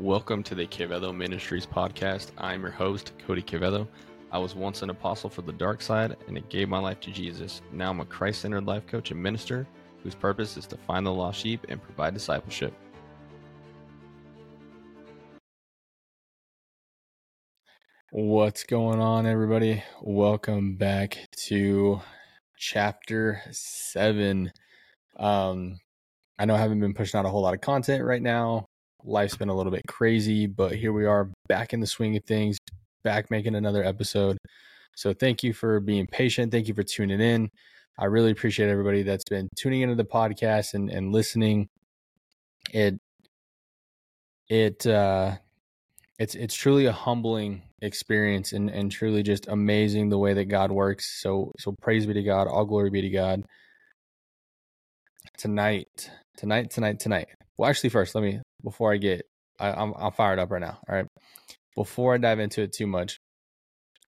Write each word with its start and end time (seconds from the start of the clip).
Welcome 0.00 0.42
to 0.42 0.54
the 0.54 0.66
Quevedo 0.66 1.16
Ministries 1.16 1.64
podcast. 1.64 2.32
I'm 2.36 2.60
your 2.60 2.70
host, 2.70 3.14
Cody 3.26 3.40
Quevedo. 3.40 3.88
I 4.30 4.36
was 4.36 4.54
once 4.54 4.82
an 4.82 4.90
apostle 4.90 5.30
for 5.30 5.40
the 5.40 5.54
dark 5.54 5.80
side 5.80 6.18
and 6.28 6.36
it 6.36 6.50
gave 6.50 6.68
my 6.68 6.78
life 6.78 7.00
to 7.00 7.10
Jesus. 7.10 7.62
Now 7.72 7.92
I'm 7.92 8.00
a 8.00 8.04
Christ 8.04 8.42
centered 8.42 8.66
life 8.66 8.86
coach 8.86 9.10
and 9.10 9.22
minister 9.22 9.66
whose 10.02 10.14
purpose 10.14 10.58
is 10.58 10.66
to 10.66 10.76
find 10.76 11.06
the 11.06 11.12
lost 11.12 11.40
sheep 11.40 11.64
and 11.70 11.82
provide 11.82 12.12
discipleship. 12.12 12.74
What's 18.10 18.64
going 18.64 19.00
on, 19.00 19.24
everybody? 19.26 19.82
Welcome 20.02 20.76
back 20.76 21.26
to 21.46 22.02
chapter 22.58 23.40
seven. 23.50 24.52
Um, 25.18 25.78
I 26.38 26.44
know 26.44 26.54
I 26.54 26.58
haven't 26.58 26.80
been 26.80 26.92
pushing 26.92 27.18
out 27.18 27.24
a 27.24 27.30
whole 27.30 27.40
lot 27.40 27.54
of 27.54 27.62
content 27.62 28.04
right 28.04 28.20
now. 28.20 28.66
Life's 29.04 29.36
been 29.36 29.48
a 29.48 29.54
little 29.54 29.72
bit 29.72 29.86
crazy, 29.86 30.46
but 30.46 30.74
here 30.74 30.92
we 30.92 31.04
are 31.04 31.30
back 31.48 31.72
in 31.72 31.80
the 31.80 31.86
swing 31.86 32.16
of 32.16 32.24
things, 32.24 32.58
back 33.04 33.30
making 33.30 33.54
another 33.54 33.84
episode. 33.84 34.38
So 34.96 35.12
thank 35.12 35.42
you 35.42 35.52
for 35.52 35.80
being 35.80 36.06
patient. 36.06 36.50
Thank 36.50 36.68
you 36.68 36.74
for 36.74 36.82
tuning 36.82 37.20
in. 37.20 37.50
I 37.98 38.06
really 38.06 38.30
appreciate 38.30 38.68
everybody 38.68 39.02
that's 39.02 39.24
been 39.24 39.48
tuning 39.56 39.82
into 39.82 39.94
the 39.94 40.04
podcast 40.04 40.74
and, 40.74 40.90
and 40.90 41.12
listening. 41.12 41.68
It 42.72 42.98
it 44.48 44.86
uh 44.86 45.36
it's 46.18 46.34
it's 46.34 46.54
truly 46.54 46.86
a 46.86 46.92
humbling 46.92 47.62
experience 47.82 48.52
and, 48.52 48.70
and 48.70 48.90
truly 48.90 49.22
just 49.22 49.48
amazing 49.48 50.08
the 50.08 50.18
way 50.18 50.34
that 50.34 50.46
God 50.46 50.72
works. 50.72 51.20
So 51.20 51.52
so 51.58 51.74
praise 51.80 52.06
be 52.06 52.14
to 52.14 52.22
God, 52.22 52.48
all 52.48 52.64
glory 52.64 52.90
be 52.90 53.02
to 53.02 53.10
God. 53.10 53.42
Tonight, 55.38 56.10
tonight, 56.36 56.70
tonight, 56.70 56.98
tonight. 56.98 57.28
Well, 57.58 57.68
actually, 57.68 57.90
first, 57.90 58.14
let 58.14 58.24
me 58.24 58.40
before 58.62 58.92
I 58.92 58.96
get, 58.96 59.22
I, 59.58 59.70
I'm 59.70 59.94
I'm 59.96 60.12
fired 60.12 60.38
up 60.38 60.50
right 60.50 60.60
now. 60.60 60.78
All 60.88 60.94
right, 60.94 61.06
before 61.74 62.14
I 62.14 62.18
dive 62.18 62.40
into 62.40 62.62
it 62.62 62.72
too 62.72 62.86
much, 62.86 63.18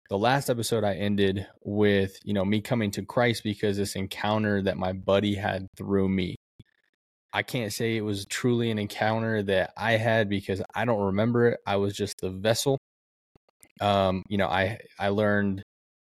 the 0.10 0.18
last 0.18 0.50
episode 0.50 0.84
I 0.84 0.96
ended 0.96 1.48
with 1.64 2.18
you 2.24 2.34
know 2.34 2.46
me 2.46 2.62
coming 2.62 2.92
to 2.92 3.06
Christ 3.06 3.44
because 3.44 3.78
this 3.78 3.96
encounter 3.96 4.62
that 4.64 4.78
my 4.78 4.94
buddy 4.94 5.36
had 5.36 5.68
through 5.78 6.10
me. 6.10 6.36
I 7.34 7.44
can't 7.44 7.74
say 7.74 7.98
it 7.98 8.02
was 8.02 8.26
truly 8.26 8.72
an 8.72 8.80
encounter 8.80 9.44
that 9.44 9.72
I 9.78 9.94
had 9.94 10.30
because 10.30 10.62
I 10.74 10.86
don't 10.86 11.02
remember 11.08 11.50
it. 11.50 11.60
I 11.68 11.76
was 11.76 11.94
just 11.94 12.16
the 12.22 12.30
vessel. 12.30 12.80
Um, 13.82 14.24
you 14.30 14.38
know, 14.38 14.48
I 14.48 14.80
I 15.00 15.10
learned 15.10 15.64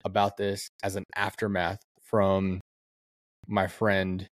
about 0.06 0.38
this 0.38 0.70
as 0.81 0.96
an 0.96 1.03
aftermath 1.16 1.80
from 2.03 2.62
my 3.48 3.68
friend. 3.68 4.28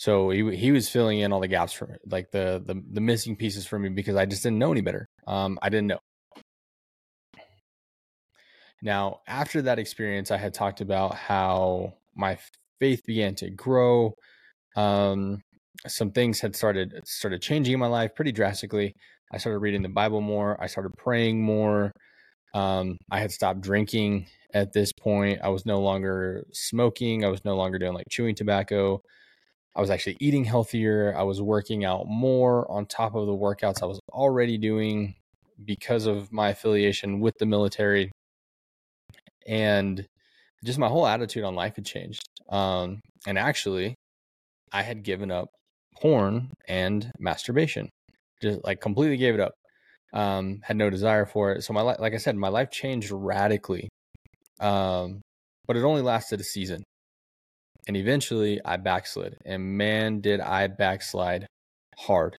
So 0.00 0.30
he 0.30 0.56
he 0.56 0.72
was 0.72 0.88
filling 0.88 1.18
in 1.18 1.30
all 1.30 1.40
the 1.40 1.46
gaps 1.46 1.74
for 1.74 1.98
like 2.06 2.30
the 2.30 2.62
the 2.64 2.82
the 2.90 3.02
missing 3.02 3.36
pieces 3.36 3.66
for 3.66 3.78
me 3.78 3.90
because 3.90 4.16
I 4.16 4.24
just 4.24 4.42
didn't 4.42 4.58
know 4.58 4.72
any 4.72 4.80
better. 4.80 5.10
Um, 5.26 5.58
I 5.60 5.68
didn't 5.68 5.88
know. 5.88 5.98
Now, 8.80 9.20
after 9.26 9.60
that 9.60 9.78
experience, 9.78 10.30
I 10.30 10.38
had 10.38 10.54
talked 10.54 10.80
about 10.80 11.16
how 11.16 11.92
my 12.14 12.38
faith 12.78 13.02
began 13.06 13.34
to 13.34 13.50
grow. 13.50 14.14
Um, 14.74 15.42
some 15.86 16.12
things 16.12 16.40
had 16.40 16.56
started 16.56 17.02
started 17.04 17.42
changing 17.42 17.74
in 17.74 17.80
my 17.80 17.86
life 17.86 18.14
pretty 18.14 18.32
drastically. 18.32 18.94
I 19.30 19.36
started 19.36 19.58
reading 19.58 19.82
the 19.82 19.90
Bible 19.90 20.22
more. 20.22 20.58
I 20.62 20.66
started 20.66 20.92
praying 20.96 21.42
more. 21.42 21.92
Um, 22.54 22.96
I 23.10 23.20
had 23.20 23.32
stopped 23.32 23.60
drinking 23.60 24.28
at 24.54 24.72
this 24.72 24.94
point. 24.94 25.40
I 25.44 25.50
was 25.50 25.66
no 25.66 25.78
longer 25.82 26.46
smoking. 26.52 27.22
I 27.22 27.28
was 27.28 27.44
no 27.44 27.54
longer 27.54 27.78
doing 27.78 27.92
like 27.92 28.06
chewing 28.08 28.34
tobacco. 28.34 29.02
I 29.80 29.82
was 29.82 29.88
actually 29.88 30.18
eating 30.20 30.44
healthier. 30.44 31.14
I 31.16 31.22
was 31.22 31.40
working 31.40 31.86
out 31.86 32.06
more 32.06 32.70
on 32.70 32.84
top 32.84 33.14
of 33.14 33.24
the 33.26 33.32
workouts 33.32 33.82
I 33.82 33.86
was 33.86 33.98
already 34.12 34.58
doing 34.58 35.14
because 35.64 36.04
of 36.04 36.30
my 36.30 36.50
affiliation 36.50 37.18
with 37.18 37.38
the 37.38 37.46
military. 37.46 38.12
And 39.46 40.04
just 40.66 40.78
my 40.78 40.88
whole 40.88 41.06
attitude 41.06 41.44
on 41.44 41.54
life 41.54 41.76
had 41.76 41.86
changed. 41.86 42.20
Um, 42.50 43.00
and 43.26 43.38
actually, 43.38 43.94
I 44.70 44.82
had 44.82 45.02
given 45.02 45.30
up 45.30 45.48
porn 45.98 46.50
and 46.68 47.10
masturbation. 47.18 47.88
Just 48.42 48.62
like 48.62 48.82
completely 48.82 49.16
gave 49.16 49.32
it 49.32 49.40
up. 49.40 49.54
Um, 50.12 50.60
had 50.62 50.76
no 50.76 50.90
desire 50.90 51.24
for 51.24 51.52
it. 51.52 51.62
So 51.64 51.72
my 51.72 51.80
like 51.80 52.12
I 52.12 52.18
said, 52.18 52.36
my 52.36 52.48
life 52.48 52.70
changed 52.70 53.10
radically. 53.10 53.88
Um, 54.60 55.22
but 55.66 55.78
it 55.78 55.84
only 55.84 56.02
lasted 56.02 56.38
a 56.38 56.44
season. 56.44 56.82
And 57.86 57.96
eventually 57.96 58.60
I 58.64 58.76
backslid. 58.76 59.36
And 59.44 59.76
man, 59.76 60.20
did 60.20 60.40
I 60.40 60.66
backslide 60.68 61.46
hard. 61.96 62.36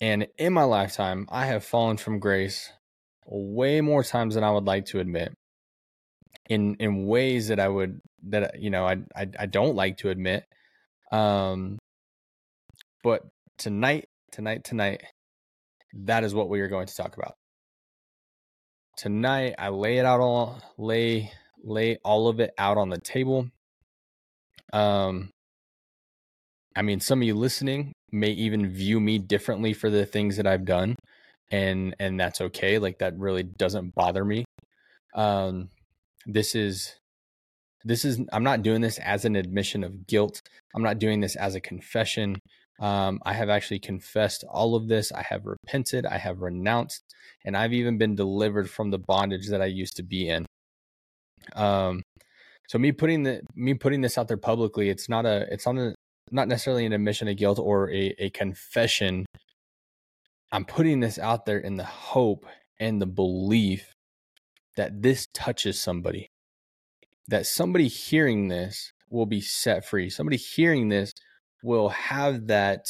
And 0.00 0.28
in 0.38 0.52
my 0.52 0.64
lifetime, 0.64 1.26
I 1.30 1.46
have 1.46 1.64
fallen 1.64 1.96
from 1.98 2.20
grace 2.20 2.72
way 3.26 3.80
more 3.80 4.02
times 4.02 4.34
than 4.34 4.44
I 4.44 4.50
would 4.50 4.64
like 4.64 4.86
to 4.86 5.00
admit. 5.00 5.34
In 6.48 6.76
in 6.80 7.06
ways 7.06 7.48
that 7.48 7.60
I 7.60 7.68
would 7.68 8.00
that 8.24 8.60
you 8.60 8.70
know 8.70 8.84
I 8.84 8.96
I, 9.14 9.28
I 9.38 9.46
don't 9.46 9.76
like 9.76 9.98
to 9.98 10.08
admit. 10.08 10.44
Um, 11.12 11.78
but 13.04 13.22
tonight, 13.58 14.06
tonight, 14.32 14.64
tonight, 14.64 15.02
that 15.92 16.24
is 16.24 16.34
what 16.34 16.48
we 16.48 16.60
are 16.60 16.68
going 16.68 16.86
to 16.86 16.96
talk 16.96 17.16
about. 17.16 17.34
Tonight, 18.96 19.54
I 19.58 19.68
lay 19.68 19.98
it 19.98 20.06
out 20.06 20.20
all 20.20 20.60
lay 20.76 21.30
lay 21.62 21.98
all 22.04 22.28
of 22.28 22.40
it 22.40 22.52
out 22.58 22.78
on 22.78 22.88
the 22.88 22.98
table. 22.98 23.48
Um, 24.72 25.30
I 26.76 26.82
mean, 26.82 27.00
some 27.00 27.20
of 27.20 27.26
you 27.26 27.34
listening 27.34 27.92
may 28.12 28.30
even 28.30 28.68
view 28.68 29.00
me 29.00 29.18
differently 29.18 29.72
for 29.72 29.90
the 29.90 30.06
things 30.06 30.36
that 30.36 30.46
I've 30.46 30.64
done, 30.64 30.96
and 31.50 31.94
and 31.98 32.18
that's 32.18 32.40
okay. 32.40 32.78
Like 32.78 32.98
that 32.98 33.18
really 33.18 33.42
doesn't 33.42 33.94
bother 33.94 34.24
me. 34.24 34.44
Um, 35.14 35.70
this 36.26 36.54
is 36.54 36.94
this 37.84 38.04
is 38.04 38.20
I'm 38.32 38.44
not 38.44 38.62
doing 38.62 38.80
this 38.80 38.98
as 38.98 39.24
an 39.24 39.36
admission 39.36 39.84
of 39.84 40.06
guilt. 40.06 40.40
I'm 40.74 40.82
not 40.82 40.98
doing 40.98 41.20
this 41.20 41.36
as 41.36 41.54
a 41.54 41.60
confession. 41.60 42.38
Um, 42.80 43.20
I 43.26 43.34
have 43.34 43.50
actually 43.50 43.80
confessed 43.80 44.44
all 44.48 44.74
of 44.74 44.88
this. 44.88 45.12
I 45.12 45.22
have 45.22 45.44
repented. 45.44 46.06
I 46.06 46.18
have 46.18 46.40
renounced, 46.40 47.02
and 47.44 47.56
I've 47.56 47.74
even 47.74 47.98
been 47.98 48.14
delivered 48.14 48.70
from 48.70 48.90
the 48.90 48.98
bondage 48.98 49.48
that 49.48 49.60
I 49.60 49.66
used 49.66 49.96
to 49.96 50.02
be 50.02 50.28
in. 50.28 50.46
Um, 51.54 52.02
so 52.70 52.78
me 52.78 52.92
putting 52.92 53.24
the 53.24 53.40
me 53.56 53.74
putting 53.74 54.00
this 54.00 54.16
out 54.16 54.28
there 54.28 54.36
publicly, 54.36 54.90
it's 54.90 55.08
not 55.08 55.26
a 55.26 55.44
it's 55.52 55.66
not 55.66 55.76
a 55.76 55.92
not 56.30 56.46
necessarily 56.46 56.86
an 56.86 56.92
admission 56.92 57.26
of 57.26 57.36
guilt 57.36 57.58
or 57.58 57.90
a, 57.90 58.14
a 58.16 58.30
confession. 58.30 59.26
I'm 60.52 60.64
putting 60.64 61.00
this 61.00 61.18
out 61.18 61.46
there 61.46 61.58
in 61.58 61.74
the 61.74 61.84
hope 61.84 62.46
and 62.78 63.02
the 63.02 63.06
belief 63.06 63.92
that 64.76 65.02
this 65.02 65.26
touches 65.34 65.80
somebody, 65.80 66.28
that 67.26 67.44
somebody 67.44 67.88
hearing 67.88 68.46
this 68.46 68.92
will 69.08 69.26
be 69.26 69.40
set 69.40 69.84
free. 69.84 70.08
Somebody 70.08 70.36
hearing 70.36 70.90
this 70.90 71.12
will 71.64 71.88
have 71.88 72.46
that 72.46 72.86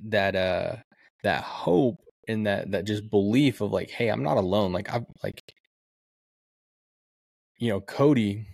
that 0.00 0.36
uh 0.36 0.76
that 1.24 1.42
hope 1.42 1.96
and 2.28 2.46
that 2.46 2.70
that 2.70 2.84
just 2.84 3.10
belief 3.10 3.60
of 3.60 3.72
like 3.72 3.90
hey 3.90 4.08
i'm 4.08 4.22
not 4.22 4.36
alone 4.36 4.72
like 4.72 4.92
i've 4.92 5.04
like 5.24 5.42
you 7.62 7.68
know 7.68 7.80
cody 7.80 8.44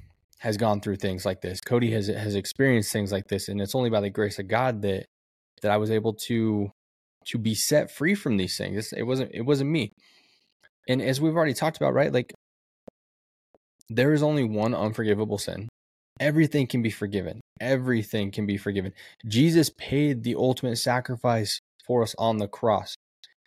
has 0.40 0.58
gone 0.58 0.82
through 0.82 0.96
things 0.96 1.24
like 1.24 1.40
this. 1.40 1.62
Cody 1.62 1.90
has 1.92 2.08
has 2.08 2.34
experienced 2.34 2.92
things 2.92 3.10
like 3.10 3.26
this 3.26 3.48
and 3.48 3.58
it's 3.58 3.74
only 3.74 3.88
by 3.88 4.02
the 4.02 4.10
grace 4.10 4.38
of 4.38 4.48
god 4.48 4.82
that 4.82 5.06
that 5.62 5.72
i 5.72 5.78
was 5.78 5.90
able 5.90 6.12
to 6.12 6.70
to 7.24 7.38
be 7.38 7.54
set 7.54 7.90
free 7.90 8.14
from 8.14 8.36
these 8.36 8.58
things. 8.58 8.92
It 8.92 9.04
wasn't 9.04 9.30
it 9.32 9.40
wasn't 9.40 9.70
me. 9.70 9.92
And 10.88 11.00
as 11.00 11.22
we've 11.22 11.34
already 11.34 11.54
talked 11.54 11.78
about 11.78 11.94
right 11.94 12.12
like 12.12 12.34
there 13.88 14.12
is 14.12 14.22
only 14.22 14.44
one 14.44 14.74
unforgivable 14.74 15.38
sin. 15.38 15.68
Everything 16.20 16.66
can 16.66 16.82
be 16.82 16.90
forgiven. 16.90 17.40
Everything 17.60 18.30
can 18.30 18.44
be 18.44 18.58
forgiven. 18.58 18.92
Jesus 19.26 19.70
paid 19.78 20.22
the 20.22 20.34
ultimate 20.34 20.76
sacrifice 20.76 21.60
for 21.86 22.02
us 22.02 22.14
on 22.18 22.36
the 22.36 22.48
cross. 22.48 22.94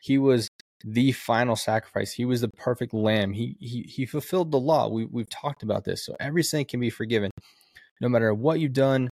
He 0.01 0.17
was 0.17 0.47
the 0.83 1.11
final 1.11 1.55
sacrifice. 1.55 2.13
He 2.13 2.25
was 2.25 2.41
the 2.41 2.49
perfect 2.49 2.93
lamb. 2.93 3.33
He 3.33 3.55
he 3.59 3.83
he 3.83 4.05
fulfilled 4.05 4.51
the 4.51 4.59
law. 4.59 4.87
We 4.87 5.05
we've 5.05 5.29
talked 5.29 5.63
about 5.63 5.83
this. 5.83 6.05
So 6.05 6.15
every 6.19 6.43
sin 6.43 6.65
can 6.65 6.79
be 6.79 6.89
forgiven. 6.89 7.31
No 7.99 8.09
matter 8.09 8.33
what 8.33 8.59
you've 8.59 8.73
done, 8.73 9.09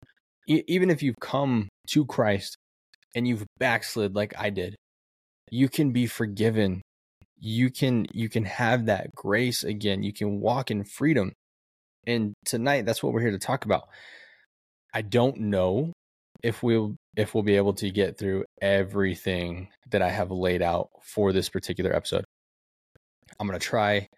e- 0.49 0.63
even 0.67 0.91
if 0.91 1.03
you've 1.03 1.21
come 1.21 1.69
to 1.89 2.05
Christ 2.07 2.57
and 3.15 3.27
you've 3.27 3.45
backslid 3.59 4.15
like 4.15 4.35
I 4.39 4.51
did, 4.51 4.77
you 5.51 5.69
can 5.69 5.93
be 5.93 6.07
forgiven. 6.07 6.83
You 7.39 7.71
can 7.71 8.07
you 8.13 8.29
can 8.29 8.45
have 8.45 8.87
that 8.87 9.15
grace 9.15 9.65
again. 9.65 10.03
You 10.03 10.13
can 10.13 10.41
walk 10.41 10.71
in 10.71 10.85
freedom. 10.85 11.33
And 12.07 12.35
tonight 12.45 12.87
that's 12.87 13.03
what 13.03 13.13
we're 13.13 13.21
here 13.21 13.33
to 13.33 13.39
talk 13.39 13.65
about. 13.65 13.89
I 14.95 15.03
don't 15.03 15.39
know 15.39 15.93
if 16.43 16.63
we'll 16.63 16.97
if 17.17 17.35
we'll 17.35 17.43
be 17.43 17.57
able 17.57 17.73
to 17.73 17.91
get 17.91 18.19
through 18.19 18.45
everything 18.61 19.69
that 19.91 20.03
I 20.03 20.11
have 20.11 20.31
laid 20.31 20.63
out 20.63 20.91
for 21.03 21.33
this 21.33 21.49
particular 21.49 21.95
episode. 21.95 22.25
I'm 23.41 23.47
going 23.47 23.59
to 23.59 23.65
try. 23.65 24.09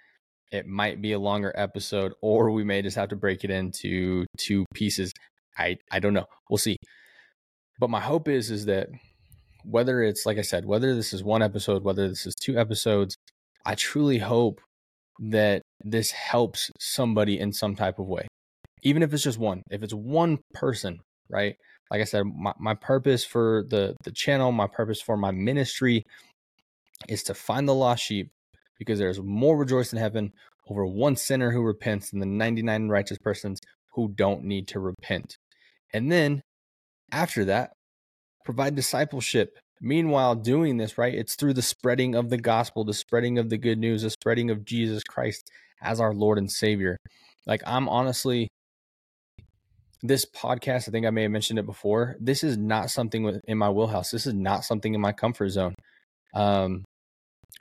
It 0.51 0.67
might 0.67 1.01
be 1.01 1.13
a 1.13 1.19
longer 1.19 1.53
episode 1.57 2.13
or 2.23 2.51
we 2.51 2.65
may 2.65 2.83
just 2.83 2.97
have 2.97 3.11
to 3.11 3.17
break 3.17 3.45
it 3.45 3.51
into 3.51 4.27
two 4.37 4.65
pieces. 4.75 5.13
I 5.57 5.77
I 5.91 6.01
don't 6.01 6.15
know. 6.15 6.27
We'll 6.51 6.59
see. 6.59 6.77
But 7.79 7.91
my 7.91 8.01
hope 8.01 8.29
is 8.29 8.51
is 8.51 8.67
that 8.67 8.89
whether 9.65 10.03
it's 10.03 10.27
like 10.27 10.39
I 10.39 10.43
said, 10.43 10.65
whether 10.65 10.95
this 10.95 11.13
is 11.13 11.23
one 11.23 11.43
episode, 11.43 11.85
whether 11.85 12.09
this 12.09 12.27
is 12.27 12.35
two 12.35 12.59
episodes, 12.59 13.17
I 13.65 13.75
truly 13.75 14.19
hope 14.19 14.61
that 15.21 15.63
this 15.85 16.11
helps 16.13 16.71
somebody 16.81 17.39
in 17.39 17.53
some 17.53 17.75
type 17.75 17.99
of 17.99 18.07
way. 18.07 18.27
Even 18.83 19.03
if 19.03 19.13
it's 19.13 19.23
just 19.23 19.39
one, 19.39 19.63
if 19.71 19.83
it's 19.83 19.93
one 19.93 20.39
person, 20.55 21.01
right? 21.29 21.57
Like 21.91 22.01
I 22.01 22.05
said, 22.05 22.25
my, 22.25 22.53
my 22.59 22.75
purpose 22.75 23.25
for 23.25 23.65
the 23.69 23.97
the 24.05 24.13
channel, 24.13 24.53
my 24.53 24.67
purpose 24.67 25.01
for 25.01 25.17
my 25.17 25.31
ministry 25.31 26.05
is 27.09 27.23
to 27.25 27.35
find 27.35 27.69
the 27.69 27.75
lost 27.75 28.03
sheep 28.03 28.31
because 28.79 28.99
there's 28.99 29.21
more 29.21 29.57
rejoice 29.57 29.93
in 29.93 29.99
heaven 29.99 30.33
over 30.69 30.85
one 30.85 31.17
sinner 31.17 31.51
who 31.51 31.63
repents 31.63 32.11
than 32.11 32.21
the 32.21 32.27
99 32.27 32.89
righteous 32.89 33.19
persons 33.19 33.61
who 33.95 34.09
don't 34.09 34.45
need 34.45 34.69
to 34.69 34.81
repent. 34.81 35.39
And 35.93 36.13
then 36.13 36.43
after 37.11 37.45
that, 37.47 37.73
provide 38.45 38.75
discipleship. 38.75 39.59
Meanwhile, 39.81 40.37
doing 40.37 40.77
this, 40.77 40.99
right, 40.99 41.15
it's 41.15 41.37
through 41.37 41.55
the 41.55 41.63
spreading 41.63 42.15
of 42.15 42.31
the 42.31 42.39
gospel, 42.39 42.85
the 42.85 42.95
spreading 42.95 43.39
of 43.39 43.49
the 43.49 43.59
good 43.59 43.79
news, 43.79 44.03
the 44.03 44.11
spreading 44.11 44.51
of 44.51 44.65
Jesus 44.65 45.03
Christ 45.05 45.51
as 45.83 46.01
our 46.01 46.13
Lord 46.13 46.39
and 46.39 46.51
Savior. 46.51 46.97
Like, 47.47 47.63
I'm 47.67 47.89
honestly, 47.89 48.49
this 50.03 50.25
podcast, 50.25 50.89
I 50.89 50.93
think 50.93 51.07
I 51.07 51.11
may 51.11 51.23
have 51.23 51.31
mentioned 51.31 51.59
it 51.59 51.67
before. 51.67 52.17
This 52.21 52.45
is 52.45 52.57
not 52.57 52.91
something 52.91 53.41
in 53.47 53.59
my 53.59 53.71
wheelhouse. 53.71 54.11
This 54.11 54.27
is 54.27 54.35
not 54.35 54.65
something 54.65 54.95
in 54.95 55.01
my 55.01 55.13
comfort 55.13 55.49
zone. 55.51 55.75
Um, 56.35 56.85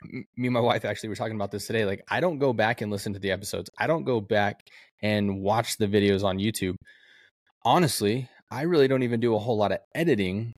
me 0.02 0.24
and 0.36 0.52
my 0.52 0.60
wife 0.60 0.84
actually 0.84 1.08
were 1.08 1.16
talking 1.16 1.34
about 1.34 1.50
this 1.50 1.66
today. 1.66 1.84
Like, 1.84 2.04
I 2.08 2.20
don't 2.20 2.38
go 2.38 2.52
back 2.52 2.80
and 2.80 2.92
listen 2.92 3.14
to 3.14 3.18
the 3.18 3.32
episodes. 3.32 3.70
I 3.78 3.86
don't 3.86 4.04
go 4.04 4.20
back 4.20 4.60
and 5.02 5.40
watch 5.40 5.76
the 5.78 5.86
videos 5.86 6.22
on 6.22 6.38
YouTube. 6.38 6.76
Honestly, 7.64 8.28
I 8.50 8.62
really 8.62 8.88
don't 8.88 9.02
even 9.02 9.20
do 9.20 9.34
a 9.34 9.38
whole 9.38 9.56
lot 9.56 9.72
of 9.72 9.78
editing 9.94 10.52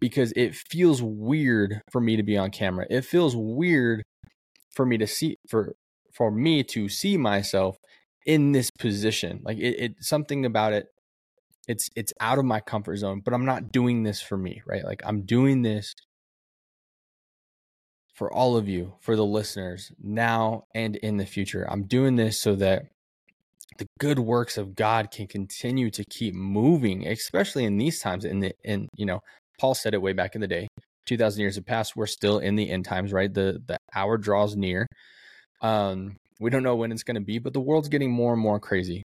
because 0.00 0.32
it 0.36 0.54
feels 0.54 1.02
weird 1.02 1.80
for 1.90 2.00
me 2.00 2.16
to 2.16 2.22
be 2.22 2.36
on 2.36 2.50
camera. 2.50 2.86
It 2.88 3.04
feels 3.04 3.36
weird 3.36 4.02
for 4.74 4.86
me 4.86 4.98
to 4.98 5.06
see 5.06 5.36
for 5.48 5.74
for 6.12 6.30
me 6.30 6.62
to 6.62 6.88
see 6.88 7.16
myself 7.16 7.76
in 8.24 8.52
this 8.52 8.70
position. 8.70 9.40
Like 9.42 9.58
it, 9.58 9.76
it 9.78 9.92
something 10.00 10.44
about 10.44 10.72
it 10.72 10.86
it's 11.68 11.88
it's 11.96 12.12
out 12.20 12.38
of 12.38 12.44
my 12.44 12.60
comfort 12.60 12.96
zone, 12.96 13.22
but 13.24 13.34
I'm 13.34 13.44
not 13.44 13.72
doing 13.72 14.02
this 14.02 14.20
for 14.20 14.36
me, 14.36 14.62
right? 14.66 14.84
Like 14.84 15.02
I'm 15.04 15.22
doing 15.22 15.62
this 15.62 15.94
for 18.14 18.32
all 18.32 18.56
of 18.56 18.68
you, 18.68 18.94
for 19.00 19.14
the 19.14 19.24
listeners, 19.24 19.92
now 20.02 20.64
and 20.74 20.96
in 20.96 21.18
the 21.18 21.26
future. 21.26 21.66
I'm 21.70 21.84
doing 21.84 22.16
this 22.16 22.40
so 22.40 22.54
that 22.56 22.84
the 23.78 23.86
good 23.98 24.18
works 24.18 24.56
of 24.56 24.74
God 24.74 25.10
can 25.10 25.26
continue 25.26 25.90
to 25.90 26.04
keep 26.04 26.34
moving, 26.34 27.06
especially 27.06 27.64
in 27.64 27.76
these 27.76 28.00
times. 28.00 28.24
In 28.24 28.40
the 28.40 28.52
in 28.64 28.88
you 28.96 29.06
know, 29.06 29.20
Paul 29.60 29.74
said 29.74 29.94
it 29.94 30.02
way 30.02 30.12
back 30.12 30.34
in 30.34 30.40
the 30.40 30.48
day. 30.48 30.68
Two 31.04 31.16
thousand 31.16 31.40
years 31.40 31.56
have 31.56 31.66
passed. 31.66 31.96
We're 31.96 32.06
still 32.06 32.38
in 32.38 32.56
the 32.56 32.70
end 32.70 32.84
times, 32.84 33.12
right? 33.12 33.32
The 33.32 33.60
the 33.66 33.78
hour 33.94 34.18
draws 34.18 34.56
near. 34.56 34.86
Um, 35.62 36.16
we 36.40 36.50
don't 36.50 36.62
know 36.62 36.76
when 36.76 36.92
it's 36.92 37.02
going 37.02 37.16
to 37.16 37.20
be, 37.20 37.38
but 37.38 37.52
the 37.52 37.60
world's 37.60 37.88
getting 37.88 38.10
more 38.10 38.32
and 38.32 38.42
more 38.42 38.60
crazy. 38.60 39.02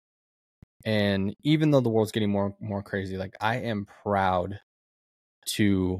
And 0.85 1.35
even 1.43 1.71
though 1.71 1.81
the 1.81 1.89
world's 1.89 2.11
getting 2.11 2.31
more 2.31 2.55
more 2.59 2.83
crazy, 2.83 3.17
like 3.17 3.35
I 3.39 3.57
am 3.57 3.85
proud 4.03 4.59
to 5.55 5.99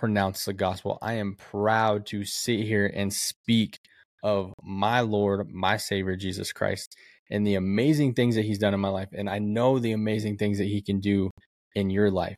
pronounce 0.00 0.46
the 0.46 0.54
gospel. 0.54 0.98
I 1.02 1.14
am 1.14 1.36
proud 1.36 2.06
to 2.06 2.24
sit 2.24 2.60
here 2.60 2.90
and 2.92 3.12
speak 3.12 3.78
of 4.22 4.52
my 4.62 5.00
Lord, 5.00 5.50
my 5.50 5.76
Savior, 5.76 6.16
Jesus 6.16 6.52
Christ, 6.52 6.96
and 7.30 7.46
the 7.46 7.54
amazing 7.54 8.14
things 8.14 8.34
that 8.36 8.46
He's 8.46 8.58
done 8.58 8.74
in 8.74 8.80
my 8.80 8.88
life. 8.88 9.08
And 9.12 9.28
I 9.28 9.38
know 9.38 9.78
the 9.78 9.92
amazing 9.92 10.38
things 10.38 10.58
that 10.58 10.64
He 10.64 10.80
can 10.80 11.00
do 11.00 11.30
in 11.74 11.90
your 11.90 12.10
life. 12.10 12.36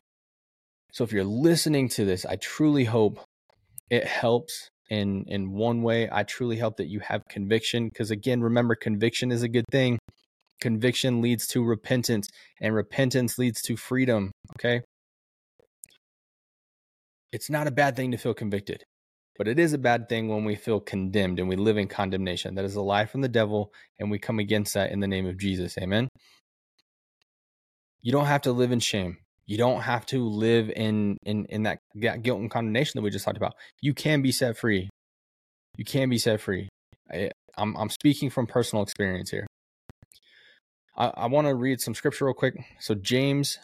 So 0.91 1.03
if 1.03 1.13
you're 1.13 1.23
listening 1.23 1.89
to 1.89 2.05
this, 2.05 2.25
I 2.25 2.35
truly 2.35 2.83
hope 2.83 3.19
it 3.89 4.05
helps 4.05 4.69
in 4.89 5.23
in 5.27 5.51
one 5.51 5.81
way. 5.81 6.09
I 6.11 6.23
truly 6.23 6.57
hope 6.57 6.77
that 6.77 6.87
you 6.87 6.99
have 6.99 7.21
conviction 7.29 7.89
because 7.89 8.11
again, 8.11 8.41
remember 8.41 8.75
conviction 8.75 9.31
is 9.31 9.41
a 9.41 9.47
good 9.47 9.65
thing. 9.71 9.99
Conviction 10.63 11.21
leads 11.21 11.45
to 11.47 11.61
repentance 11.61 12.29
and 12.61 12.73
repentance 12.73 13.37
leads 13.37 13.61
to 13.63 13.75
freedom, 13.75 14.31
okay? 14.55 14.79
It's 17.33 17.49
not 17.49 17.67
a 17.67 17.71
bad 17.71 17.97
thing 17.97 18.11
to 18.11 18.17
feel 18.17 18.33
convicted. 18.33 18.85
But 19.37 19.49
it 19.49 19.59
is 19.59 19.73
a 19.73 19.77
bad 19.77 20.07
thing 20.07 20.29
when 20.29 20.45
we 20.45 20.55
feel 20.55 20.79
condemned 20.79 21.41
and 21.41 21.49
we 21.49 21.57
live 21.57 21.77
in 21.77 21.89
condemnation. 21.89 22.55
That 22.55 22.63
is 22.63 22.77
a 22.77 22.81
lie 22.81 23.05
from 23.05 23.19
the 23.19 23.27
devil, 23.27 23.73
and 23.99 24.09
we 24.09 24.19
come 24.19 24.39
against 24.39 24.73
that 24.75 24.91
in 24.91 25.01
the 25.01 25.07
name 25.07 25.25
of 25.25 25.37
Jesus. 25.37 25.77
Amen. 25.77 26.07
You 28.01 28.13
don't 28.13 28.27
have 28.27 28.43
to 28.43 28.53
live 28.53 28.71
in 28.71 28.79
shame. 28.79 29.17
You 29.45 29.57
don't 29.57 29.81
have 29.81 30.05
to 30.07 30.25
live 30.25 30.71
in 30.73 31.17
in 31.25 31.43
in 31.49 31.63
that 31.63 31.79
guilt 31.93 32.39
and 32.39 32.49
condemnation 32.49 32.93
that 32.95 33.01
we 33.01 33.09
just 33.09 33.25
talked 33.25 33.35
about. 33.35 33.55
You 33.81 33.93
can 33.93 34.21
be 34.21 34.31
set 34.31 34.55
free. 34.55 34.89
You 35.75 35.83
can 35.83 36.09
be 36.09 36.19
set 36.19 36.39
free. 36.39 36.69
I, 37.11 37.31
I'm 37.57 37.75
I'm 37.75 37.89
speaking 37.89 38.29
from 38.29 38.47
personal 38.47 38.81
experience 38.81 39.29
here. 39.29 39.45
I, 40.95 41.11
I 41.15 41.25
want 41.27 41.47
to 41.47 41.55
read 41.55 41.81
some 41.81 41.95
scripture 41.95 42.25
real 42.25 42.33
quick. 42.33 42.55
So 42.79 42.95
James 42.95 43.59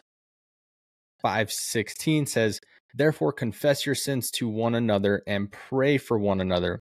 five 1.21 1.51
sixteen 1.51 2.25
says, 2.25 2.59
Therefore, 2.93 3.31
confess 3.31 3.85
your 3.85 3.95
sins 3.95 4.31
to 4.31 4.47
one 4.47 4.75
another 4.75 5.21
and 5.27 5.51
pray 5.51 5.97
for 5.97 6.17
one 6.17 6.41
another 6.41 6.79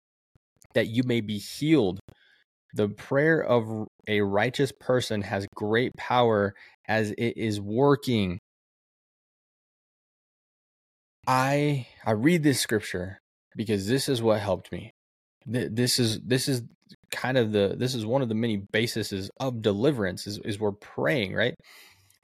that 0.75 0.89
you 0.89 1.03
may 1.05 1.21
be 1.21 1.39
healed. 1.39 1.99
The 2.75 2.89
prayer 2.89 3.43
of 3.43 3.89
a 4.07 4.21
righteous 4.21 4.71
person 4.79 5.23
has 5.23 5.47
great 5.55 5.97
power 5.97 6.55
as 6.87 7.11
it 7.13 7.37
is 7.37 7.61
working. 7.61 8.39
I 11.27 11.87
I 12.05 12.13
read 12.13 12.43
this 12.43 12.61
scripture 12.61 13.19
because 13.57 13.89
this 13.89 14.09
is 14.09 14.23
what 14.23 14.41
helped 14.41 14.71
me. 14.71 14.93
This 15.47 15.99
is 15.99 16.21
this 16.21 16.49
is 16.49 16.63
kind 17.11 17.39
of 17.39 17.53
the 17.53 17.77
this 17.79 17.95
is 17.95 18.07
one 18.07 18.23
of 18.23 18.29
the 18.29 18.35
many 18.35 18.57
bases 18.73 19.31
of 19.41 19.63
deliverance 19.63 20.27
is, 20.27 20.39
is 20.45 20.59
we're 20.59 20.73
praying, 20.73 21.35
right? 21.35 21.55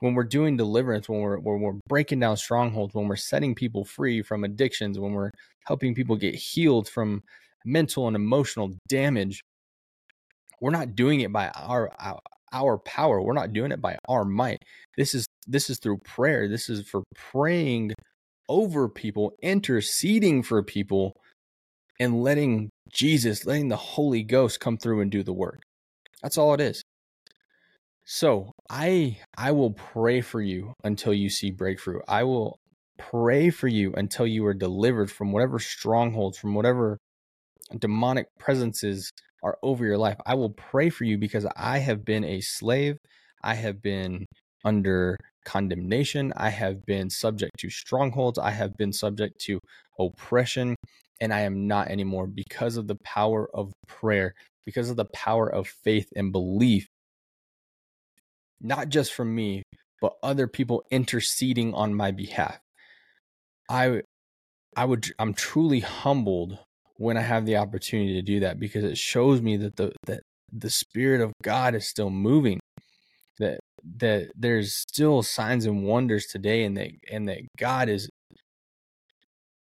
when 0.03 0.15
we're 0.15 0.25
doing 0.25 0.57
deliverance, 0.57 1.09
when 1.09 1.21
we're 1.21 1.39
when 1.39 1.61
we're 1.61 1.79
breaking 1.89 2.19
down 2.19 2.37
strongholds, 2.37 2.93
when 2.93 3.07
we're 3.07 3.15
setting 3.15 3.55
people 3.55 3.85
free 3.85 4.21
from 4.21 4.43
addictions, 4.43 4.99
when 4.99 5.13
we're 5.13 5.31
helping 5.67 5.95
people 5.95 6.17
get 6.17 6.35
healed 6.35 6.89
from 6.89 7.23
mental 7.65 8.09
and 8.09 8.17
emotional 8.17 8.73
damage, 8.89 9.45
we're 10.61 10.73
not 10.73 10.97
doing 10.97 11.21
it 11.21 11.33
by 11.33 11.51
our, 11.51 11.89
our 12.01 12.19
our 12.53 12.79
power. 12.79 13.23
We're 13.23 13.33
not 13.33 13.53
doing 13.53 13.71
it 13.71 13.81
by 13.81 13.97
our 14.09 14.25
might. 14.25 14.59
This 14.97 15.15
is 15.15 15.25
this 15.47 15.71
is 15.71 15.79
through 15.79 15.99
prayer. 15.99 16.49
This 16.49 16.69
is 16.69 16.85
for 16.89 17.05
praying 17.15 17.93
over 18.49 18.89
people, 18.89 19.35
interceding 19.41 20.43
for 20.43 20.65
people, 20.65 21.13
and 22.01 22.23
letting 22.23 22.71
Jesus, 22.93 23.47
letting 23.47 23.69
the 23.69 23.77
Holy 23.77 24.23
Ghost 24.23 24.61
come 24.61 24.77
through 24.77 25.01
and 25.01 25.11
do 25.11 25.23
the 25.23 25.33
work. 25.33 25.63
That's 26.23 26.39
all 26.39 26.55
it 26.55 26.61
is. 26.61 26.83
So 28.05 28.53
I 28.69 29.19
I 29.37 29.53
will 29.53 29.73
pray 29.73 30.21
for 30.21 30.41
you 30.41 30.75
until 30.85 31.15
you 31.15 31.31
see 31.31 31.51
breakthrough. 31.51 32.01
I 32.09 32.25
will 32.25 32.59
pray 32.99 33.51
for 33.51 33.69
you 33.69 33.93
until 33.95 34.27
you 34.27 34.45
are 34.47 34.55
delivered 34.55 35.11
from 35.11 35.33
whatever 35.33 35.59
strongholds, 35.59 36.39
from 36.39 36.55
whatever 36.55 36.99
demonic 37.79 38.27
presences 38.39 39.11
are 39.43 39.59
over 39.63 39.85
your 39.85 39.99
life. 39.99 40.17
I 40.27 40.35
will 40.35 40.51
pray 40.51 40.91
for 40.91 41.05
you 41.05 41.19
because 41.19 41.47
I 41.57 41.79
have 41.79 42.05
been 42.05 42.25
a 42.25 42.41
slave. 42.41 42.97
I 43.43 43.55
have 43.55 43.83
been 43.83 44.27
under 44.65 45.17
condemnation. 45.45 46.33
I 46.37 46.51
have 46.51 46.85
been 46.87 47.11
subject 47.11 47.53
to 47.59 47.71
strongholds. 47.71 48.39
I 48.39 48.51
have 48.51 48.77
been 48.77 48.93
subject 48.93 49.41
to 49.43 49.59
oppression. 49.99 50.77
And 51.21 51.33
I 51.33 51.41
am 51.43 51.69
not 51.69 51.89
anymore 51.89 52.27
because 52.27 52.77
of 52.77 52.89
the 52.89 52.99
power 53.05 53.49
of 53.55 53.73
prayer, 53.87 54.35
because 54.67 54.91
of 54.91 54.97
the 54.97 55.05
power 55.05 55.49
of 55.49 55.69
faith 55.69 56.09
and 56.17 56.33
belief 56.33 56.89
not 58.63 58.89
just 58.89 59.13
from 59.13 59.35
me, 59.35 59.63
but 60.01 60.15
other 60.23 60.47
people 60.47 60.85
interceding 60.91 61.75
on 61.75 61.95
my 61.95 62.11
behalf. 62.11 62.59
I 63.69 64.03
I 64.77 64.85
would 64.85 65.13
I'm 65.19 65.35
truly 65.35 65.81
humbled 65.81 66.59
when 66.97 67.17
I 67.17 67.23
have 67.23 67.47
the 67.47 67.57
opportunity 67.57 68.15
to 68.15 68.23
do 68.23 68.41
that 68.41 68.59
because 68.61 68.85
it 68.85 68.97
shows 68.97 69.43
me 69.43 69.57
that 69.59 69.77
the 69.77 69.93
that 70.07 70.23
the 70.53 70.71
spirit 70.71 71.21
of 71.21 71.33
God 71.43 71.75
is 71.75 71.89
still 71.89 72.11
moving. 72.11 72.61
That 73.43 73.59
that 73.99 74.31
there's 74.37 74.75
still 74.75 75.23
signs 75.23 75.67
and 75.67 75.85
wonders 75.85 76.27
today 76.27 76.65
and 76.65 76.77
that 76.77 76.91
and 77.11 77.29
that 77.29 77.41
God 77.59 77.89
is 77.89 78.09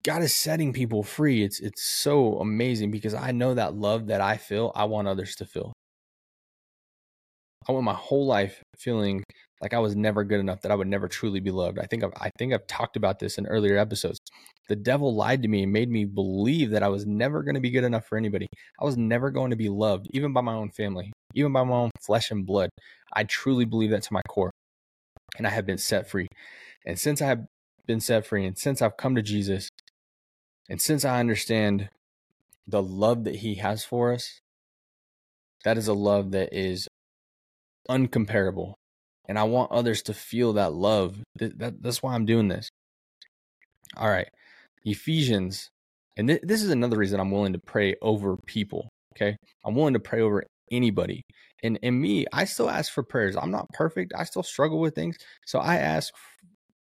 God 0.03 0.23
is 0.23 0.33
setting 0.33 0.73
people 0.73 1.03
free. 1.03 1.43
It's 1.43 1.59
it's 1.59 1.83
so 1.83 2.39
amazing 2.39 2.91
because 2.91 3.13
I 3.13 3.31
know 3.31 3.53
that 3.53 3.75
love 3.75 4.07
that 4.07 4.21
I 4.21 4.37
feel, 4.37 4.71
I 4.75 4.85
want 4.85 5.07
others 5.07 5.35
to 5.37 5.45
feel. 5.45 5.73
I 7.67 7.71
went 7.71 7.83
my 7.83 7.93
whole 7.93 8.25
life 8.25 8.63
feeling 8.77 9.23
like 9.61 9.73
I 9.73 9.79
was 9.79 9.95
never 9.95 10.23
good 10.23 10.39
enough, 10.39 10.61
that 10.61 10.71
I 10.71 10.75
would 10.75 10.87
never 10.87 11.07
truly 11.07 11.39
be 11.39 11.51
loved. 11.51 11.77
I 11.77 11.85
think 11.85 12.03
I've, 12.03 12.13
I 12.19 12.31
think 12.37 12.53
I've 12.53 12.65
talked 12.65 12.95
about 12.95 13.19
this 13.19 13.37
in 13.37 13.45
earlier 13.45 13.77
episodes. 13.77 14.17
The 14.69 14.75
devil 14.75 15.15
lied 15.15 15.43
to 15.43 15.47
me 15.47 15.63
and 15.63 15.71
made 15.71 15.89
me 15.89 16.05
believe 16.05 16.71
that 16.71 16.81
I 16.81 16.87
was 16.87 17.05
never 17.05 17.43
going 17.43 17.55
to 17.55 17.61
be 17.61 17.69
good 17.69 17.83
enough 17.83 18.07
for 18.07 18.17
anybody. 18.17 18.47
I 18.79 18.85
was 18.85 18.97
never 18.97 19.29
going 19.29 19.51
to 19.51 19.55
be 19.55 19.69
loved, 19.69 20.07
even 20.11 20.33
by 20.33 20.41
my 20.41 20.53
own 20.53 20.71
family, 20.71 21.11
even 21.35 21.53
by 21.53 21.63
my 21.63 21.75
own 21.75 21.91
flesh 22.01 22.31
and 22.31 22.45
blood. 22.45 22.69
I 23.13 23.25
truly 23.25 23.65
believe 23.65 23.91
that 23.91 24.03
to 24.03 24.13
my 24.13 24.21
core, 24.27 24.51
and 25.37 25.45
I 25.45 25.51
have 25.51 25.67
been 25.67 25.77
set 25.77 26.09
free. 26.09 26.27
And 26.85 26.97
since 26.97 27.21
I 27.21 27.27
have 27.27 27.45
been 27.85 27.99
set 27.99 28.25
free 28.25 28.45
and 28.45 28.57
since 28.57 28.81
I've 28.81 28.97
come 28.97 29.15
to 29.15 29.21
Jesus 29.21 29.69
and 30.69 30.81
since 30.81 31.03
I 31.03 31.19
understand 31.19 31.89
the 32.67 32.81
love 32.81 33.23
that 33.25 33.37
he 33.37 33.55
has 33.55 33.83
for 33.83 34.13
us, 34.13 34.39
that 35.63 35.77
is 35.77 35.87
a 35.87 35.93
love 35.93 36.31
that 36.31 36.49
is 36.51 36.87
uncomparable. 37.91 38.73
And 39.27 39.37
I 39.37 39.43
want 39.43 39.71
others 39.71 40.01
to 40.03 40.13
feel 40.13 40.53
that 40.53 40.73
love. 40.73 41.17
That, 41.37 41.59
that, 41.59 41.83
that's 41.83 42.01
why 42.01 42.13
I'm 42.13 42.25
doing 42.25 42.47
this. 42.47 42.69
All 43.95 44.09
right. 44.09 44.27
Ephesians, 44.83 45.69
and 46.17 46.27
th- 46.27 46.41
this 46.43 46.63
is 46.63 46.69
another 46.69 46.97
reason 46.97 47.19
I'm 47.19 47.31
willing 47.31 47.53
to 47.53 47.59
pray 47.59 47.95
over 48.01 48.37
people. 48.45 48.89
Okay. 49.15 49.35
I'm 49.65 49.75
willing 49.75 49.93
to 49.93 49.99
pray 49.99 50.21
over 50.21 50.43
anybody. 50.71 51.21
And 51.63 51.77
and 51.83 52.01
me, 52.01 52.25
I 52.33 52.45
still 52.45 52.69
ask 52.69 52.91
for 52.91 53.03
prayers. 53.03 53.35
I'm 53.35 53.51
not 53.51 53.69
perfect. 53.73 54.13
I 54.17 54.23
still 54.23 54.43
struggle 54.43 54.79
with 54.79 54.95
things. 54.95 55.17
So 55.45 55.59
I 55.59 55.75
ask 55.77 56.11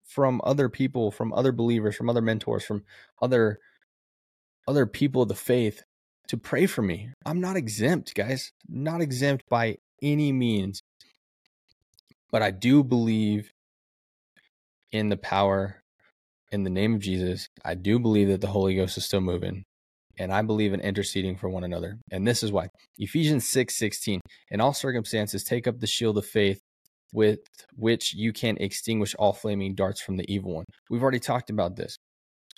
from 0.05 0.41
other 0.43 0.67
people, 0.69 1.12
from 1.12 1.33
other 1.33 1.51
believers, 1.51 1.95
from 1.95 2.09
other 2.09 2.21
mentors, 2.21 2.65
from 2.65 2.83
other 3.21 3.59
other 4.67 4.85
people 4.85 5.21
of 5.21 5.29
the 5.29 5.35
faith 5.35 5.83
to 6.27 6.38
pray 6.38 6.65
for 6.65 6.81
me. 6.81 7.09
I'm 7.25 7.39
not 7.39 7.55
exempt, 7.55 8.15
guys. 8.15 8.51
Not 8.67 9.01
exempt 9.01 9.45
by 9.50 9.77
any 10.01 10.31
means. 10.31 10.81
But 12.32 12.41
I 12.41 12.51
do 12.51 12.84
believe 12.84 13.51
in 14.91 15.10
the 15.10 15.17
power 15.17 15.82
in 16.51 16.63
the 16.63 16.70
name 16.70 16.96
of 16.96 17.01
Jesus. 17.01 17.48
I 17.63 17.75
do 17.75 18.00
believe 18.00 18.29
that 18.29 18.41
the 18.41 18.48
Holy 18.48 18.75
Ghost 18.75 18.98
is 18.98 19.05
still 19.05 19.22
moving. 19.22 19.63
And 20.17 20.32
I 20.32 20.41
believe 20.41 20.74
in 20.74 20.79
interceding 20.79 21.36
for 21.36 21.50
one 21.50 21.65
another. 21.65 22.00
And 22.10 22.25
this 22.25 22.41
is 22.41 22.51
why. 22.51 22.70
Ephesians 22.98 23.50
6 23.50 23.75
16. 23.75 24.22
In 24.50 24.62
all 24.62 24.74
circumstances, 24.74 25.44
take 25.44 25.67
up 25.67 25.79
the 25.79 25.88
shield 25.88 26.17
of 26.17 26.25
faith 26.25 26.60
with 27.13 27.39
which 27.75 28.13
you 28.13 28.32
can 28.32 28.58
extinguish 28.58 29.15
all 29.15 29.34
flaming 29.34 29.75
darts 29.75 30.01
from 30.01 30.17
the 30.17 30.25
evil 30.32 30.55
one. 30.55 30.65
We've 30.89 31.03
already 31.03 31.20
talked 31.20 31.50
about 31.50 31.75
this, 31.75 31.96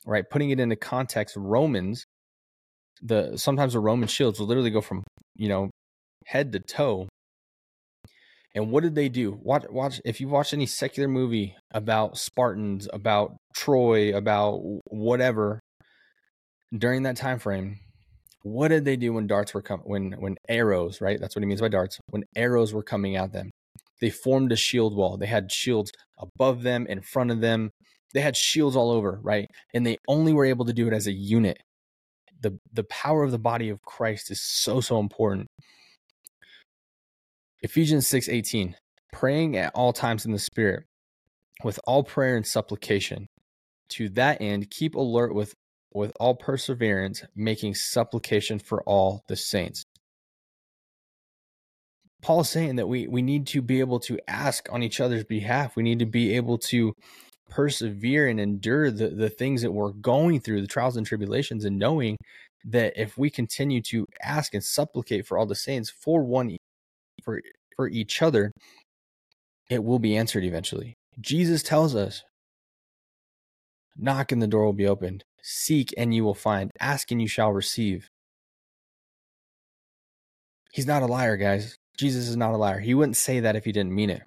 right? 0.05 0.23
Putting 0.29 0.51
it 0.51 0.59
into 0.59 0.75
context, 0.75 1.35
Romans, 1.35 2.05
the 3.01 3.37
sometimes 3.37 3.73
the 3.73 3.79
Roman 3.79 4.07
shields 4.07 4.39
will 4.39 4.47
literally 4.47 4.71
go 4.71 4.81
from, 4.81 5.03
you 5.35 5.49
know, 5.49 5.69
head 6.25 6.51
to 6.53 6.59
toe. 6.59 7.07
And 8.57 8.71
what 8.71 8.81
did 8.81 8.95
they 8.95 9.07
do? 9.07 9.39
Watch, 9.43 9.65
watch. 9.69 10.01
If 10.03 10.19
you 10.19 10.27
watch 10.27 10.51
any 10.51 10.65
secular 10.65 11.07
movie 11.07 11.55
about 11.69 12.17
Spartans, 12.17 12.89
about 12.91 13.37
Troy, 13.53 14.17
about 14.17 14.61
whatever, 14.89 15.59
during 16.75 17.03
that 17.03 17.17
time 17.17 17.37
frame, 17.37 17.77
what 18.41 18.69
did 18.69 18.83
they 18.83 18.95
do 18.95 19.13
when 19.13 19.27
darts 19.27 19.53
were 19.53 19.61
coming? 19.61 19.85
When 19.85 20.11
when 20.13 20.37
arrows, 20.49 21.01
right? 21.01 21.19
That's 21.19 21.35
what 21.35 21.43
he 21.43 21.45
means 21.45 21.61
by 21.61 21.67
darts. 21.67 21.99
When 22.09 22.23
arrows 22.35 22.73
were 22.73 22.81
coming 22.81 23.15
at 23.15 23.31
them, 23.31 23.51
they 24.01 24.09
formed 24.09 24.51
a 24.51 24.55
shield 24.55 24.95
wall. 24.95 25.17
They 25.17 25.27
had 25.27 25.51
shields 25.51 25.91
above 26.17 26.63
them, 26.63 26.87
in 26.87 27.01
front 27.01 27.29
of 27.29 27.41
them. 27.41 27.69
They 28.15 28.21
had 28.21 28.35
shields 28.35 28.75
all 28.75 28.89
over, 28.89 29.19
right? 29.21 29.47
And 29.75 29.85
they 29.85 29.97
only 30.07 30.33
were 30.33 30.45
able 30.45 30.65
to 30.65 30.73
do 30.73 30.87
it 30.87 30.93
as 30.93 31.05
a 31.05 31.13
unit. 31.13 31.61
The 32.41 32.57
the 32.73 32.85
power 32.85 33.23
of 33.23 33.29
the 33.29 33.37
body 33.37 33.69
of 33.69 33.83
Christ 33.83 34.31
is 34.31 34.41
so 34.41 34.81
so 34.81 34.99
important. 34.99 35.45
Ephesians 37.61 38.07
6:18 38.07 38.75
praying 39.11 39.57
at 39.57 39.73
all 39.73 39.93
times 39.93 40.25
in 40.25 40.31
the 40.31 40.39
spirit 40.39 40.85
with 41.63 41.79
all 41.85 42.03
prayer 42.03 42.35
and 42.35 42.45
supplication 42.45 43.27
to 43.89 44.09
that 44.09 44.41
end 44.41 44.69
keep 44.69 44.95
alert 44.95 45.33
with 45.33 45.53
with 45.93 46.11
all 46.19 46.35
perseverance 46.35 47.23
making 47.35 47.73
supplication 47.73 48.59
for 48.59 48.83
all 48.83 49.23
the 49.27 49.35
saints 49.35 49.83
Paul 52.21 52.41
is 52.41 52.49
saying 52.49 52.75
that 52.77 52.87
we 52.87 53.07
we 53.07 53.21
need 53.21 53.47
to 53.47 53.61
be 53.61 53.79
able 53.79 53.99
to 54.01 54.19
ask 54.27 54.67
on 54.71 54.83
each 54.83 54.99
other's 54.99 55.23
behalf. 55.23 55.75
We 55.75 55.83
need 55.83 55.99
to 55.99 56.05
be 56.05 56.35
able 56.35 56.57
to 56.59 56.93
persevere 57.49 58.27
and 58.27 58.39
endure 58.39 58.91
the, 58.91 59.09
the 59.09 59.29
things 59.29 59.61
that 59.61 59.71
we're 59.71 59.91
going 59.91 60.41
through, 60.41 60.61
the 60.61 60.67
trials 60.67 60.97
and 60.97 61.05
tribulations, 61.05 61.63
and 61.65 61.79
knowing 61.79 62.17
that 62.65 62.93
if 62.97 63.17
we 63.17 63.29
continue 63.29 63.81
to 63.81 64.05
ask 64.21 64.53
and 64.53 64.63
supplicate 64.63 65.25
for 65.25 65.37
all 65.37 65.45
the 65.45 65.55
saints 65.55 65.89
for 65.89 66.23
one 66.23 66.57
for 67.27 67.41
for 67.75 67.89
each 67.89 68.21
other, 68.21 68.53
it 69.69 69.83
will 69.83 69.99
be 69.99 70.15
answered 70.15 70.45
eventually. 70.45 70.95
Jesus 71.19 71.61
tells 71.61 71.93
us, 71.93 72.23
knock 73.97 74.31
and 74.31 74.41
the 74.41 74.47
door 74.47 74.63
will 74.65 74.73
be 74.73 74.87
opened. 74.87 75.25
Seek 75.43 75.93
and 75.97 76.15
you 76.15 76.23
will 76.23 76.33
find. 76.33 76.71
Ask 76.79 77.11
and 77.11 77.21
you 77.21 77.27
shall 77.27 77.51
receive. 77.51 78.09
He's 80.71 80.87
not 80.87 81.03
a 81.03 81.07
liar, 81.07 81.37
guys. 81.37 81.75
Jesus 81.97 82.29
is 82.29 82.37
not 82.37 82.53
a 82.53 82.57
liar. 82.57 82.79
He 82.79 82.93
wouldn't 82.93 83.17
say 83.17 83.41
that 83.41 83.55
if 83.55 83.65
he 83.65 83.71
didn't 83.71 83.93
mean 83.95 84.09
it. 84.09 84.23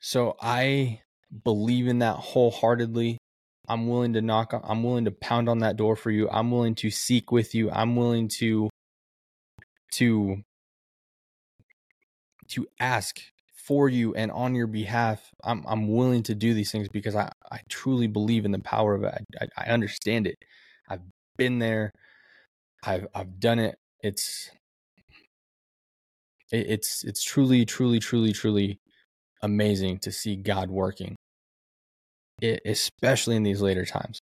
So 0.00 0.36
I 0.40 1.00
believe 1.44 1.88
in 1.88 1.98
that 1.98 2.16
wholeheartedly. 2.16 3.18
I'm 3.68 3.86
willing 3.88 4.14
to 4.14 4.22
knock 4.22 4.52
on, 4.54 4.62
I'm 4.64 4.82
willing 4.82 5.04
to 5.04 5.12
pound 5.12 5.48
on 5.48 5.60
that 5.60 5.76
door 5.76 5.94
for 5.96 6.10
you. 6.10 6.28
I'm 6.30 6.50
willing 6.50 6.74
to 6.76 6.90
seek 6.90 7.30
with 7.30 7.54
you. 7.54 7.70
I'm 7.70 7.96
willing 7.96 8.28
to 8.38 8.68
to 9.92 10.42
to 12.48 12.66
ask 12.80 13.20
for 13.54 13.88
you 13.88 14.14
and 14.14 14.32
on 14.32 14.54
your 14.54 14.66
behalf. 14.66 15.30
I'm 15.44 15.64
I'm 15.66 15.88
willing 15.88 16.22
to 16.24 16.34
do 16.34 16.54
these 16.54 16.72
things 16.72 16.88
because 16.88 17.14
I 17.16 17.30
I 17.50 17.60
truly 17.68 18.06
believe 18.06 18.44
in 18.44 18.52
the 18.52 18.58
power 18.58 18.94
of 18.94 19.04
it. 19.04 19.24
I, 19.40 19.46
I, 19.56 19.64
understand 19.70 20.26
it. 20.26 20.38
I've 20.88 21.02
been 21.36 21.58
there. 21.58 21.92
I've 22.84 23.06
I've 23.14 23.38
done 23.40 23.58
it 23.58 23.76
it's 24.02 24.50
it's 26.50 27.04
it's 27.04 27.22
truly 27.22 27.64
truly 27.64 27.98
truly 27.98 28.32
truly 28.32 28.80
amazing 29.42 29.98
to 29.98 30.12
see 30.12 30.36
God 30.36 30.70
working 30.70 31.16
it, 32.40 32.60
especially 32.64 33.36
in 33.36 33.42
these 33.42 33.60
later 33.60 33.84
times 33.84 34.20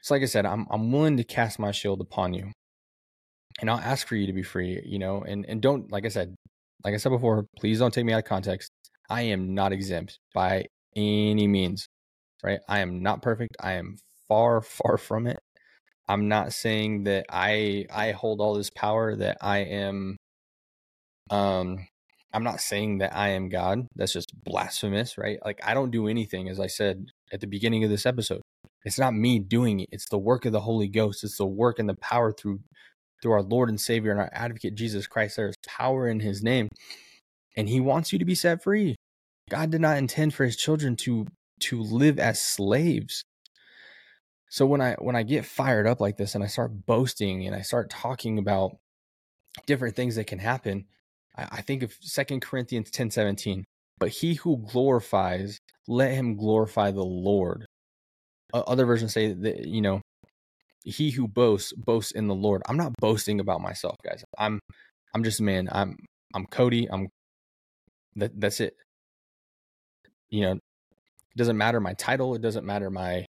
so 0.00 0.14
like 0.14 0.22
I 0.22 0.26
said 0.26 0.46
I'm 0.46 0.66
I'm 0.70 0.92
willing 0.92 1.16
to 1.16 1.24
cast 1.24 1.58
my 1.58 1.72
shield 1.72 2.00
upon 2.00 2.34
you 2.34 2.52
and 3.62 3.70
I'll 3.70 3.78
ask 3.78 4.06
for 4.06 4.16
you 4.16 4.26
to 4.26 4.32
be 4.34 4.42
free 4.42 4.82
you 4.84 4.98
know 4.98 5.22
and 5.22 5.46
and 5.48 5.62
don't 5.62 5.90
like 5.90 6.04
I 6.04 6.08
said 6.08 6.34
like 6.84 6.92
I 6.92 6.98
said 6.98 7.10
before 7.10 7.46
please 7.58 7.78
don't 7.78 7.94
take 7.94 8.04
me 8.04 8.12
out 8.12 8.18
of 8.18 8.24
context 8.24 8.70
I 9.08 9.22
am 9.22 9.54
not 9.54 9.72
exempt 9.72 10.18
by 10.34 10.66
any 10.94 11.48
means 11.48 11.86
right 12.42 12.60
I 12.68 12.80
am 12.80 13.02
not 13.02 13.22
perfect 13.22 13.56
I 13.58 13.74
am 13.74 13.96
far 14.28 14.60
far 14.60 14.98
from 14.98 15.26
it 15.26 15.38
I'm 16.08 16.28
not 16.28 16.52
saying 16.52 17.04
that 17.04 17.24
I 17.30 17.86
I 17.90 18.10
hold 18.10 18.40
all 18.40 18.54
this 18.54 18.70
power 18.70 19.16
that 19.16 19.38
I 19.40 19.58
am 19.58 20.16
um 21.30 21.86
I'm 22.34 22.44
not 22.44 22.60
saying 22.60 22.98
that 22.98 23.14
I 23.14 23.30
am 23.30 23.50
God. 23.50 23.86
That's 23.94 24.12
just 24.12 24.32
blasphemous, 24.44 25.18
right? 25.18 25.38
Like 25.44 25.60
I 25.62 25.74
don't 25.74 25.90
do 25.90 26.08
anything 26.08 26.48
as 26.48 26.58
I 26.58 26.66
said 26.66 27.06
at 27.30 27.40
the 27.40 27.46
beginning 27.46 27.84
of 27.84 27.90
this 27.90 28.06
episode. 28.06 28.40
It's 28.84 28.98
not 28.98 29.14
me 29.14 29.38
doing 29.38 29.80
it. 29.80 29.88
It's 29.92 30.08
the 30.08 30.18
work 30.18 30.44
of 30.44 30.52
the 30.52 30.60
Holy 30.60 30.88
Ghost. 30.88 31.24
It's 31.24 31.36
the 31.36 31.46
work 31.46 31.78
and 31.78 31.88
the 31.88 31.94
power 31.94 32.32
through 32.32 32.60
through 33.22 33.32
our 33.32 33.42
Lord 33.42 33.68
and 33.68 33.80
Savior 33.80 34.10
and 34.10 34.20
our 34.20 34.30
advocate 34.32 34.74
Jesus 34.74 35.06
Christ. 35.06 35.36
There 35.36 35.48
is 35.48 35.56
power 35.66 36.08
in 36.08 36.20
his 36.20 36.42
name. 36.42 36.68
And 37.56 37.68
he 37.68 37.80
wants 37.80 38.12
you 38.12 38.18
to 38.18 38.24
be 38.24 38.34
set 38.34 38.62
free. 38.62 38.96
God 39.48 39.70
did 39.70 39.80
not 39.80 39.98
intend 39.98 40.34
for 40.34 40.44
his 40.44 40.56
children 40.56 40.96
to 40.96 41.26
to 41.60 41.80
live 41.80 42.18
as 42.18 42.40
slaves. 42.40 43.22
So 44.50 44.66
when 44.66 44.80
I 44.80 44.96
when 44.98 45.16
I 45.16 45.22
get 45.22 45.46
fired 45.46 45.86
up 45.86 46.00
like 46.00 46.16
this 46.16 46.34
and 46.34 46.42
I 46.44 46.46
start 46.46 46.86
boasting 46.86 47.46
and 47.46 47.54
I 47.54 47.62
start 47.62 47.88
talking 47.88 48.38
about 48.38 48.72
different 49.66 49.96
things 49.96 50.16
that 50.16 50.26
can 50.26 50.38
happen, 50.38 50.86
I, 51.36 51.48
I 51.52 51.60
think 51.62 51.82
of 51.82 51.94
Second 52.00 52.42
Corinthians 52.42 52.90
ten 52.90 53.10
seventeen. 53.10 53.64
But 53.98 54.10
he 54.10 54.34
who 54.34 54.56
glorifies, 54.56 55.58
let 55.86 56.12
him 56.12 56.36
glorify 56.36 56.90
the 56.90 57.04
Lord. 57.04 57.66
Other 58.52 58.84
versions 58.84 59.14
say 59.14 59.32
that 59.32 59.66
you 59.66 59.80
know, 59.80 60.01
he 60.84 61.10
who 61.10 61.28
boasts 61.28 61.72
boasts 61.74 62.12
in 62.12 62.28
the 62.28 62.34
Lord. 62.34 62.62
I'm 62.68 62.76
not 62.76 62.92
boasting 63.00 63.40
about 63.40 63.60
myself, 63.60 63.96
guys. 64.04 64.24
I'm 64.38 64.60
I'm 65.14 65.24
just 65.24 65.40
a 65.40 65.44
man. 65.44 65.68
I'm 65.72 65.96
I'm 66.34 66.46
Cody. 66.46 66.88
I'm 66.90 67.08
that 68.16 68.38
that's 68.40 68.60
it. 68.60 68.76
You 70.30 70.42
know, 70.42 70.52
it 70.52 70.60
doesn't 71.36 71.56
matter 71.58 71.80
my 71.80 71.94
title. 71.94 72.34
It 72.34 72.42
doesn't 72.42 72.66
matter 72.66 72.90
my 72.90 73.26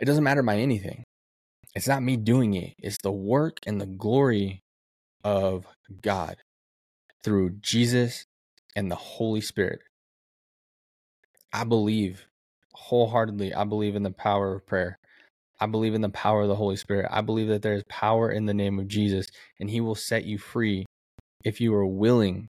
it 0.00 0.04
doesn't 0.06 0.24
matter 0.24 0.42
my 0.42 0.58
anything. 0.58 1.04
It's 1.74 1.88
not 1.88 2.02
me 2.02 2.16
doing 2.16 2.54
it. 2.54 2.74
It's 2.78 2.98
the 3.02 3.12
work 3.12 3.58
and 3.66 3.80
the 3.80 3.86
glory 3.86 4.62
of 5.24 5.66
God 6.02 6.36
through 7.24 7.50
Jesus 7.60 8.24
and 8.76 8.90
the 8.90 8.96
Holy 8.96 9.40
Spirit. 9.40 9.80
I 11.52 11.64
believe 11.64 12.26
wholeheartedly. 12.74 13.54
I 13.54 13.64
believe 13.64 13.96
in 13.96 14.02
the 14.02 14.10
power 14.10 14.54
of 14.54 14.66
prayer. 14.66 14.98
I 15.60 15.66
believe 15.66 15.94
in 15.94 16.00
the 16.00 16.08
power 16.08 16.42
of 16.42 16.48
the 16.48 16.56
Holy 16.56 16.76
Spirit. 16.76 17.08
I 17.10 17.20
believe 17.20 17.48
that 17.48 17.62
there 17.62 17.74
is 17.74 17.84
power 17.88 18.30
in 18.30 18.46
the 18.46 18.54
name 18.54 18.78
of 18.78 18.88
Jesus 18.88 19.28
and 19.60 19.70
he 19.70 19.80
will 19.80 19.94
set 19.94 20.24
you 20.24 20.38
free 20.38 20.84
if 21.44 21.60
you 21.60 21.74
are 21.74 21.86
willing. 21.86 22.48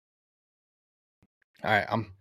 All 1.63 1.71
right, 1.71 1.85
I'm 1.89 2.13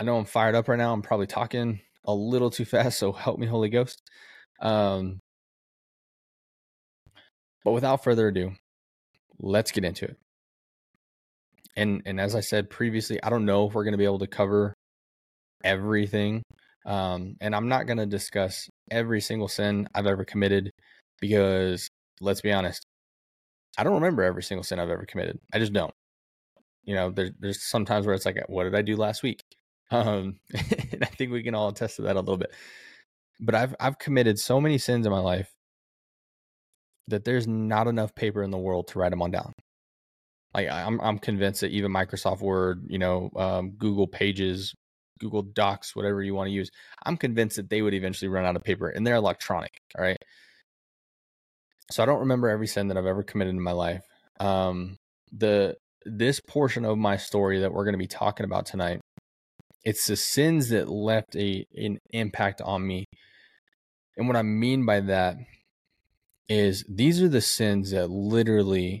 I 0.00 0.04
know 0.04 0.16
I'm 0.16 0.24
fired 0.24 0.54
up 0.54 0.68
right 0.68 0.78
now. 0.78 0.92
I'm 0.92 1.02
probably 1.02 1.26
talking 1.26 1.80
a 2.04 2.14
little 2.14 2.50
too 2.50 2.64
fast, 2.66 2.98
so 2.98 3.12
help 3.12 3.38
me 3.38 3.46
Holy 3.46 3.68
Ghost. 3.68 4.00
Um, 4.60 5.20
but 7.64 7.72
without 7.72 8.02
further 8.02 8.28
ado, 8.28 8.52
let's 9.38 9.70
get 9.70 9.84
into 9.84 10.06
it. 10.06 10.16
And 11.76 12.02
and 12.04 12.20
as 12.20 12.34
I 12.34 12.40
said 12.40 12.70
previously, 12.70 13.22
I 13.22 13.30
don't 13.30 13.46
know 13.46 13.66
if 13.68 13.74
we're 13.74 13.84
going 13.84 13.92
to 13.92 13.98
be 13.98 14.04
able 14.04 14.18
to 14.20 14.26
cover 14.26 14.74
everything. 15.64 16.42
Um, 16.84 17.36
and 17.40 17.54
I'm 17.54 17.68
not 17.68 17.86
going 17.86 17.98
to 17.98 18.06
discuss 18.06 18.68
every 18.90 19.20
single 19.20 19.48
sin 19.48 19.88
I've 19.94 20.06
ever 20.06 20.24
committed 20.24 20.72
because 21.20 21.88
let's 22.20 22.40
be 22.40 22.52
honest, 22.52 22.84
I 23.78 23.84
don't 23.84 23.94
remember 23.94 24.22
every 24.22 24.42
single 24.42 24.64
sin 24.64 24.78
I've 24.78 24.90
ever 24.90 25.06
committed. 25.06 25.38
I 25.52 25.58
just 25.58 25.72
don't. 25.72 25.94
You 26.84 26.94
know, 26.94 27.10
there, 27.10 27.30
there's 27.38 27.62
sometimes 27.62 28.06
where 28.06 28.14
it's 28.14 28.26
like, 28.26 28.42
what 28.48 28.64
did 28.64 28.74
I 28.74 28.82
do 28.82 28.96
last 28.96 29.22
week? 29.22 29.40
Um, 29.90 30.36
and 30.54 31.02
I 31.02 31.06
think 31.06 31.32
we 31.32 31.42
can 31.42 31.54
all 31.54 31.68
attest 31.68 31.96
to 31.96 32.02
that 32.02 32.16
a 32.16 32.20
little 32.20 32.38
bit. 32.38 32.50
But 33.38 33.54
I've 33.54 33.74
I've 33.78 33.98
committed 33.98 34.38
so 34.38 34.58
many 34.58 34.78
sins 34.78 35.04
in 35.04 35.12
my 35.12 35.18
life 35.18 35.52
that 37.08 37.26
there's 37.26 37.46
not 37.46 37.86
enough 37.88 38.14
paper 38.14 38.42
in 38.42 38.50
the 38.50 38.56
world 38.56 38.88
to 38.88 38.98
write 38.98 39.10
them 39.10 39.20
on 39.20 39.32
down. 39.32 39.52
Like 40.54 40.70
I'm 40.70 40.98
I'm 41.02 41.18
convinced 41.18 41.60
that 41.60 41.72
even 41.72 41.92
Microsoft 41.92 42.40
Word, 42.40 42.86
you 42.88 42.98
know, 42.98 43.28
um, 43.36 43.72
Google 43.72 44.06
Pages, 44.06 44.74
Google 45.22 45.42
Docs, 45.42 45.94
whatever 45.94 46.22
you 46.22 46.34
want 46.34 46.48
to 46.48 46.52
use, 46.52 46.70
I'm 47.06 47.16
convinced 47.16 47.56
that 47.56 47.70
they 47.70 47.80
would 47.80 47.94
eventually 47.94 48.28
run 48.28 48.44
out 48.44 48.56
of 48.56 48.64
paper, 48.64 48.88
and 48.88 49.06
they're 49.06 49.14
electronic. 49.14 49.70
All 49.96 50.04
right. 50.04 50.18
So 51.90 52.02
I 52.02 52.06
don't 52.06 52.20
remember 52.20 52.48
every 52.48 52.66
sin 52.66 52.88
that 52.88 52.96
I've 52.96 53.06
ever 53.06 53.22
committed 53.22 53.54
in 53.54 53.60
my 53.60 53.72
life. 53.72 54.02
Um, 54.40 54.96
the 55.30 55.76
this 56.04 56.40
portion 56.40 56.84
of 56.84 56.98
my 56.98 57.16
story 57.16 57.60
that 57.60 57.72
we're 57.72 57.84
going 57.84 57.94
to 57.94 57.98
be 57.98 58.08
talking 58.08 58.44
about 58.44 58.66
tonight, 58.66 59.00
it's 59.84 60.06
the 60.06 60.16
sins 60.16 60.70
that 60.70 60.88
left 60.88 61.36
a 61.36 61.64
an 61.74 61.98
impact 62.10 62.60
on 62.60 62.86
me. 62.86 63.04
And 64.16 64.26
what 64.26 64.36
I 64.36 64.42
mean 64.42 64.84
by 64.84 65.00
that 65.00 65.36
is 66.48 66.84
these 66.88 67.22
are 67.22 67.28
the 67.28 67.40
sins 67.40 67.92
that 67.92 68.10
literally 68.10 69.00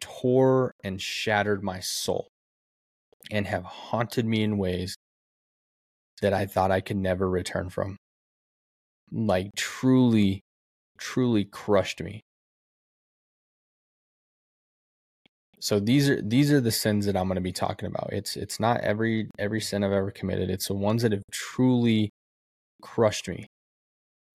tore 0.00 0.72
and 0.82 1.00
shattered 1.00 1.62
my 1.62 1.80
soul 1.80 2.28
and 3.30 3.46
have 3.46 3.64
haunted 3.64 4.26
me 4.26 4.42
in 4.42 4.58
ways 4.58 4.96
that 6.22 6.32
I 6.32 6.46
thought 6.46 6.70
I 6.70 6.80
could 6.80 6.96
never 6.96 7.28
return 7.28 7.70
from. 7.70 7.96
Like 9.12 9.50
truly, 9.56 10.42
truly 10.98 11.44
crushed 11.44 12.02
me. 12.02 12.22
So 15.60 15.78
these 15.78 16.08
are 16.08 16.20
these 16.22 16.50
are 16.52 16.60
the 16.60 16.70
sins 16.70 17.06
that 17.06 17.16
I'm 17.16 17.26
going 17.26 17.34
to 17.34 17.42
be 17.42 17.52
talking 17.52 17.86
about. 17.86 18.10
It's 18.12 18.36
it's 18.36 18.58
not 18.58 18.80
every 18.80 19.28
every 19.38 19.60
sin 19.60 19.84
I've 19.84 19.92
ever 19.92 20.10
committed. 20.10 20.50
It's 20.50 20.68
the 20.68 20.74
ones 20.74 21.02
that 21.02 21.12
have 21.12 21.22
truly 21.30 22.10
crushed 22.82 23.28
me 23.28 23.46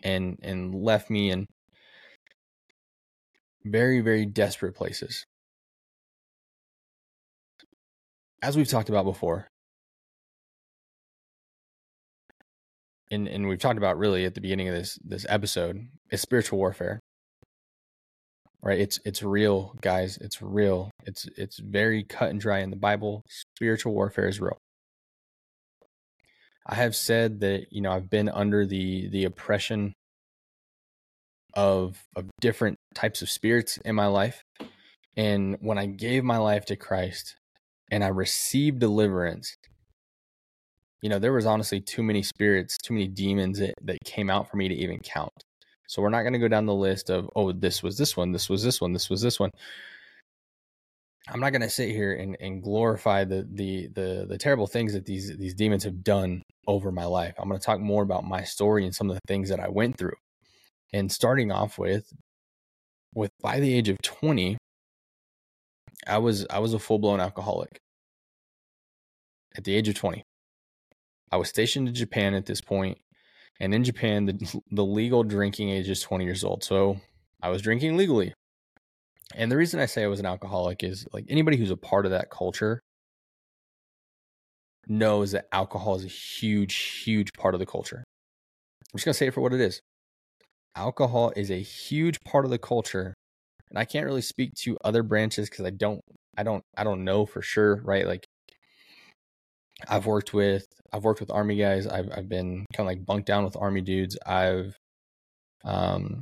and 0.03 0.37
and 0.43 0.75
left 0.75 1.09
me 1.09 1.31
in 1.31 1.47
very 3.65 4.01
very 4.01 4.25
desperate 4.25 4.75
places. 4.75 5.25
As 8.43 8.55
we've 8.55 8.67
talked 8.67 8.89
about 8.89 9.05
before, 9.05 9.47
and 13.11 13.27
and 13.27 13.47
we've 13.47 13.59
talked 13.59 13.77
about 13.77 13.97
really 13.97 14.25
at 14.25 14.35
the 14.35 14.41
beginning 14.41 14.67
of 14.67 14.75
this 14.75 14.99
this 15.03 15.25
episode, 15.29 15.87
is 16.11 16.21
spiritual 16.21 16.59
warfare. 16.59 16.99
Right? 18.61 18.79
It's 18.79 18.99
it's 19.05 19.21
real 19.21 19.75
guys. 19.81 20.17
It's 20.17 20.41
real. 20.41 20.91
It's 21.05 21.27
it's 21.37 21.59
very 21.59 22.03
cut 22.03 22.31
and 22.31 22.39
dry 22.39 22.59
in 22.59 22.71
the 22.71 22.75
bible. 22.75 23.21
Spiritual 23.29 23.93
warfare 23.93 24.27
is 24.27 24.41
real. 24.41 24.57
I 26.65 26.75
have 26.75 26.95
said 26.95 27.41
that 27.41 27.67
you 27.71 27.81
know 27.81 27.91
i've 27.91 28.09
been 28.09 28.29
under 28.29 28.65
the 28.65 29.07
the 29.09 29.25
oppression 29.25 29.93
of 31.53 32.03
of 32.15 32.25
different 32.41 32.77
types 32.95 33.21
of 33.21 33.29
spirits 33.29 33.77
in 33.85 33.95
my 33.95 34.07
life. 34.07 34.41
And 35.15 35.57
when 35.61 35.77
i 35.77 35.85
gave 35.85 36.23
my 36.23 36.37
life 36.37 36.65
to 36.65 36.75
christ 36.75 37.35
and 37.91 38.03
i 38.03 38.07
received 38.07 38.79
deliverance 38.79 39.55
you 41.01 41.09
know 41.09 41.19
there 41.19 41.33
was 41.33 41.45
honestly 41.45 41.79
too 41.79 42.03
many 42.03 42.23
spirits 42.23 42.77
too 42.77 42.93
many 42.93 43.07
demons 43.07 43.59
that, 43.59 43.73
that 43.81 43.97
came 44.05 44.29
out 44.29 44.49
for 44.49 44.57
me 44.57 44.67
to 44.67 44.75
even 44.75 44.99
count 44.99 45.43
so 45.87 46.01
we're 46.01 46.09
not 46.09 46.21
going 46.21 46.33
to 46.33 46.39
go 46.39 46.47
down 46.47 46.65
the 46.65 46.73
list 46.73 47.09
of, 47.09 47.29
oh, 47.35 47.51
this 47.51 47.83
was 47.83 47.97
this 47.97 48.17
one, 48.17 48.31
this 48.31 48.49
was 48.49 48.63
this 48.63 48.81
one, 48.81 48.93
this 48.93 49.09
was 49.09 49.21
this 49.21 49.39
one. 49.39 49.51
I'm 51.27 51.39
not 51.39 51.51
going 51.51 51.61
to 51.61 51.69
sit 51.69 51.89
here 51.89 52.13
and, 52.13 52.37
and 52.39 52.61
glorify 52.61 53.23
the, 53.23 53.47
the 53.51 53.87
the 53.87 54.27
the 54.29 54.37
terrible 54.37 54.67
things 54.67 54.93
that 54.93 55.05
these 55.05 55.35
these 55.37 55.55
demons 55.55 55.83
have 55.83 56.03
done 56.03 56.43
over 56.67 56.91
my 56.91 57.05
life. 57.05 57.33
I'm 57.39 57.49
going 57.49 57.59
to 57.59 57.65
talk 57.65 57.79
more 57.79 58.03
about 58.03 58.25
my 58.25 58.43
story 58.43 58.85
and 58.85 58.93
some 58.93 59.09
of 59.09 59.15
the 59.15 59.21
things 59.27 59.49
that 59.49 59.59
I 59.59 59.67
went 59.67 59.97
through. 59.97 60.13
And 60.93 61.11
starting 61.11 61.51
off 61.51 61.79
with 61.79 62.13
with 63.15 63.31
by 63.41 63.59
the 63.59 63.73
age 63.73 63.89
of 63.89 63.97
20, 64.03 64.57
I 66.05 66.19
was 66.19 66.45
I 66.51 66.59
was 66.59 66.75
a 66.75 66.79
full-blown 66.79 67.19
alcoholic. 67.19 67.79
At 69.57 69.63
the 69.63 69.75
age 69.75 69.87
of 69.87 69.95
20. 69.95 70.21
I 71.35 71.37
was 71.37 71.49
stationed 71.49 71.89
in 71.89 71.93
Japan 71.93 72.33
at 72.33 72.45
this 72.45 72.61
point 72.61 72.97
and 73.59 73.73
in 73.73 73.83
Japan, 73.83 74.25
the, 74.25 74.61
the 74.71 74.85
legal 74.85 75.21
drinking 75.21 75.69
age 75.69 75.89
is 75.89 76.01
20 76.01 76.23
years 76.23 76.45
old. 76.45 76.63
So 76.63 77.01
I 77.41 77.49
was 77.49 77.61
drinking 77.61 77.97
legally. 77.97 78.33
And 79.35 79.51
the 79.51 79.57
reason 79.57 79.81
I 79.81 79.85
say 79.85 80.05
I 80.05 80.07
was 80.07 80.21
an 80.21 80.25
alcoholic 80.25 80.81
is 80.81 81.05
like 81.11 81.25
anybody 81.27 81.57
who's 81.57 81.71
a 81.71 81.75
part 81.75 82.05
of 82.05 82.11
that 82.11 82.29
culture 82.29 82.79
knows 84.87 85.33
that 85.33 85.49
alcohol 85.51 85.95
is 85.95 86.05
a 86.05 86.07
huge, 86.07 86.73
huge 87.03 87.33
part 87.33 87.53
of 87.53 87.59
the 87.59 87.65
culture. 87.65 88.05
I'm 88.93 88.97
just 88.97 89.03
going 89.03 89.13
to 89.13 89.17
say 89.17 89.27
it 89.27 89.33
for 89.33 89.41
what 89.41 89.51
it 89.51 89.59
is. 89.59 89.81
Alcohol 90.77 91.33
is 91.35 91.51
a 91.51 91.61
huge 91.61 92.21
part 92.23 92.45
of 92.45 92.51
the 92.51 92.57
culture. 92.57 93.13
And 93.69 93.77
I 93.77 93.83
can't 93.83 94.05
really 94.05 94.21
speak 94.21 94.53
to 94.61 94.77
other 94.85 95.03
branches 95.03 95.49
because 95.49 95.65
I 95.65 95.71
don't, 95.71 95.99
I 96.37 96.43
don't, 96.43 96.63
I 96.77 96.85
don't 96.85 97.03
know 97.03 97.25
for 97.25 97.41
sure, 97.41 97.81
right? 97.83 98.07
Like 98.07 98.25
I've 99.87 100.05
worked 100.05 100.33
with 100.33 100.65
I've 100.91 101.03
worked 101.03 101.19
with 101.19 101.31
army 101.31 101.57
guys. 101.57 101.87
I've 101.87 102.09
I've 102.15 102.29
been 102.29 102.65
kind 102.73 102.79
of 102.79 102.85
like 102.85 103.05
bunked 103.05 103.27
down 103.27 103.43
with 103.43 103.57
army 103.57 103.81
dudes. 103.81 104.17
I've 104.25 104.77
um 105.63 106.21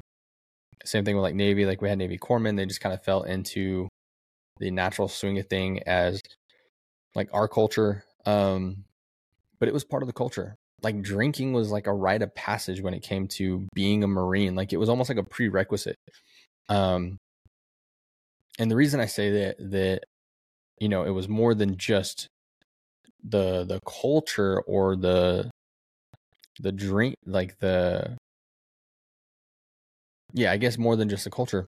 same 0.86 1.06
thing 1.06 1.16
with 1.16 1.24
like 1.24 1.36
Navy, 1.36 1.66
like 1.66 1.82
we 1.82 1.90
had 1.90 1.98
Navy 1.98 2.18
corpsmen, 2.18 2.58
they 2.58 2.66
just 2.66 2.82
kind 2.82 2.94
of 2.94 3.04
fell 3.04 3.24
into 3.24 3.88
the 4.60 4.72
natural 4.72 5.08
swing 5.08 5.40
of 5.40 5.48
thing 5.48 5.82
as 5.84 6.22
like 7.16 7.30
our 7.34 7.48
culture. 7.48 8.04
Um 8.26 8.86
but 9.60 9.70
it 9.70 9.74
was 9.74 9.84
part 9.84 10.04
of 10.04 10.08
the 10.08 10.14
culture. 10.14 10.56
Like 10.82 11.02
drinking 11.02 11.54
was 11.54 11.72
like 11.72 11.88
a 11.88 11.94
rite 11.94 12.22
of 12.22 12.36
passage 12.36 12.82
when 12.82 12.94
it 12.94 13.04
came 13.04 13.28
to 13.30 13.68
being 13.74 14.04
a 14.04 14.08
Marine. 14.08 14.56
Like 14.56 14.74
it 14.74 14.78
was 14.78 14.90
almost 14.90 15.10
like 15.10 15.20
a 15.20 15.24
prerequisite. 15.24 15.98
Um 16.70 17.18
and 18.60 18.70
the 18.70 18.76
reason 18.76 19.00
I 19.00 19.06
say 19.06 19.32
that 19.32 19.72
that 19.72 20.02
you 20.80 20.90
know 20.90 21.04
it 21.04 21.12
was 21.12 21.30
more 21.30 21.54
than 21.54 21.78
just 21.78 22.28
the 23.24 23.64
the 23.64 23.80
culture 23.86 24.62
or 24.62 24.96
the 24.96 25.50
the 26.60 26.72
drink 26.72 27.16
like 27.26 27.58
the 27.60 28.18
yeah 30.34 30.52
i 30.52 30.58
guess 30.58 30.78
more 30.78 30.96
than 30.96 31.10
just 31.10 31.24
the 31.24 31.30
culture. 31.30 31.68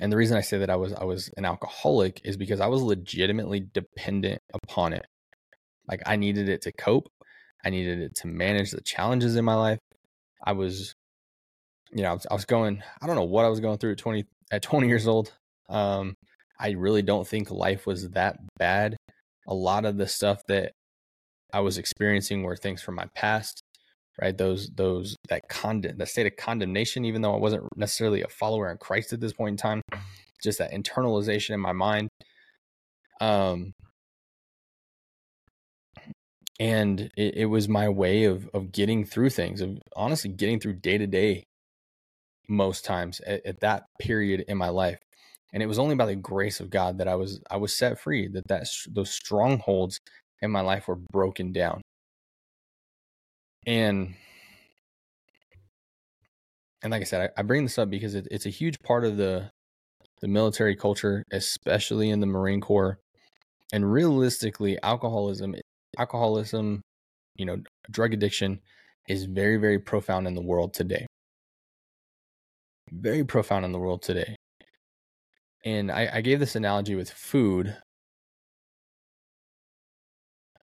And 0.00 0.12
the 0.12 0.16
reason 0.16 0.36
i 0.36 0.40
say 0.40 0.58
that 0.58 0.70
i 0.70 0.76
was 0.76 0.92
i 0.92 1.04
was 1.04 1.30
an 1.36 1.44
alcoholic 1.44 2.20
is 2.24 2.36
because 2.36 2.60
i 2.60 2.66
was 2.66 2.82
legitimately 2.82 3.66
dependent 3.72 4.40
upon 4.52 4.92
it. 4.92 5.06
Like 5.88 6.02
i 6.06 6.16
needed 6.16 6.48
it 6.48 6.62
to 6.62 6.72
cope. 6.72 7.08
I 7.64 7.70
needed 7.70 8.00
it 8.00 8.14
to 8.16 8.26
manage 8.26 8.70
the 8.72 8.82
challenges 8.82 9.36
in 9.36 9.44
my 9.44 9.54
life. 9.54 9.78
I 10.44 10.52
was 10.52 10.94
you 11.92 12.02
know 12.02 12.10
i 12.10 12.12
was, 12.12 12.26
I 12.30 12.34
was 12.34 12.44
going 12.44 12.82
i 13.00 13.06
don't 13.06 13.16
know 13.16 13.22
what 13.24 13.44
i 13.44 13.48
was 13.48 13.60
going 13.60 13.78
through 13.78 13.92
at 13.92 13.98
20 13.98 14.24
at 14.50 14.62
20 14.62 14.88
years 14.88 15.06
old. 15.06 15.32
Um 15.68 16.14
i 16.58 16.70
really 16.70 17.02
don't 17.02 17.26
think 17.26 17.50
life 17.50 17.86
was 17.86 18.10
that 18.10 18.36
bad 18.58 18.96
a 19.46 19.54
lot 19.54 19.84
of 19.84 19.96
the 19.96 20.06
stuff 20.06 20.42
that 20.48 20.72
I 21.52 21.60
was 21.60 21.78
experiencing 21.78 22.42
were 22.42 22.56
things 22.56 22.82
from 22.82 22.96
my 22.96 23.06
past, 23.14 23.62
right? 24.20 24.36
Those, 24.36 24.70
those, 24.74 25.16
that 25.28 25.48
condemn, 25.48 25.98
that 25.98 26.08
state 26.08 26.26
of 26.26 26.36
condemnation, 26.36 27.04
even 27.04 27.22
though 27.22 27.34
I 27.34 27.38
wasn't 27.38 27.64
necessarily 27.76 28.22
a 28.22 28.28
follower 28.28 28.70
in 28.70 28.78
Christ 28.78 29.12
at 29.12 29.20
this 29.20 29.32
point 29.32 29.52
in 29.52 29.56
time, 29.56 29.82
just 30.42 30.58
that 30.58 30.72
internalization 30.72 31.50
in 31.50 31.60
my 31.60 31.72
mind. 31.72 32.08
Um, 33.20 33.72
and 36.58 37.10
it, 37.16 37.36
it 37.36 37.46
was 37.46 37.68
my 37.68 37.88
way 37.88 38.24
of, 38.24 38.48
of 38.54 38.72
getting 38.72 39.04
through 39.04 39.30
things, 39.30 39.60
of 39.60 39.78
honestly 39.94 40.30
getting 40.30 40.60
through 40.60 40.74
day 40.74 40.98
to 40.98 41.06
day 41.06 41.44
most 42.48 42.84
times 42.84 43.20
at, 43.20 43.44
at 43.46 43.60
that 43.60 43.84
period 44.00 44.44
in 44.48 44.58
my 44.58 44.68
life 44.68 44.98
and 45.54 45.62
it 45.62 45.66
was 45.66 45.78
only 45.78 45.94
by 45.94 46.06
the 46.06 46.16
grace 46.16 46.58
of 46.58 46.68
God 46.68 46.98
that 46.98 47.06
I 47.06 47.14
was 47.14 47.40
I 47.48 47.56
was 47.56 47.74
set 47.74 48.00
free 48.00 48.26
that 48.28 48.48
that 48.48 48.66
those 48.90 49.10
strongholds 49.10 50.00
in 50.42 50.50
my 50.50 50.60
life 50.60 50.88
were 50.88 50.98
broken 51.12 51.52
down. 51.52 51.80
And 53.64 54.16
and 56.82 56.90
like 56.90 57.02
I 57.02 57.04
said 57.04 57.30
I, 57.38 57.40
I 57.40 57.42
bring 57.44 57.62
this 57.62 57.78
up 57.78 57.88
because 57.88 58.16
it, 58.16 58.26
it's 58.32 58.46
a 58.46 58.50
huge 58.50 58.80
part 58.84 59.04
of 59.04 59.16
the 59.16 59.50
the 60.20 60.28
military 60.28 60.74
culture 60.74 61.22
especially 61.32 62.10
in 62.10 62.20
the 62.20 62.26
Marine 62.26 62.60
Corps. 62.60 62.98
And 63.72 63.90
realistically 63.90 64.76
alcoholism 64.82 65.54
alcoholism 65.96 66.82
you 67.36 67.46
know 67.46 67.58
drug 67.90 68.12
addiction 68.12 68.60
is 69.08 69.26
very 69.26 69.56
very 69.56 69.78
profound 69.78 70.26
in 70.26 70.34
the 70.34 70.42
world 70.42 70.74
today. 70.74 71.06
Very 72.90 73.22
profound 73.24 73.64
in 73.64 73.70
the 73.70 73.78
world 73.78 74.02
today 74.02 74.34
and 75.64 75.90
I, 75.90 76.08
I 76.14 76.20
gave 76.20 76.40
this 76.40 76.56
analogy 76.56 76.94
with 76.94 77.10
food 77.10 77.76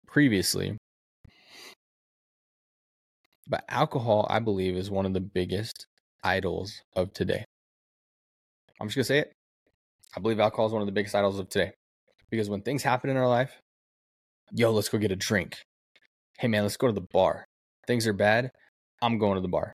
previously, 0.07 0.77
But 3.51 3.65
alcohol, 3.67 4.25
I 4.29 4.39
believe, 4.39 4.77
is 4.77 4.89
one 4.89 5.05
of 5.05 5.13
the 5.13 5.19
biggest 5.19 5.85
idols 6.23 6.81
of 6.95 7.11
today. 7.11 7.43
I'm 8.79 8.87
just 8.87 8.95
going 8.95 9.03
to 9.03 9.07
say 9.07 9.19
it. 9.19 9.33
I 10.15 10.21
believe 10.21 10.39
alcohol 10.39 10.67
is 10.67 10.71
one 10.71 10.81
of 10.81 10.85
the 10.85 10.93
biggest 10.93 11.13
idols 11.15 11.37
of 11.37 11.49
today. 11.49 11.73
Because 12.29 12.49
when 12.49 12.61
things 12.61 12.81
happen 12.81 13.09
in 13.09 13.17
our 13.17 13.27
life, 13.27 13.59
yo, 14.53 14.71
let's 14.71 14.87
go 14.87 14.97
get 14.97 15.11
a 15.11 15.17
drink. 15.17 15.57
Hey, 16.39 16.47
man, 16.47 16.63
let's 16.63 16.77
go 16.77 16.87
to 16.87 16.93
the 16.93 17.05
bar. 17.11 17.43
Things 17.87 18.07
are 18.07 18.13
bad. 18.13 18.51
I'm 19.01 19.17
going 19.17 19.35
to 19.35 19.41
the 19.41 19.49
bar. 19.49 19.73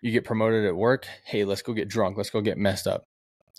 You 0.00 0.12
get 0.12 0.24
promoted 0.24 0.64
at 0.64 0.76
work. 0.76 1.08
Hey, 1.24 1.44
let's 1.44 1.62
go 1.62 1.72
get 1.72 1.88
drunk. 1.88 2.16
Let's 2.16 2.30
go 2.30 2.40
get 2.40 2.56
messed 2.56 2.86
up. 2.86 3.02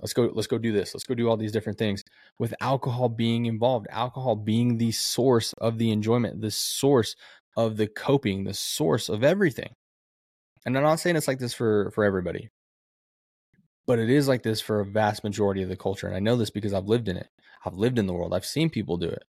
Let's 0.01 0.13
go, 0.13 0.29
let's 0.33 0.47
go 0.47 0.57
do 0.57 0.71
this. 0.71 0.93
Let's 0.93 1.05
go 1.05 1.15
do 1.15 1.27
all 1.27 1.37
these 1.37 1.51
different 1.51 1.79
things 1.79 2.03
with 2.37 2.53
alcohol 2.61 3.09
being 3.09 3.47
involved, 3.47 3.87
alcohol 3.89 4.35
being 4.35 4.77
the 4.77 4.91
source 4.91 5.53
of 5.53 5.77
the 5.77 5.91
enjoyment, 5.91 6.41
the 6.41 6.51
source 6.51 7.15
of 7.55 7.77
the 7.77 7.87
coping, 7.87 8.43
the 8.43 8.53
source 8.53 9.09
of 9.09 9.23
everything. 9.23 9.73
And 10.65 10.77
I'm 10.77 10.83
not 10.83 10.99
saying 10.99 11.15
it's 11.15 11.27
like 11.27 11.39
this 11.39 11.53
for, 11.53 11.91
for 11.91 12.03
everybody, 12.03 12.49
but 13.87 13.97
it 13.97 14.09
is 14.09 14.27
like 14.27 14.43
this 14.43 14.61
for 14.61 14.81
a 14.81 14.85
vast 14.85 15.23
majority 15.23 15.63
of 15.63 15.69
the 15.69 15.77
culture. 15.77 16.07
And 16.07 16.15
I 16.15 16.19
know 16.19 16.35
this 16.35 16.51
because 16.51 16.73
I've 16.73 16.87
lived 16.87 17.07
in 17.07 17.17
it. 17.17 17.29
I've 17.65 17.75
lived 17.75 17.97
in 17.97 18.05
the 18.05 18.13
world. 18.13 18.33
I've 18.33 18.45
seen 18.45 18.69
people 18.69 18.97
do 18.97 19.07
it. 19.07 19.23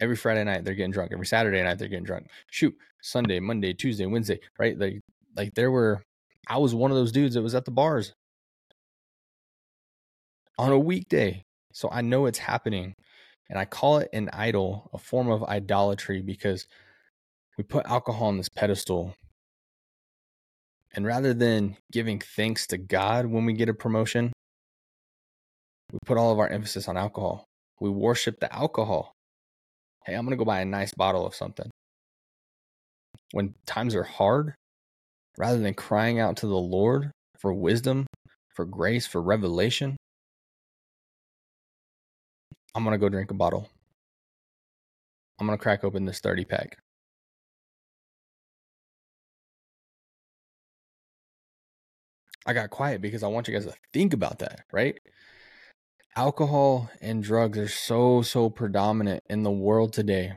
Every 0.00 0.16
Friday 0.16 0.44
night 0.44 0.64
they're 0.64 0.74
getting 0.74 0.92
drunk. 0.92 1.12
Every 1.12 1.26
Saturday 1.26 1.62
night 1.62 1.78
they're 1.78 1.88
getting 1.88 2.04
drunk. 2.04 2.28
Shoot, 2.50 2.74
Sunday, 3.02 3.40
Monday, 3.40 3.74
Tuesday, 3.74 4.06
Wednesday, 4.06 4.38
right? 4.58 4.78
Like 4.78 5.00
like 5.36 5.54
there 5.54 5.70
were 5.70 6.02
I 6.48 6.58
was 6.58 6.74
one 6.74 6.90
of 6.90 6.96
those 6.96 7.12
dudes 7.12 7.34
that 7.34 7.42
was 7.42 7.54
at 7.54 7.64
the 7.64 7.70
bars 7.70 8.14
on 10.60 10.72
a 10.72 10.78
weekday. 10.78 11.42
So 11.72 11.88
I 11.90 12.02
know 12.02 12.26
it's 12.26 12.38
happening. 12.38 12.94
And 13.48 13.58
I 13.58 13.64
call 13.64 13.98
it 13.98 14.10
an 14.12 14.28
idol, 14.32 14.90
a 14.92 14.98
form 14.98 15.28
of 15.28 15.42
idolatry, 15.42 16.22
because 16.22 16.66
we 17.58 17.64
put 17.64 17.86
alcohol 17.86 18.28
on 18.28 18.36
this 18.36 18.48
pedestal. 18.48 19.14
And 20.94 21.06
rather 21.06 21.34
than 21.34 21.76
giving 21.90 22.20
thanks 22.20 22.66
to 22.68 22.78
God 22.78 23.26
when 23.26 23.46
we 23.46 23.54
get 23.54 23.68
a 23.68 23.74
promotion, 23.74 24.32
we 25.92 25.98
put 26.04 26.18
all 26.18 26.32
of 26.32 26.38
our 26.38 26.48
emphasis 26.48 26.86
on 26.88 26.96
alcohol. 26.96 27.44
We 27.80 27.90
worship 27.90 28.38
the 28.38 28.54
alcohol. 28.54 29.12
Hey, 30.04 30.14
I'm 30.14 30.24
going 30.24 30.36
to 30.36 30.36
go 30.36 30.44
buy 30.44 30.60
a 30.60 30.64
nice 30.64 30.92
bottle 30.94 31.26
of 31.26 31.34
something. 31.34 31.70
When 33.32 33.54
times 33.66 33.94
are 33.94 34.04
hard, 34.04 34.54
rather 35.38 35.58
than 35.58 35.74
crying 35.74 36.20
out 36.20 36.36
to 36.38 36.46
the 36.46 36.54
Lord 36.54 37.10
for 37.38 37.52
wisdom, 37.52 38.06
for 38.54 38.64
grace, 38.64 39.06
for 39.06 39.22
revelation, 39.22 39.96
I'm 42.74 42.84
going 42.84 42.94
to 42.94 42.98
go 42.98 43.08
drink 43.08 43.30
a 43.30 43.34
bottle. 43.34 43.68
I'm 45.38 45.46
going 45.46 45.58
to 45.58 45.62
crack 45.62 45.84
open 45.84 46.04
this 46.04 46.20
30 46.20 46.44
pack. 46.44 46.76
I 52.46 52.52
got 52.52 52.70
quiet 52.70 53.00
because 53.00 53.22
I 53.22 53.28
want 53.28 53.48
you 53.48 53.54
guys 53.54 53.66
to 53.66 53.74
think 53.92 54.12
about 54.12 54.38
that, 54.40 54.62
right? 54.72 54.98
Alcohol 56.16 56.90
and 57.00 57.22
drugs 57.22 57.58
are 57.58 57.68
so, 57.68 58.22
so 58.22 58.50
predominant 58.50 59.22
in 59.28 59.42
the 59.42 59.50
world 59.50 59.92
today. 59.92 60.34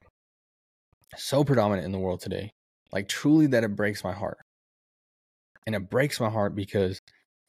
So 1.15 1.43
predominant 1.43 1.85
in 1.85 1.91
the 1.91 1.99
world 1.99 2.21
today. 2.21 2.51
Like, 2.91 3.07
truly, 3.07 3.47
that 3.47 3.63
it 3.63 3.75
breaks 3.75 4.03
my 4.03 4.13
heart. 4.13 4.37
And 5.65 5.75
it 5.75 5.89
breaks 5.89 6.19
my 6.19 6.29
heart 6.29 6.55
because 6.55 6.99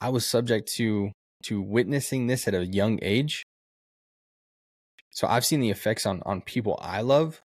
I 0.00 0.08
was 0.10 0.26
subject 0.26 0.72
to 0.74 1.12
to 1.44 1.60
witnessing 1.60 2.26
this 2.26 2.48
at 2.48 2.54
a 2.54 2.64
young 2.64 2.98
age 3.02 3.44
so 5.14 5.28
I've 5.28 5.46
seen 5.46 5.60
the 5.60 5.70
effects 5.70 6.04
on 6.04 6.22
on 6.26 6.42
people 6.42 6.78
I 6.82 7.00
love, 7.00 7.40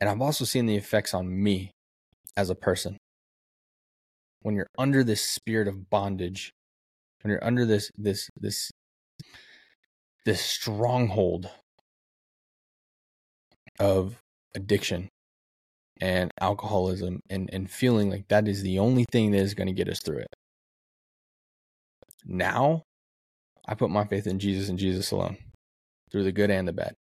and 0.00 0.08
I've 0.08 0.22
also 0.22 0.44
seen 0.46 0.66
the 0.66 0.76
effects 0.76 1.12
on 1.12 1.42
me 1.42 1.72
as 2.36 2.48
a 2.48 2.54
person. 2.54 2.96
When 4.40 4.54
you're 4.54 4.70
under 4.78 5.04
this 5.04 5.22
spirit 5.22 5.68
of 5.68 5.90
bondage, 5.90 6.52
when 7.22 7.30
you're 7.30 7.44
under 7.44 7.66
this 7.66 7.90
this 7.98 8.30
this 8.34 8.70
this 10.24 10.40
stronghold 10.40 11.50
of 13.78 14.20
addiction 14.56 15.08
and 16.00 16.30
alcoholism 16.40 17.20
and, 17.28 17.50
and 17.52 17.70
feeling 17.70 18.10
like 18.10 18.28
that 18.28 18.48
is 18.48 18.62
the 18.62 18.78
only 18.78 19.04
thing 19.10 19.32
that 19.32 19.38
is 19.38 19.54
going 19.54 19.66
to 19.66 19.72
get 19.72 19.88
us 19.88 20.00
through 20.00 20.18
it. 20.18 20.34
Now 22.24 22.82
I 23.66 23.74
put 23.74 23.90
my 23.90 24.04
faith 24.04 24.26
in 24.26 24.38
Jesus 24.38 24.68
and 24.68 24.78
Jesus 24.78 25.10
alone 25.10 25.36
through 26.10 26.24
the 26.24 26.32
good 26.32 26.50
and 26.50 26.66
the 26.66 26.72
bad. 26.72 26.94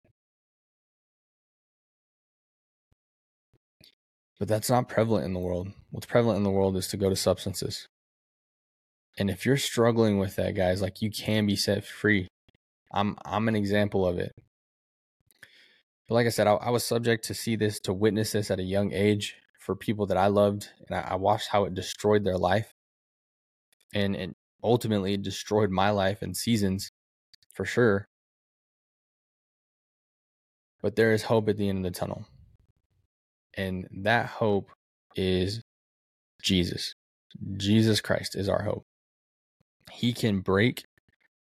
But 4.39 4.47
that's 4.47 4.69
not 4.69 4.87
prevalent 4.87 5.25
in 5.25 5.33
the 5.33 5.39
world. 5.39 5.69
What's 5.89 6.05
prevalent 6.05 6.37
in 6.37 6.43
the 6.43 6.51
world 6.51 6.77
is 6.77 6.87
to 6.89 6.97
go 6.97 7.09
to 7.09 7.15
substances. 7.15 7.87
And 9.17 9.31
if 9.31 9.45
you're 9.45 9.57
struggling 9.57 10.19
with 10.19 10.35
that, 10.35 10.55
guys, 10.55 10.81
like 10.81 11.01
you 11.01 11.09
can 11.09 11.47
be 11.47 11.55
set 11.55 11.83
free. 11.83 12.27
I'm 12.93 13.17
I'm 13.25 13.47
an 13.47 13.55
example 13.55 14.07
of 14.07 14.19
it. 14.19 14.31
But 16.07 16.15
like 16.15 16.27
I 16.27 16.29
said, 16.29 16.47
I, 16.47 16.53
I 16.53 16.69
was 16.69 16.85
subject 16.85 17.25
to 17.25 17.33
see 17.33 17.55
this, 17.55 17.79
to 17.81 17.93
witness 17.93 18.31
this 18.31 18.51
at 18.51 18.59
a 18.59 18.63
young 18.63 18.93
age 18.93 19.35
for 19.59 19.75
people 19.75 20.05
that 20.05 20.17
I 20.17 20.27
loved, 20.27 20.69
and 20.87 20.97
I, 20.97 21.01
I 21.11 21.15
watched 21.15 21.49
how 21.49 21.65
it 21.65 21.73
destroyed 21.73 22.23
their 22.23 22.37
life, 22.37 22.71
and 23.93 24.15
it 24.15 24.35
ultimately 24.63 25.17
destroyed 25.17 25.69
my 25.69 25.89
life 25.89 26.23
in 26.23 26.33
seasons, 26.33 26.91
for 27.53 27.65
sure. 27.65 28.07
But 30.81 30.95
there 30.95 31.13
is 31.13 31.23
hope 31.23 31.49
at 31.49 31.57
the 31.57 31.69
end 31.69 31.85
of 31.85 31.91
the 31.91 31.99
tunnel. 31.99 32.25
And 33.55 33.87
that 34.03 34.27
hope 34.27 34.69
is 35.15 35.61
Jesus. 36.41 36.93
Jesus 37.57 38.01
Christ 38.01 38.35
is 38.35 38.47
our 38.47 38.61
hope. 38.61 38.83
He 39.91 40.13
can 40.13 40.41
break 40.41 40.83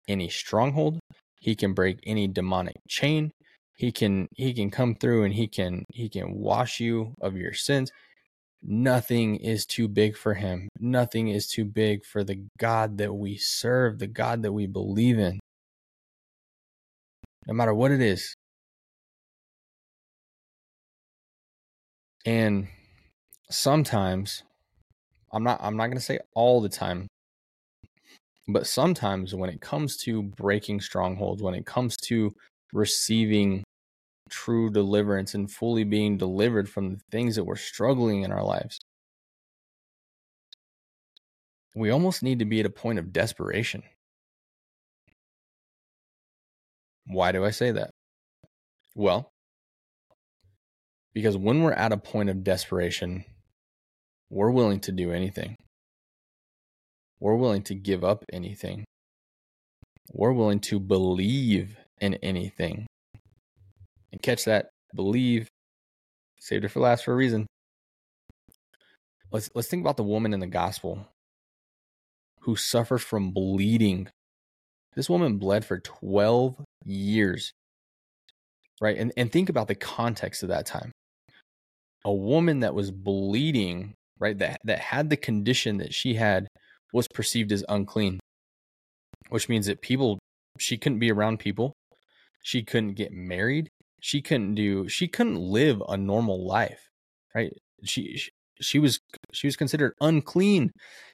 any 0.08 0.30
stronghold, 0.30 1.00
he 1.40 1.56
can 1.56 1.74
break 1.74 2.00
any 2.06 2.28
demonic 2.28 2.78
chain. 2.88 3.32
He 3.76 3.92
can 3.92 4.28
he 4.36 4.54
can 4.54 4.72
come 4.72 4.96
through 4.96 5.24
and 5.24 5.34
he 5.34 5.48
can 5.48 5.86
he 5.94 6.10
can 6.10 6.34
wash 6.34 6.80
you 6.80 7.14
of 7.22 7.38
your 7.38 7.54
sins. 7.54 7.92
Nothing 8.64 9.36
is 9.36 9.66
too 9.68 9.88
big 9.88 10.18
for 10.18 10.34
him. 10.34 10.68
Nothing 10.80 11.28
is 11.28 11.48
too 11.48 11.64
big 11.64 12.04
for 12.04 12.24
the 12.24 12.44
God 12.58 12.98
that 12.98 13.14
we 13.14 13.38
serve, 13.38 14.00
the 14.00 14.08
God 14.08 14.42
that 14.42 14.52
we 14.52 14.66
believe 14.66 15.20
in. 15.20 15.40
No 17.46 17.54
matter 17.54 17.74
what 17.74 17.92
it 17.92 18.02
is, 18.02 18.34
And 22.26 22.68
sometimes 23.50 24.44
I'm 25.32 25.44
not 25.44 25.60
I'm 25.62 25.78
not 25.78 25.88
going 25.88 25.98
to 25.98 26.04
say 26.04 26.20
all 26.34 26.62
the 26.62 26.70
time, 26.70 27.08
but 28.48 28.68
sometimes 28.68 29.34
when 29.36 29.50
it 29.50 29.62
comes 29.62 29.98
to 29.98 30.24
breaking 30.24 30.82
strongholds, 30.82 31.42
when 31.42 31.54
it 31.54 31.66
comes 31.66 31.96
to 32.08 32.34
receiving 32.74 33.64
true 34.30 34.70
deliverance 34.70 35.34
and 35.34 35.52
fully 35.52 35.84
being 35.84 36.18
delivered 36.18 36.70
from 36.70 36.96
the 36.96 37.00
things 37.12 37.36
that 37.36 37.46
we're 37.46 37.56
struggling 37.56 38.24
in 38.24 38.32
our 38.32 38.44
lives, 38.44 38.80
we 41.76 41.90
almost 41.90 42.24
need 42.24 42.40
to 42.40 42.46
be 42.46 42.60
at 42.60 42.66
a 42.66 42.70
point 42.70 43.00
of 43.00 43.14
desperation. 43.14 43.84
Why 47.06 47.32
do 47.32 47.46
I 47.46 47.52
say 47.52 47.72
that? 47.72 47.92
Well, 48.96 49.32
because 51.18 51.36
when 51.36 51.64
we're 51.64 51.74
at 51.74 51.92
a 51.92 51.98
point 51.98 52.30
of 52.30 52.44
desperation, 52.44 53.26
we're 54.30 54.52
willing 54.52 54.80
to 54.82 54.92
do 54.92 55.12
anything. 55.12 55.56
We're 57.20 57.38
willing 57.38 57.64
to 57.64 57.74
give 57.74 58.04
up 58.04 58.24
anything. 58.32 58.86
We're 60.12 60.32
willing 60.32 60.60
to 60.60 60.80
believe 60.80 61.76
in 62.00 62.20
anything. 62.22 62.86
And 64.12 64.22
catch 64.22 64.46
that 64.46 64.70
believe. 64.94 65.48
Saved 66.40 66.66
it 66.66 66.68
for 66.68 66.82
last 66.82 67.06
for 67.06 67.14
a 67.14 67.16
reason. 67.16 67.48
Let's 69.32 69.50
let's 69.56 69.70
think 69.70 69.82
about 69.82 69.98
the 69.98 70.04
woman 70.04 70.36
in 70.36 70.40
the 70.40 70.46
gospel 70.46 71.08
who 72.42 72.56
suffered 72.56 73.00
from 73.00 73.32
bleeding. 73.32 74.08
This 74.96 75.10
woman 75.10 75.40
bled 75.40 75.66
for 75.66 75.80
12 75.80 76.64
years. 76.86 77.54
Right? 78.80 78.98
And 78.98 79.12
and 79.18 79.32
think 79.32 79.50
about 79.50 79.68
the 79.68 79.74
context 79.74 80.44
of 80.44 80.50
that 80.50 80.68
time 80.68 80.92
a 82.08 82.14
woman 82.14 82.62
that 82.62 82.74
was 82.74 82.90
bleeding, 82.90 83.94
right, 84.18 84.38
that, 84.40 84.62
that 84.64 84.80
had 84.80 85.10
the 85.10 85.18
condition 85.18 85.78
that 85.80 85.94
she 85.94 86.14
had 86.14 86.48
was 86.94 87.06
perceived 87.14 87.52
as 87.52 87.66
unclean, 87.68 88.18
which 89.28 89.50
means 89.50 89.66
that 89.66 89.82
people, 89.82 90.18
she 90.58 90.78
couldn't 90.78 91.00
be 91.00 91.12
around 91.12 91.38
people. 91.38 91.74
She 92.44 92.64
couldn't 92.64 92.94
get 92.94 93.12
married. 93.12 93.68
She 94.00 94.22
couldn't 94.22 94.56
do, 94.56 94.88
she 94.88 95.10
couldn't 95.10 95.36
live 95.36 95.84
a 95.86 95.98
normal 95.98 96.48
life, 96.48 96.80
right? 97.36 97.52
She, 97.84 98.16
she, 98.16 98.30
she 98.62 98.80
was 98.80 99.00
she 99.34 99.46
was 99.46 99.56
considered 99.56 99.94
unclean 100.02 100.72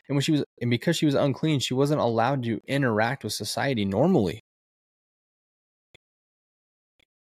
and 0.08 0.16
when 0.16 0.22
she 0.22 0.32
was 0.32 0.46
and 0.62 0.70
because 0.70 0.96
she 0.96 1.06
was 1.06 1.14
unclean 1.14 1.60
she 1.60 1.74
wasn't 1.74 2.00
allowed 2.00 2.42
to 2.42 2.62
interact 2.70 3.22
with 3.22 3.34
society 3.34 3.84
normally 3.84 4.40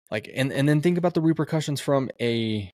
like 0.09 0.27
and 0.33 0.51
and 0.51 0.67
then 0.67 0.81
think 0.81 0.97
about 0.97 1.13
the 1.13 1.21
repercussions 1.21 1.79
from 1.79 2.09
a 2.19 2.71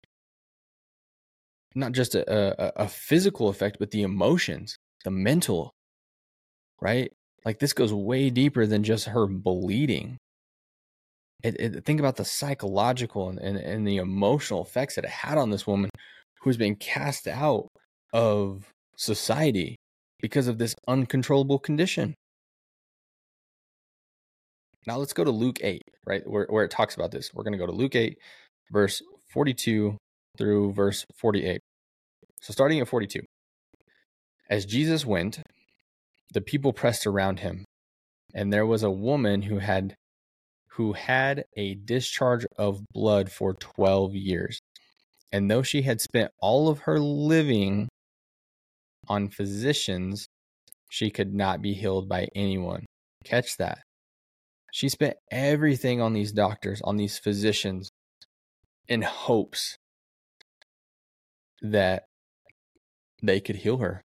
not 1.75 1.91
just 1.91 2.15
a, 2.15 2.81
a, 2.81 2.85
a 2.85 2.87
physical 2.87 3.49
effect, 3.49 3.77
but 3.79 3.91
the 3.91 4.01
emotions, 4.01 4.77
the 5.03 5.11
mental, 5.11 5.71
right? 6.81 7.11
Like 7.43 7.59
this 7.59 7.73
goes 7.73 7.93
way 7.93 8.29
deeper 8.29 8.65
than 8.65 8.83
just 8.83 9.05
her 9.07 9.27
bleeding. 9.27 10.17
It, 11.43 11.59
it, 11.59 11.85
think 11.85 11.99
about 11.99 12.15
the 12.15 12.25
psychological 12.25 13.29
and, 13.29 13.37
and, 13.37 13.57
and 13.57 13.87
the 13.87 13.97
emotional 13.97 14.63
effects 14.63 14.95
that 14.95 15.03
it 15.03 15.11
had 15.11 15.37
on 15.37 15.51
this 15.51 15.67
woman 15.67 15.91
who's 16.41 16.57
been 16.57 16.75
cast 16.75 17.27
out 17.27 17.67
of 18.13 18.71
society 18.97 19.75
because 20.21 20.47
of 20.47 20.57
this 20.57 20.75
uncontrollable 20.87 21.59
condition. 21.59 22.15
Now 24.87 24.97
let's 24.97 25.13
go 25.13 25.23
to 25.23 25.31
Luke 25.31 25.59
8, 25.61 25.81
right? 26.05 26.27
Where, 26.27 26.47
where 26.49 26.63
it 26.63 26.71
talks 26.71 26.95
about 26.95 27.11
this. 27.11 27.33
We're 27.33 27.43
going 27.43 27.53
to 27.53 27.59
go 27.59 27.65
to 27.65 27.71
Luke 27.71 27.95
8, 27.95 28.17
verse 28.71 29.01
42 29.29 29.97
through 30.37 30.73
verse 30.73 31.05
48. 31.15 31.59
So 32.41 32.51
starting 32.51 32.79
at 32.79 32.87
42. 32.87 33.21
As 34.49 34.65
Jesus 34.65 35.05
went, 35.05 35.41
the 36.33 36.41
people 36.41 36.73
pressed 36.73 37.07
around 37.07 37.39
him, 37.39 37.65
and 38.33 38.51
there 38.51 38.65
was 38.65 38.83
a 38.83 38.91
woman 38.91 39.43
who 39.43 39.59
had 39.59 39.95
who 40.75 40.93
had 40.93 41.45
a 41.55 41.75
discharge 41.75 42.45
of 42.57 42.83
blood 42.93 43.31
for 43.31 43.53
12 43.53 44.13
years. 44.13 44.59
And 45.31 45.49
though 45.49 45.63
she 45.63 45.83
had 45.83 46.01
spent 46.01 46.31
all 46.41 46.67
of 46.67 46.79
her 46.79 46.99
living 46.99 47.87
on 49.07 49.29
physicians, 49.29 50.27
she 50.89 51.09
could 51.09 51.33
not 51.33 51.61
be 51.61 51.73
healed 51.73 52.09
by 52.09 52.27
anyone. 52.35 52.85
Catch 53.23 53.57
that. 53.57 53.79
She 54.73 54.89
spent 54.89 55.15
everything 55.31 56.01
on 56.01 56.11
these 56.11 56.33
doctors, 56.33 56.81
on 56.83 56.97
these 56.97 57.17
physicians, 57.17 57.89
in 58.89 59.01
hopes 59.01 59.77
that 61.61 62.03
they 63.25 63.39
could 63.39 63.57
heal 63.57 63.77
her. 63.77 64.01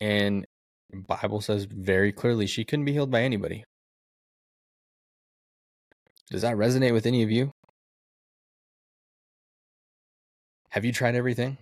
And 0.00 0.46
Bible 0.92 1.40
says 1.40 1.64
very 1.64 2.12
clearly 2.12 2.46
she 2.46 2.64
couldn't 2.64 2.84
be 2.84 2.92
healed 2.92 3.10
by 3.10 3.22
anybody. 3.22 3.64
Does 6.30 6.42
that 6.42 6.56
resonate 6.56 6.92
with 6.92 7.06
any 7.06 7.22
of 7.22 7.30
you? 7.30 7.52
Have 10.70 10.84
you 10.84 10.92
tried 10.92 11.14
everything 11.14 11.58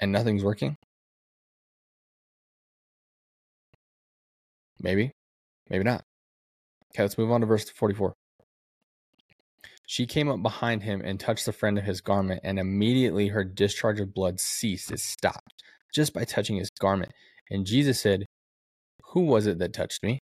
and 0.00 0.10
nothing's 0.10 0.42
working? 0.42 0.76
Maybe, 4.80 5.12
maybe 5.68 5.84
not. 5.84 6.04
Okay, 6.92 7.02
let's 7.02 7.18
move 7.18 7.30
on 7.30 7.40
to 7.40 7.46
verse 7.46 7.68
44. 7.70 8.14
She 9.90 10.04
came 10.04 10.28
up 10.28 10.42
behind 10.42 10.82
him 10.82 11.00
and 11.02 11.18
touched 11.18 11.46
the 11.46 11.52
friend 11.52 11.78
of 11.78 11.84
his 11.84 12.02
garment, 12.02 12.42
and 12.44 12.58
immediately 12.58 13.28
her 13.28 13.42
discharge 13.42 14.00
of 14.00 14.12
blood 14.12 14.38
ceased. 14.38 14.92
It 14.92 15.00
stopped 15.00 15.62
just 15.94 16.12
by 16.12 16.24
touching 16.24 16.56
his 16.56 16.68
garment. 16.78 17.10
And 17.50 17.64
Jesus 17.64 17.98
said, 17.98 18.26
Who 19.12 19.22
was 19.22 19.46
it 19.46 19.58
that 19.60 19.72
touched 19.72 20.02
me? 20.02 20.18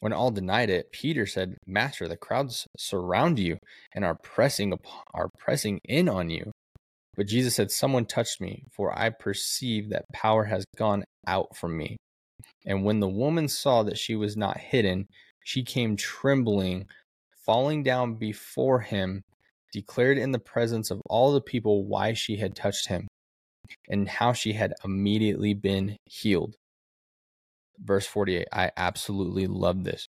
When 0.00 0.14
all 0.14 0.30
denied 0.30 0.70
it, 0.70 0.92
Peter 0.92 1.26
said, 1.26 1.58
Master, 1.66 2.08
the 2.08 2.16
crowds 2.16 2.66
surround 2.78 3.38
you 3.38 3.58
and 3.94 4.02
are 4.02 4.16
pressing 4.16 4.72
upon, 4.72 5.02
are 5.12 5.28
pressing 5.38 5.78
in 5.84 6.08
on 6.08 6.30
you. 6.30 6.52
But 7.16 7.26
Jesus 7.26 7.54
said, 7.54 7.70
Someone 7.70 8.06
touched 8.06 8.40
me, 8.40 8.64
for 8.72 8.98
I 8.98 9.10
perceive 9.10 9.90
that 9.90 10.06
power 10.14 10.44
has 10.44 10.64
gone 10.78 11.04
out 11.26 11.54
from 11.54 11.76
me. 11.76 11.98
And 12.64 12.82
when 12.82 13.00
the 13.00 13.08
woman 13.08 13.48
saw 13.48 13.82
that 13.82 13.98
she 13.98 14.16
was 14.16 14.38
not 14.38 14.56
hidden, 14.56 15.04
she 15.44 15.62
came 15.62 15.96
trembling, 15.96 16.86
falling 17.46 17.82
down 17.82 18.16
before 18.16 18.80
him, 18.80 19.22
declared 19.72 20.18
in 20.18 20.32
the 20.32 20.38
presence 20.38 20.90
of 20.90 21.00
all 21.08 21.32
the 21.32 21.40
people 21.40 21.86
why 21.86 22.12
she 22.12 22.36
had 22.36 22.54
touched 22.54 22.88
him, 22.88 23.06
and 23.88 24.08
how 24.08 24.32
she 24.32 24.52
had 24.52 24.74
immediately 24.84 25.54
been 25.54 25.96
healed 26.04 26.56
verse 27.82 28.06
48. 28.06 28.46
I 28.52 28.70
absolutely 28.76 29.46
love 29.46 29.84
this. 29.84 30.06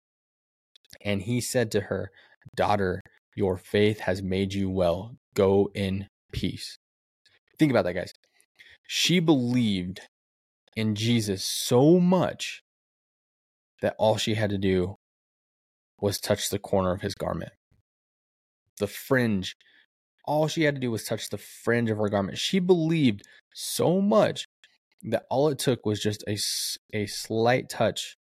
And 1.03 1.23
he 1.23 1.41
said 1.41 1.71
to 1.73 1.83
her, 1.83 2.11
Daughter, 2.57 3.01
your 3.35 3.57
faith 3.57 4.01
has 4.01 4.23
made 4.23 4.55
you 4.55 4.71
well. 4.71 5.17
Go 5.35 5.71
in 5.75 6.07
peace. 6.33 6.77
Think 7.59 7.71
about 7.71 7.85
that, 7.85 7.95
guys. 7.95 8.13
She 8.87 9.19
believed 9.19 10.01
in 10.77 10.95
Jesus 10.95 11.45
so 11.45 11.99
much 11.99 12.63
that 13.81 13.97
all 13.99 14.17
she 14.17 14.35
had 14.35 14.51
to 14.51 14.59
do 14.59 14.97
was 16.05 16.21
touch 16.21 16.51
the 16.51 16.59
corner 16.59 16.93
of 16.93 17.01
his 17.01 17.15
garment. 17.15 17.53
The 18.79 18.87
fringe. 18.87 19.57
All 20.27 20.49
she 20.49 20.65
had 20.65 20.75
to 20.75 20.81
do 20.81 20.91
was 20.91 21.05
touch 21.05 21.31
the 21.31 21.39
fringe 21.39 21.91
of 21.91 21.97
her 21.97 22.11
garment. 22.11 22.37
She 22.37 22.59
believed 22.59 23.23
so 23.55 24.03
much 24.03 24.45
that 25.05 25.25
all 25.31 25.49
it 25.49 25.59
took 25.59 25.87
was 25.87 26.01
just 26.01 26.23
a, 26.29 26.37
a 26.93 27.07
slight 27.07 27.71
touch 27.71 28.17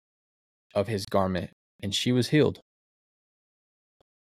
of 0.75 0.89
his 0.89 1.05
garment 1.05 1.51
and 1.83 1.95
she 1.95 2.11
was 2.11 2.31
healed. 2.31 2.61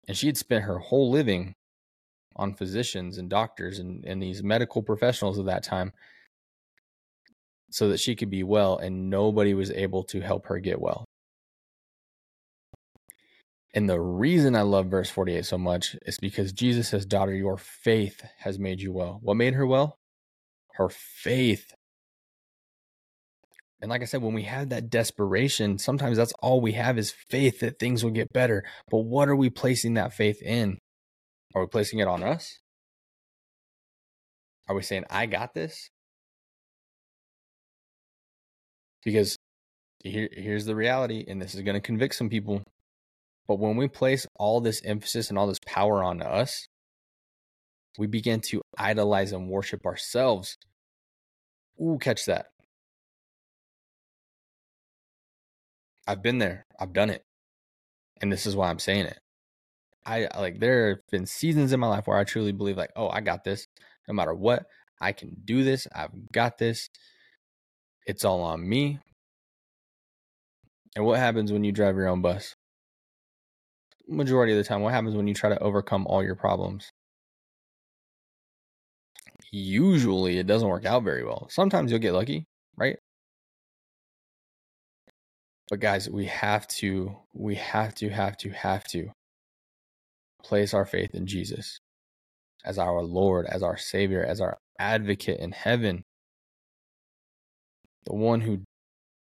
And 0.09 0.17
she 0.17 0.27
had 0.27 0.37
spent 0.37 0.65
her 0.65 0.79
whole 0.79 1.09
living 1.13 1.55
on 2.35 2.55
physicians 2.55 3.17
and 3.17 3.31
doctors 3.31 3.79
and, 3.79 4.05
and 4.05 4.21
these 4.21 4.43
medical 4.43 4.83
professionals 4.83 5.39
of 5.39 5.47
that 5.47 5.63
time 5.63 5.93
so 7.71 7.89
that 7.91 8.01
she 8.01 8.17
could 8.17 8.29
be 8.29 8.43
well, 8.43 8.77
and 8.77 9.09
nobody 9.09 9.55
was 9.55 9.71
able 9.71 10.03
to 10.03 10.21
help 10.21 10.47
her 10.47 10.59
get 10.59 10.81
well. 10.81 11.05
And 13.75 13.89
the 13.89 14.01
reason 14.01 14.55
I 14.55 14.63
love 14.63 14.87
verse 14.87 15.11
48 15.11 15.47
so 15.47 15.57
much 15.59 15.97
is 16.05 16.19
because 16.19 16.53
Jesus 16.53 16.89
says, 16.89 17.07
Daughter, 17.07 17.35
your 17.35 17.57
faith 17.57 18.23
has 18.39 18.59
made 18.59 18.81
you 18.81 18.93
well. 18.93 19.19
What 19.23 19.37
made 19.37 19.55
her 19.55 19.67
well? 19.67 19.99
Her 20.75 20.89
faith 20.91 21.73
and 23.83 23.91
like 23.91 24.01
I 24.01 24.05
said, 24.05 24.23
when 24.23 24.33
we 24.33 24.45
have 24.45 24.69
that 24.69 24.91
desperation, 24.91 25.77
sometimes 25.77 26.17
that's 26.17 26.33
all 26.41 26.61
we 26.61 26.73
have 26.73 26.99
is 26.99 27.11
faith 27.11 27.59
that 27.61 27.81
things 27.81 28.05
will 28.05 28.13
get 28.13 28.33
better. 28.33 28.63
But 28.89 28.99
what 28.99 29.29
are 29.29 29.35
we 29.35 29.51
placing 29.51 29.95
that 29.95 30.15
faith 30.15 30.41
in? 30.41 30.79
Are 31.53 31.63
we 31.63 31.67
placing 31.67 31.99
it 31.99 32.07
on 32.07 32.23
us? 32.23 32.61
Are 34.69 34.77
we 34.77 34.83
saying, 34.83 35.05
I 35.11 35.27
got 35.27 35.53
this? 35.53 35.91
Because 39.05 39.37
here, 40.05 40.29
here's 40.31 40.65
the 40.65 40.77
reality, 40.77 41.25
and 41.27 41.43
this 41.43 41.53
is 41.57 41.63
going 41.63 41.75
to 41.75 41.81
convict 41.81 42.15
some 42.15 42.31
people. 42.31 42.63
But 43.49 43.59
when 43.59 43.77
we 43.77 43.89
place 43.89 44.27
all 44.37 44.61
this 44.61 44.83
emphasis 44.85 45.29
and 45.29 45.39
all 45.39 45.47
this 45.47 45.61
power 45.67 46.03
on 46.03 46.23
us, 46.23 46.67
we 47.99 48.07
begin 48.07 48.41
to 48.41 48.63
idolize 48.79 49.33
and 49.33 49.49
worship 49.49 49.85
ourselves. 49.85 50.57
Ooh, 51.81 51.99
catch 52.01 52.27
that. 52.27 52.47
I've 56.07 56.23
been 56.23 56.39
there. 56.39 56.67
I've 56.79 56.93
done 56.93 57.11
it. 57.11 57.25
And 58.21 58.33
this 58.33 58.47
is 58.47 58.57
why 58.57 58.71
I'm 58.71 58.79
saying 58.79 59.07
it. 59.07 59.19
I 60.05 60.29
like 60.37 60.59
there 60.59 60.91
have 60.91 60.99
been 61.11 61.27
seasons 61.27 61.73
in 61.73 61.81
my 61.81 61.87
life 61.87 62.07
where 62.07 62.19
I 62.19 62.25
truly 62.25 62.53
believe 62.53 62.77
like, 62.77 62.93
oh, 62.97 63.09
I 63.09 63.21
got 63.21 63.45
this. 63.45 63.69
No 64.09 64.15
matter 64.15 64.35
what, 64.35 64.67
I 65.01 65.13
can 65.13 65.37
do 65.45 65.63
this. 65.63 65.87
I've 65.95 66.11
got 66.33 66.59
this. 66.59 66.91
It's 68.07 68.25
all 68.25 68.43
on 68.43 68.69
me. 68.69 68.99
And 70.97 71.05
what 71.05 71.19
happens 71.19 71.53
when 71.53 71.65
you 71.65 71.73
drive 71.73 71.97
your 71.97 72.09
own 72.09 72.21
bus? 72.21 72.57
Majority 74.13 74.53
of 74.53 74.59
the 74.59 74.65
time, 74.65 74.83
what 74.83 74.93
happens 74.93 75.17
when 75.17 75.27
you 75.27 75.35
try 75.35 75.49
to 75.49 75.59
overcome 75.63 76.07
all 76.07 76.23
your 76.23 76.35
problems? 76.35 76.91
Usually 79.51 80.39
it 80.39 80.47
doesn't 80.47 80.69
work 80.69 80.85
out 80.85 81.03
very 81.03 81.25
well. 81.25 81.49
Sometimes 81.51 81.91
you'll 81.91 82.01
get 82.01 82.13
lucky, 82.13 82.45
right? 82.77 82.99
But 85.71 85.81
guys, 85.81 86.11
we 86.11 86.27
have 86.27 86.69
to, 86.69 87.17
we 87.33 87.55
have 87.55 87.95
to, 87.97 88.11
have 88.11 88.37
to, 88.39 88.51
have 88.51 88.85
to 88.89 89.11
place 90.43 90.75
our 90.75 90.85
faith 90.85 91.15
in 91.15 91.27
Jesus 91.27 91.79
as 92.65 92.79
our 92.79 93.03
Lord, 93.03 93.47
as 93.47 93.63
our 93.63 93.79
Savior, 93.79 94.23
as 94.23 94.41
our 94.41 94.59
advocate 94.79 95.41
in 95.41 95.53
heaven. 95.53 96.03
The 98.05 98.15
one 98.15 98.43
who 98.43 98.61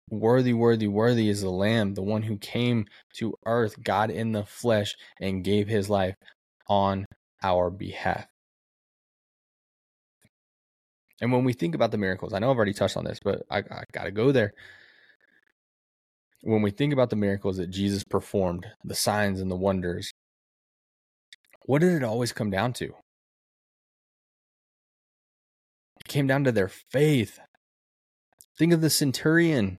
worthy, 0.09 0.53
worthy, 0.53 0.87
worthy 0.87 1.29
is 1.29 1.41
the 1.41 1.49
Lamb, 1.49 1.93
the 1.93 2.01
one 2.01 2.23
who 2.23 2.37
came 2.37 2.85
to 3.17 3.33
earth, 3.45 3.81
God 3.83 4.09
in 4.09 4.31
the 4.31 4.45
flesh, 4.45 4.95
and 5.19 5.43
gave 5.43 5.67
his 5.67 5.89
life 5.89 6.15
on 6.67 7.05
our 7.43 7.69
behalf. 7.69 8.25
And 11.19 11.31
when 11.31 11.43
we 11.43 11.53
think 11.53 11.73
about 11.75 11.91
the 11.91 11.97
miracles, 11.97 12.33
I 12.33 12.39
know 12.39 12.51
I've 12.51 12.57
already 12.57 12.73
touched 12.73 12.97
on 12.97 13.05
this, 13.05 13.19
but 13.23 13.43
I, 13.49 13.59
I 13.59 13.83
got 13.91 14.03
to 14.03 14.11
go 14.11 14.31
there 14.31 14.53
when 16.41 16.61
we 16.61 16.71
think 16.71 16.93
about 16.93 17.09
the 17.09 17.15
miracles 17.15 17.57
that 17.57 17.69
Jesus 17.69 18.03
performed, 18.03 18.67
the 18.83 18.95
signs 18.95 19.41
and 19.41 19.49
the 19.49 19.55
wonders, 19.55 20.11
what 21.63 21.81
did 21.81 21.93
it 21.93 22.03
always 22.03 22.31
come 22.31 22.49
down 22.49 22.73
to? 22.73 22.85
It 25.99 26.07
came 26.07 26.27
down 26.27 26.43
to 26.45 26.51
their 26.51 26.69
faith. 26.69 27.39
Think 28.57 28.71
of 28.71 28.81
the 28.81 28.89
centurion, 28.89 29.77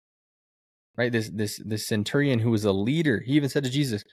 right? 0.99 1.13
This 1.13 1.31
this 1.33 1.61
this 1.65 1.87
centurion 1.87 2.41
who 2.41 2.51
was 2.51 2.65
a 2.65 2.73
leader. 2.73 3.23
He 3.25 3.33
even 3.35 3.49
said 3.49 3.65
to 3.65 3.71
Jesus, 3.71 4.05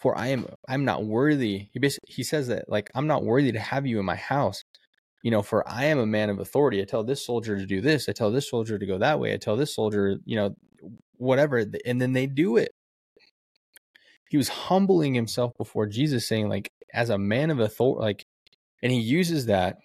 "For 0.00 0.18
I 0.18 0.28
am 0.28 0.46
I'm 0.68 0.84
not 0.84 1.04
worthy." 1.04 1.68
He 1.72 1.78
basically 1.78 2.12
he 2.12 2.24
says 2.24 2.48
that 2.48 2.68
like 2.68 2.90
I'm 2.94 3.06
not 3.06 3.24
worthy 3.24 3.52
to 3.52 3.60
have 3.60 3.86
you 3.86 4.00
in 4.00 4.04
my 4.04 4.16
house, 4.16 4.64
you 5.22 5.30
know, 5.30 5.42
for 5.42 5.66
I 5.68 5.84
am 5.86 5.98
a 5.98 6.06
man 6.06 6.30
of 6.30 6.40
authority. 6.40 6.82
I 6.82 6.84
tell 6.84 7.04
this 7.04 7.24
soldier 7.24 7.56
to 7.56 7.64
do 7.66 7.80
this. 7.80 8.08
I 8.08 8.12
tell 8.12 8.30
this 8.30 8.50
soldier 8.50 8.78
to 8.78 8.86
go 8.86 8.98
that 8.98 9.20
way. 9.20 9.32
I 9.32 9.38
tell 9.38 9.56
this 9.56 9.74
soldier, 9.74 10.16
you 10.26 10.36
know, 10.36 10.54
whatever. 11.16 11.64
And 11.86 12.00
then 12.00 12.12
they 12.12 12.26
do 12.26 12.56
it. 12.58 12.72
He 14.28 14.36
was 14.36 14.48
humbling 14.48 15.14
himself 15.14 15.52
before 15.56 15.86
Jesus, 15.86 16.26
saying, 16.26 16.48
like, 16.48 16.68
as 16.92 17.08
a 17.08 17.18
man 17.18 17.50
of 17.50 17.60
authority, 17.60 18.02
like, 18.02 18.24
and 18.82 18.90
he 18.90 18.98
uses 18.98 19.46
that 19.46 19.78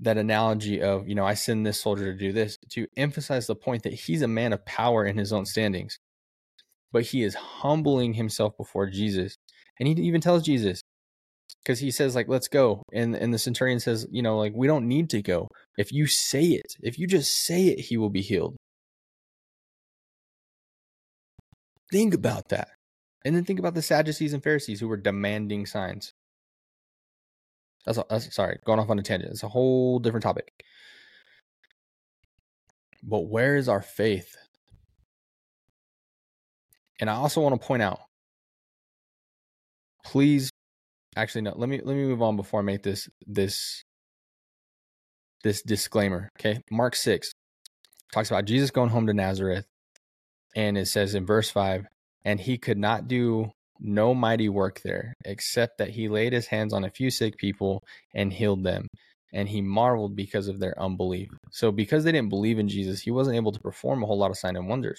that 0.00 0.18
analogy 0.18 0.80
of, 0.80 1.08
you 1.08 1.14
know, 1.14 1.24
I 1.24 1.34
send 1.34 1.66
this 1.66 1.80
soldier 1.80 2.12
to 2.12 2.18
do 2.18 2.32
this 2.32 2.58
to 2.70 2.86
emphasize 2.96 3.46
the 3.46 3.54
point 3.54 3.82
that 3.82 3.92
he's 3.92 4.22
a 4.22 4.28
man 4.28 4.52
of 4.52 4.64
power 4.64 5.04
in 5.04 5.18
his 5.18 5.32
own 5.32 5.46
standings. 5.46 5.98
But 6.92 7.04
he 7.04 7.22
is 7.22 7.34
humbling 7.34 8.14
himself 8.14 8.56
before 8.56 8.88
Jesus. 8.88 9.36
And 9.78 9.86
he 9.88 9.94
even 10.04 10.20
tells 10.20 10.42
Jesus, 10.42 10.82
because 11.62 11.78
he 11.78 11.90
says 11.90 12.14
like 12.14 12.28
let's 12.28 12.48
go 12.48 12.82
and 12.92 13.14
and 13.14 13.32
the 13.32 13.38
centurion 13.38 13.80
says 13.80 14.06
you 14.10 14.22
know 14.22 14.38
like 14.38 14.52
we 14.54 14.66
don't 14.66 14.88
need 14.88 15.10
to 15.10 15.22
go 15.22 15.48
if 15.76 15.92
you 15.92 16.06
say 16.06 16.44
it 16.44 16.76
if 16.80 16.98
you 16.98 17.06
just 17.06 17.32
say 17.44 17.66
it 17.66 17.80
he 17.80 17.96
will 17.96 18.10
be 18.10 18.22
healed 18.22 18.56
think 21.90 22.14
about 22.14 22.48
that 22.48 22.68
and 23.24 23.34
then 23.34 23.44
think 23.44 23.58
about 23.58 23.74
the 23.74 23.82
sadducees 23.82 24.32
and 24.32 24.42
pharisees 24.42 24.80
who 24.80 24.88
were 24.88 24.96
demanding 24.96 25.66
signs 25.66 26.12
that's, 27.84 27.98
that's 28.08 28.34
sorry 28.34 28.58
going 28.64 28.78
off 28.78 28.90
on 28.90 28.98
a 28.98 29.02
tangent 29.02 29.32
it's 29.32 29.42
a 29.42 29.48
whole 29.48 29.98
different 29.98 30.22
topic. 30.22 30.52
But 33.02 33.20
where 33.20 33.56
is 33.56 33.68
our 33.68 33.82
faith? 33.82 34.36
And 37.00 37.08
i 37.08 37.14
also 37.14 37.40
want 37.40 37.60
to 37.60 37.66
point 37.66 37.82
out 37.82 38.00
please 40.04 40.50
actually 41.16 41.42
no 41.42 41.52
let 41.56 41.68
me 41.68 41.80
let 41.82 41.94
me 41.94 42.04
move 42.04 42.22
on 42.22 42.36
before 42.36 42.60
i 42.60 42.62
make 42.62 42.82
this 42.82 43.08
this 43.26 43.84
this 45.42 45.62
disclaimer 45.62 46.28
okay? 46.38 46.60
Mark 46.70 46.94
6 46.94 47.32
talks 48.12 48.30
about 48.30 48.44
jesus 48.44 48.70
going 48.70 48.90
home 48.90 49.06
to 49.06 49.14
nazareth 49.14 49.66
and 50.54 50.76
it 50.76 50.86
says 50.86 51.14
in 51.14 51.24
verse 51.24 51.50
5 51.50 51.86
and 52.24 52.40
he 52.40 52.58
could 52.58 52.78
not 52.78 53.08
do 53.08 53.50
no 53.80 54.14
mighty 54.14 54.48
work 54.48 54.80
there 54.82 55.14
except 55.24 55.78
that 55.78 55.90
he 55.90 56.08
laid 56.08 56.32
his 56.32 56.46
hands 56.46 56.72
on 56.72 56.84
a 56.84 56.90
few 56.90 57.10
sick 57.10 57.36
people 57.36 57.82
and 58.14 58.32
healed 58.32 58.62
them 58.62 58.86
and 59.32 59.48
he 59.48 59.60
marveled 59.60 60.16
because 60.16 60.48
of 60.48 60.58
their 60.58 60.80
unbelief. 60.80 61.30
So 61.50 61.70
because 61.70 62.04
they 62.04 62.12
didn't 62.12 62.30
believe 62.30 62.58
in 62.58 62.68
jesus 62.68 63.00
he 63.00 63.10
wasn't 63.10 63.36
able 63.36 63.52
to 63.52 63.60
perform 63.60 64.02
a 64.02 64.06
whole 64.06 64.18
lot 64.18 64.30
of 64.30 64.38
sign 64.38 64.56
and 64.56 64.68
wonders. 64.68 64.98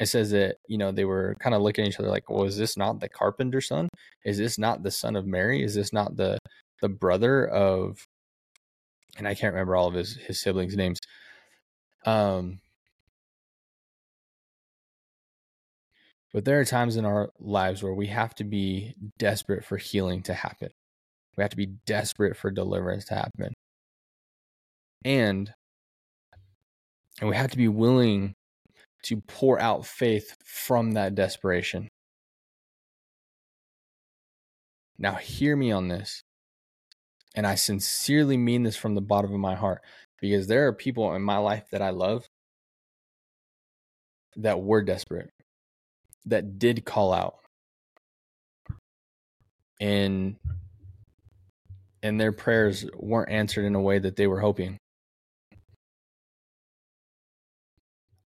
It 0.00 0.06
says 0.06 0.30
that 0.30 0.56
you 0.68 0.78
know 0.78 0.92
they 0.92 1.04
were 1.04 1.36
kind 1.40 1.54
of 1.54 1.62
looking 1.62 1.84
at 1.84 1.90
each 1.90 2.00
other 2.00 2.08
like 2.08 2.28
well 2.30 2.44
is 2.44 2.56
this 2.56 2.76
not 2.76 3.00
the 3.00 3.08
carpenter's 3.08 3.68
son? 3.68 3.88
Is 4.24 4.38
this 4.38 4.58
not 4.58 4.82
the 4.82 4.90
son 4.90 5.16
of 5.16 5.26
mary? 5.26 5.62
Is 5.62 5.74
this 5.74 5.92
not 5.92 6.16
the 6.16 6.38
the 6.82 6.88
brother 6.88 7.46
of 7.46 8.02
and 9.18 9.28
i 9.28 9.34
can't 9.34 9.52
remember 9.52 9.76
all 9.76 9.88
of 9.88 9.94
his 9.94 10.16
his 10.16 10.40
siblings 10.40 10.76
names. 10.76 10.98
Um 12.06 12.60
but 16.32 16.44
there 16.44 16.60
are 16.60 16.64
times 16.64 16.96
in 16.96 17.04
our 17.04 17.30
lives 17.38 17.82
where 17.82 17.94
we 17.94 18.06
have 18.06 18.34
to 18.34 18.44
be 18.44 18.94
desperate 19.18 19.64
for 19.64 19.76
healing 19.76 20.22
to 20.22 20.34
happen 20.34 20.70
we 21.36 21.42
have 21.42 21.50
to 21.50 21.56
be 21.56 21.74
desperate 21.86 22.36
for 22.36 22.50
deliverance 22.50 23.04
to 23.04 23.14
happen 23.14 23.52
and 25.04 25.52
and 27.20 27.28
we 27.28 27.36
have 27.36 27.50
to 27.50 27.56
be 27.56 27.68
willing 27.68 28.34
to 29.04 29.20
pour 29.20 29.60
out 29.60 29.86
faith 29.86 30.36
from 30.44 30.92
that 30.92 31.14
desperation. 31.14 31.88
Now, 34.98 35.14
hear 35.14 35.56
me 35.56 35.72
on 35.72 35.88
this. 35.88 36.22
And 37.34 37.46
I 37.46 37.54
sincerely 37.54 38.36
mean 38.36 38.64
this 38.64 38.76
from 38.76 38.94
the 38.94 39.00
bottom 39.00 39.32
of 39.32 39.40
my 39.40 39.54
heart 39.54 39.82
because 40.20 40.46
there 40.46 40.66
are 40.66 40.72
people 40.72 41.14
in 41.14 41.22
my 41.22 41.38
life 41.38 41.64
that 41.70 41.80
I 41.80 41.90
love 41.90 42.26
that 44.36 44.60
were 44.60 44.82
desperate, 44.82 45.30
that 46.26 46.58
did 46.58 46.84
call 46.84 47.12
out. 47.12 47.36
And 49.80 50.36
and 52.02 52.20
their 52.20 52.32
prayers 52.32 52.86
weren't 52.94 53.30
answered 53.30 53.64
in 53.64 53.74
a 53.74 53.80
way 53.80 53.98
that 53.98 54.16
they 54.16 54.26
were 54.26 54.40
hoping. 54.40 54.78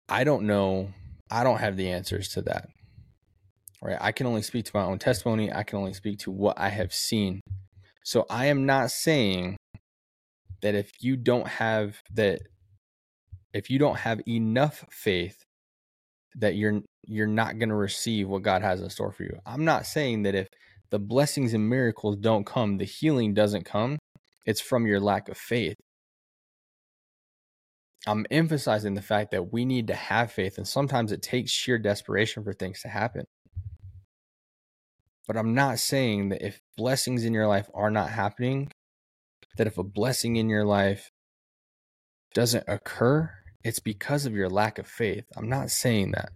I 0.08 0.24
don't 0.24 0.44
know. 0.44 0.88
I 1.30 1.44
don't 1.44 1.58
have 1.58 1.76
the 1.76 1.90
answers 1.90 2.28
to 2.30 2.42
that. 2.42 2.68
Right? 3.82 3.98
I 4.00 4.12
can 4.12 4.26
only 4.26 4.42
speak 4.42 4.64
to 4.66 4.70
my 4.74 4.82
own 4.82 4.98
testimony. 4.98 5.52
I 5.52 5.62
can 5.62 5.78
only 5.78 5.92
speak 5.92 6.18
to 6.20 6.30
what 6.30 6.58
I 6.58 6.70
have 6.70 6.94
seen. 6.94 7.40
So 8.02 8.24
I 8.30 8.46
am 8.46 8.64
not 8.64 8.90
saying 8.90 9.56
that 10.62 10.74
if 10.74 10.90
you 11.00 11.16
don't 11.16 11.46
have 11.46 12.02
that 12.14 12.40
if 13.52 13.70
you 13.70 13.78
don't 13.78 13.98
have 13.98 14.20
enough 14.26 14.84
faith 14.90 15.44
that 16.36 16.54
you're 16.54 16.80
you're 17.06 17.26
not 17.26 17.58
going 17.58 17.70
to 17.70 17.74
receive 17.74 18.28
what 18.28 18.42
God 18.42 18.62
has 18.62 18.80
in 18.80 18.90
store 18.90 19.12
for 19.12 19.22
you. 19.22 19.38
I'm 19.46 19.64
not 19.64 19.86
saying 19.86 20.22
that 20.22 20.34
if 20.34 20.48
the 20.90 20.98
blessings 20.98 21.54
and 21.54 21.68
miracles 21.68 22.16
don't 22.16 22.44
come, 22.44 22.78
the 22.78 22.84
healing 22.84 23.34
doesn't 23.34 23.64
come, 23.64 23.98
it's 24.46 24.60
from 24.60 24.86
your 24.86 25.00
lack 25.00 25.28
of 25.28 25.36
faith. 25.36 25.76
I'm 28.06 28.26
emphasizing 28.30 28.94
the 28.94 29.02
fact 29.02 29.32
that 29.32 29.52
we 29.52 29.64
need 29.64 29.88
to 29.88 29.94
have 29.94 30.32
faith, 30.32 30.56
and 30.56 30.66
sometimes 30.66 31.12
it 31.12 31.22
takes 31.22 31.50
sheer 31.50 31.78
desperation 31.78 32.44
for 32.44 32.52
things 32.52 32.80
to 32.82 32.88
happen. 32.88 33.24
But 35.26 35.36
I'm 35.36 35.54
not 35.54 35.78
saying 35.78 36.30
that 36.30 36.44
if 36.44 36.60
blessings 36.76 37.24
in 37.24 37.34
your 37.34 37.46
life 37.46 37.68
are 37.74 37.90
not 37.90 38.08
happening, 38.08 38.70
that 39.58 39.66
if 39.66 39.76
a 39.76 39.82
blessing 39.82 40.36
in 40.36 40.48
your 40.48 40.64
life 40.64 41.10
doesn't 42.32 42.64
occur, 42.66 43.30
it's 43.64 43.80
because 43.80 44.26
of 44.26 44.34
your 44.34 44.48
lack 44.48 44.78
of 44.78 44.86
faith. 44.86 45.24
I'm 45.36 45.48
not 45.48 45.70
saying 45.70 46.12
that. 46.12 46.30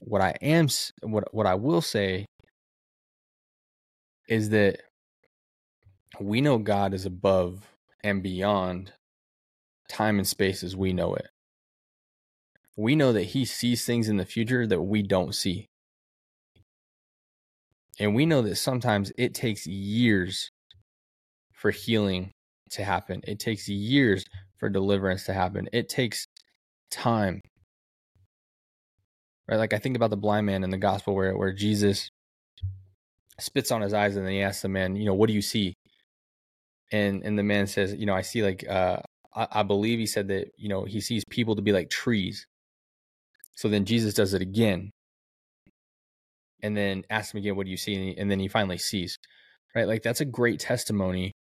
What 0.00 0.20
I 0.20 0.34
am, 0.42 0.68
what 1.02 1.32
what 1.34 1.46
I 1.46 1.54
will 1.54 1.80
say, 1.80 2.26
is 4.28 4.50
that 4.50 4.80
we 6.20 6.40
know 6.40 6.58
God 6.58 6.94
is 6.94 7.06
above 7.06 7.66
and 8.02 8.22
beyond 8.22 8.92
time 9.88 10.18
and 10.18 10.26
space 10.26 10.62
as 10.62 10.76
we 10.76 10.92
know 10.92 11.14
it. 11.14 11.28
We 12.76 12.96
know 12.96 13.12
that 13.12 13.22
He 13.22 13.44
sees 13.44 13.84
things 13.84 14.08
in 14.08 14.16
the 14.16 14.24
future 14.24 14.66
that 14.66 14.82
we 14.82 15.02
don't 15.02 15.34
see. 15.34 15.66
And 18.00 18.14
we 18.14 18.26
know 18.26 18.42
that 18.42 18.56
sometimes 18.56 19.12
it 19.16 19.34
takes 19.34 19.66
years 19.66 20.50
for 21.52 21.70
healing 21.70 22.32
to 22.70 22.84
happen, 22.84 23.20
it 23.24 23.38
takes 23.38 23.68
years 23.68 24.24
for 24.64 24.70
deliverance 24.70 25.24
to 25.24 25.34
happen, 25.34 25.68
it 25.74 25.90
takes 25.90 26.26
time. 26.90 27.42
Right? 29.46 29.58
Like 29.58 29.74
I 29.74 29.78
think 29.78 29.94
about 29.94 30.08
the 30.08 30.16
blind 30.16 30.46
man 30.46 30.64
in 30.64 30.70
the 30.70 30.78
gospel 30.78 31.14
where, 31.14 31.36
where 31.36 31.52
Jesus 31.52 32.08
spits 33.38 33.70
on 33.70 33.82
his 33.82 33.92
eyes 33.92 34.16
and 34.16 34.24
then 34.24 34.32
he 34.32 34.40
asks 34.40 34.62
the 34.62 34.70
man, 34.70 34.96
you 34.96 35.04
know, 35.04 35.12
what 35.12 35.26
do 35.26 35.34
you 35.34 35.42
see? 35.42 35.74
And 36.90 37.22
and 37.24 37.38
the 37.38 37.42
man 37.42 37.66
says, 37.66 37.94
you 37.94 38.06
know, 38.06 38.14
I 38.14 38.22
see 38.22 38.42
like 38.42 38.66
uh, 38.66 39.00
I, 39.34 39.48
I 39.52 39.62
believe 39.64 39.98
he 39.98 40.06
said 40.06 40.28
that, 40.28 40.48
you 40.56 40.70
know, 40.70 40.84
he 40.84 41.02
sees 41.02 41.24
people 41.28 41.56
to 41.56 41.62
be 41.62 41.72
like 41.72 41.90
trees. 41.90 42.46
So 43.56 43.68
then 43.68 43.84
Jesus 43.84 44.14
does 44.14 44.32
it 44.32 44.40
again. 44.40 44.92
And 46.62 46.74
then 46.74 47.04
asks 47.10 47.34
him 47.34 47.38
again, 47.40 47.54
what 47.54 47.66
do 47.66 47.70
you 47.70 47.76
see? 47.76 47.94
And, 47.96 48.04
he, 48.04 48.16
and 48.16 48.30
then 48.30 48.40
he 48.40 48.48
finally 48.48 48.78
sees. 48.78 49.18
Right? 49.74 49.86
Like 49.86 50.02
that's 50.02 50.22
a 50.22 50.24
great 50.24 50.58
testimony 50.58 51.32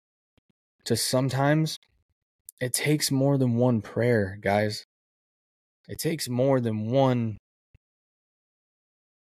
to 0.86 0.96
sometimes 0.96 1.78
it 2.62 2.72
takes 2.72 3.10
more 3.10 3.38
than 3.38 3.56
one 3.56 3.80
prayer, 3.80 4.38
guys. 4.40 4.86
It 5.88 5.98
takes 5.98 6.28
more 6.28 6.60
than 6.60 6.92
one 6.92 7.38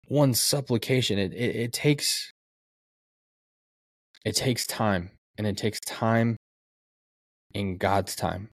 one 0.07 0.35
supplication. 0.35 1.19
It, 1.19 1.33
it 1.33 1.57
it 1.57 1.73
takes 1.73 2.31
it 4.25 4.37
takes 4.37 4.69
time 4.69 5.11
and 5.37 5.49
it 5.49 5.57
takes 5.57 5.81
time 5.81 6.37
in 7.53 7.77
God's 7.77 8.15
time. 8.15 8.51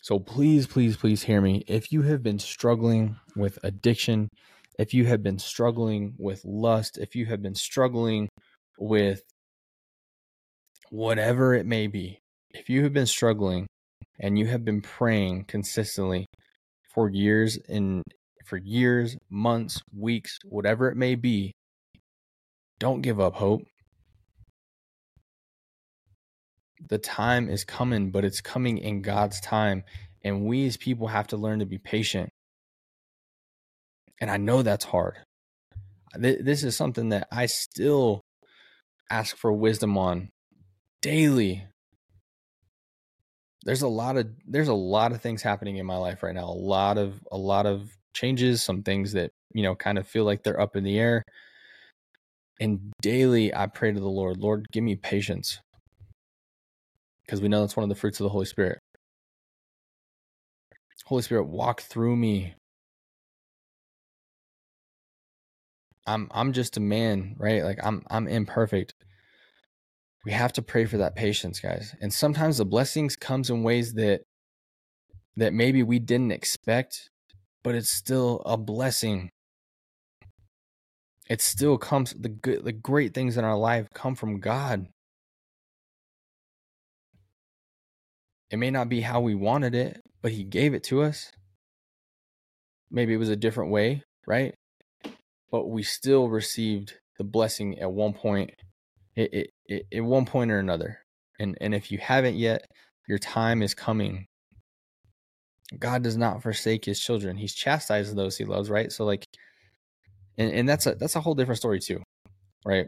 So 0.00 0.20
please, 0.20 0.68
please, 0.68 0.96
please 0.96 1.24
hear 1.24 1.40
me. 1.40 1.64
If 1.66 1.90
you 1.90 2.02
have 2.02 2.22
been 2.22 2.38
struggling 2.38 3.16
with 3.34 3.58
addiction, 3.64 4.28
if 4.78 4.94
you 4.94 5.06
have 5.06 5.20
been 5.20 5.40
struggling 5.40 6.14
with 6.16 6.44
lust, 6.44 6.96
if 6.98 7.16
you 7.16 7.26
have 7.26 7.42
been 7.42 7.56
struggling 7.56 8.28
with 8.78 9.20
whatever 10.90 11.54
it 11.54 11.66
may 11.66 11.88
be, 11.88 12.20
if 12.54 12.70
you 12.70 12.82
have 12.84 12.92
been 12.92 13.06
struggling 13.06 13.66
and 14.18 14.38
you 14.38 14.46
have 14.46 14.64
been 14.64 14.80
praying 14.80 15.44
consistently 15.44 16.26
for 16.94 17.10
years 17.10 17.58
and 17.68 18.02
for 18.46 18.56
years, 18.56 19.16
months, 19.28 19.82
weeks, 19.94 20.38
whatever 20.44 20.88
it 20.88 20.96
may 20.96 21.14
be, 21.14 21.52
don't 22.78 23.02
give 23.02 23.20
up 23.20 23.34
hope. 23.34 23.62
the 26.88 26.98
time 26.98 27.48
is 27.48 27.64
coming, 27.64 28.10
but 28.10 28.24
it's 28.24 28.40
coming 28.40 28.78
in 28.78 29.02
God's 29.02 29.40
time. 29.40 29.84
And 30.22 30.44
we 30.44 30.66
as 30.66 30.76
people 30.76 31.08
have 31.08 31.28
to 31.28 31.36
learn 31.36 31.58
to 31.58 31.66
be 31.66 31.78
patient. 31.78 32.30
And 34.20 34.30
I 34.30 34.36
know 34.36 34.62
that's 34.62 34.84
hard. 34.84 35.14
This 36.16 36.62
is 36.62 36.76
something 36.76 37.08
that 37.08 37.26
I 37.32 37.46
still 37.46 38.20
ask 39.10 39.36
for 39.36 39.52
wisdom 39.52 39.98
on 39.98 40.28
daily 41.02 41.66
there's 43.64 43.82
a 43.82 43.88
lot 43.88 44.16
of 44.16 44.28
there's 44.46 44.68
a 44.68 44.74
lot 44.74 45.12
of 45.12 45.20
things 45.20 45.42
happening 45.42 45.78
in 45.78 45.86
my 45.86 45.96
life 45.96 46.22
right 46.22 46.34
now 46.34 46.44
a 46.44 46.52
lot 46.52 46.98
of 46.98 47.20
a 47.32 47.36
lot 47.36 47.66
of 47.66 47.96
changes 48.14 48.62
some 48.62 48.82
things 48.82 49.12
that 49.12 49.32
you 49.52 49.62
know 49.62 49.74
kind 49.74 49.98
of 49.98 50.06
feel 50.06 50.24
like 50.24 50.42
they're 50.42 50.60
up 50.60 50.76
in 50.76 50.84
the 50.84 50.98
air. 50.98 51.22
And 52.60 52.92
daily 53.02 53.52
i 53.54 53.66
pray 53.66 53.92
to 53.92 53.98
the 54.00 54.08
lord 54.08 54.38
lord 54.38 54.66
give 54.72 54.84
me 54.84 54.96
patience. 54.96 55.60
Because 57.26 57.40
we 57.40 57.48
know 57.48 57.62
that's 57.62 57.76
one 57.76 57.84
of 57.84 57.88
the 57.88 57.94
fruits 57.94 58.20
of 58.20 58.24
the 58.24 58.30
holy 58.30 58.44
spirit. 58.44 58.78
Holy 61.06 61.22
spirit 61.22 61.44
walk 61.44 61.80
through 61.82 62.16
me. 62.16 62.54
I'm 66.06 66.28
i'm 66.32 66.52
just 66.52 66.76
a 66.76 66.80
man 66.80 67.34
right? 67.38 67.64
Like 67.64 67.78
i'm 67.82 68.04
i'm 68.10 68.28
imperfect 68.28 68.93
we 70.24 70.32
have 70.32 70.52
to 70.54 70.62
pray 70.62 70.86
for 70.86 70.98
that 70.98 71.16
patience 71.16 71.60
guys. 71.60 71.94
And 72.00 72.12
sometimes 72.12 72.58
the 72.58 72.64
blessings 72.64 73.16
comes 73.16 73.50
in 73.50 73.62
ways 73.62 73.94
that 73.94 74.22
that 75.36 75.52
maybe 75.52 75.82
we 75.82 75.98
didn't 75.98 76.32
expect 76.32 77.10
but 77.62 77.74
it's 77.74 77.90
still 77.90 78.42
a 78.44 78.58
blessing. 78.58 79.30
It 81.30 81.40
still 81.40 81.78
comes 81.78 82.12
the 82.12 82.28
good 82.28 82.64
the 82.64 82.72
great 82.72 83.14
things 83.14 83.36
in 83.36 83.44
our 83.44 83.56
life 83.56 83.86
come 83.94 84.14
from 84.14 84.40
god. 84.40 84.86
It 88.50 88.58
may 88.58 88.70
not 88.70 88.88
be 88.88 89.00
how 89.00 89.20
we 89.20 89.34
wanted 89.34 89.74
it 89.74 90.00
but 90.22 90.32
he 90.32 90.44
gave 90.44 90.74
it 90.74 90.84
to 90.84 91.02
us. 91.02 91.32
Maybe 92.90 93.12
it 93.12 93.18
was 93.18 93.30
a 93.30 93.36
different 93.36 93.70
way 93.70 94.02
right? 94.26 94.54
But 95.50 95.68
we 95.68 95.82
still 95.82 96.28
received 96.28 96.94
the 97.18 97.24
blessing 97.24 97.78
at 97.78 97.92
one 97.92 98.12
point. 98.12 98.50
It, 99.16 99.32
it, 99.32 99.50
at 99.70 100.04
one 100.04 100.26
point 100.26 100.50
or 100.50 100.58
another. 100.58 100.98
And 101.38 101.56
and 101.60 101.74
if 101.74 101.90
you 101.90 101.98
haven't 101.98 102.36
yet, 102.36 102.66
your 103.08 103.18
time 103.18 103.62
is 103.62 103.74
coming. 103.74 104.26
God 105.78 106.02
does 106.02 106.16
not 106.16 106.42
forsake 106.42 106.84
his 106.84 107.00
children. 107.00 107.36
He's 107.36 107.54
chastised 107.54 108.14
those 108.14 108.36
he 108.36 108.44
loves, 108.44 108.70
right? 108.70 108.92
So 108.92 109.04
like 109.04 109.24
and, 110.38 110.52
and 110.52 110.68
that's 110.68 110.86
a 110.86 110.94
that's 110.94 111.16
a 111.16 111.20
whole 111.20 111.34
different 111.34 111.58
story 111.58 111.80
too. 111.80 112.02
Right? 112.64 112.86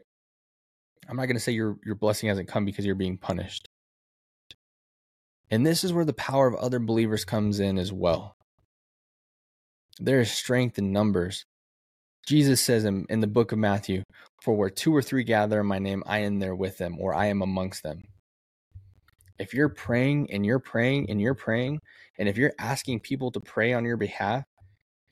I'm 1.08 1.16
not 1.16 1.26
gonna 1.26 1.40
say 1.40 1.52
your 1.52 1.76
your 1.84 1.94
blessing 1.94 2.28
hasn't 2.28 2.48
come 2.48 2.64
because 2.64 2.84
you're 2.84 2.94
being 2.94 3.18
punished. 3.18 3.68
And 5.50 5.64
this 5.64 5.84
is 5.84 5.92
where 5.92 6.04
the 6.04 6.12
power 6.12 6.48
of 6.48 6.56
other 6.56 6.80
believers 6.80 7.24
comes 7.24 7.60
in 7.60 7.78
as 7.78 7.92
well. 7.92 8.34
There 10.00 10.20
is 10.20 10.30
strength 10.30 10.78
in 10.78 10.92
numbers. 10.92 11.46
Jesus 12.26 12.60
says 12.60 12.84
in, 12.84 13.06
in 13.08 13.20
the 13.20 13.26
book 13.28 13.52
of 13.52 13.58
Matthew, 13.58 14.02
For 14.42 14.54
where 14.56 14.68
two 14.68 14.94
or 14.94 15.00
three 15.00 15.22
gather 15.22 15.60
in 15.60 15.66
my 15.66 15.78
name, 15.78 16.02
I 16.06 16.18
am 16.20 16.40
there 16.40 16.56
with 16.56 16.76
them, 16.76 16.96
or 16.98 17.14
I 17.14 17.26
am 17.26 17.40
amongst 17.40 17.84
them. 17.84 18.02
If 19.38 19.54
you're 19.54 19.68
praying 19.68 20.30
and 20.32 20.44
you're 20.44 20.58
praying 20.58 21.08
and 21.08 21.20
you're 21.20 21.34
praying, 21.34 21.80
and 22.18 22.28
if 22.28 22.36
you're 22.36 22.54
asking 22.58 23.00
people 23.00 23.30
to 23.32 23.40
pray 23.40 23.72
on 23.72 23.84
your 23.84 23.96
behalf, 23.96 24.44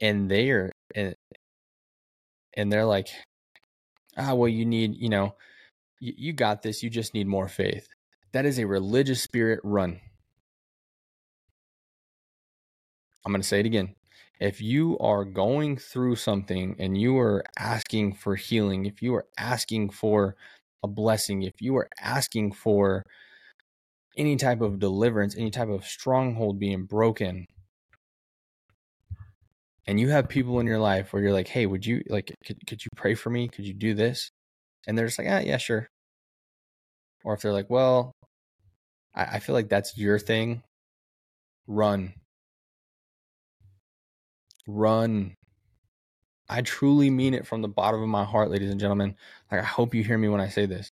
and 0.01 0.29
they 0.29 0.51
are, 0.51 0.73
and, 0.95 1.15
and 2.57 2.73
they're 2.73 2.85
like, 2.85 3.09
ah, 4.17 4.35
well, 4.35 4.49
you 4.49 4.67
need, 4.67 4.97
you 4.97 5.09
know, 5.09 5.37
you, 6.01 6.15
you 6.17 6.33
got 6.33 6.63
this, 6.63 6.83
you 6.83 6.91
just 6.91 7.15
need 7.15 7.29
more 7.29 7.49
faith. 7.49 7.87
That 8.33 8.45
is 8.45 8.59
a 8.59 8.67
religious 8.67 9.23
spirit 9.23 9.61
run. 9.63 10.01
I'm 13.25 13.33
going 13.33 13.41
to 13.41 13.49
say 13.49 13.61
it 13.61 13.67
again 13.67 13.95
if 14.41 14.61
you 14.61 14.99
are 14.99 15.25
going 15.25 15.77
through 15.77 16.17
something 16.17 16.77
and 16.79 16.99
you 16.99 17.19
are 17.19 17.45
asking 17.59 18.15
for 18.15 18.35
healing, 18.35 18.85
if 18.85 19.01
you 19.01 19.15
are 19.15 19.27
asking 19.39 19.91
for 19.91 20.37
a 20.83 20.89
blessing, 20.89 21.43
if 21.43 21.61
you 21.61 21.77
are 21.77 21.89
asking 22.01 22.53
for 22.53 23.05
any 24.17 24.37
type 24.37 24.61
of 24.61 24.79
deliverance, 24.79 25.37
any 25.37 25.51
type 25.51 25.69
of 25.69 25.85
stronghold 25.85 26.59
being 26.59 26.85
broken, 26.85 27.47
and 29.87 30.01
you 30.01 30.09
have 30.09 30.29
people 30.29 30.61
in 30.61 30.67
your 30.67 30.79
life 30.79 31.13
where 31.13 31.23
you're 31.23 31.33
like, 31.33 31.49
hey, 31.49 31.67
would 31.67 31.85
you 31.85 32.03
like, 32.09 32.35
could, 32.45 32.67
could 32.67 32.85
you 32.85 32.89
pray 32.97 33.15
for 33.15 33.31
me? 33.31 33.49
Could 33.49 33.67
you 33.67 33.75
do 33.75 33.95
this? 33.95 34.31
And 34.87 34.97
they're 34.97 35.07
just 35.07 35.19
like, 35.19 35.29
ah, 35.31 35.41
yeah, 35.41 35.59
sure. 35.59 35.89
Or 37.23 37.35
if 37.35 37.41
they're 37.41 37.53
like, 37.53 37.71
well, 37.71 38.13
I, 39.15 39.25
I 39.25 39.39
feel 39.39 39.55
like 39.55 39.69
that's 39.69 39.97
your 39.97 40.19
thing, 40.19 40.63
run 41.67 42.15
run. 44.67 45.35
I 46.49 46.63
truly 46.63 47.11
mean 47.11 47.35
it 47.35 47.47
from 47.47 47.63
the 47.63 47.69
bottom 47.69 48.03
of 48.03 48.09
my 48.09 48.25
heart, 48.25 48.51
ladies 48.51 48.71
and 48.71 48.81
gentlemen. 48.81 49.17
Like, 49.51 49.61
I 49.63 49.65
hope 49.65 49.95
you 49.95 50.05
hear 50.05 50.19
me 50.19 50.29
when 50.29 50.41
I 50.41 50.49
say 50.49 50.67
this. 50.67 50.91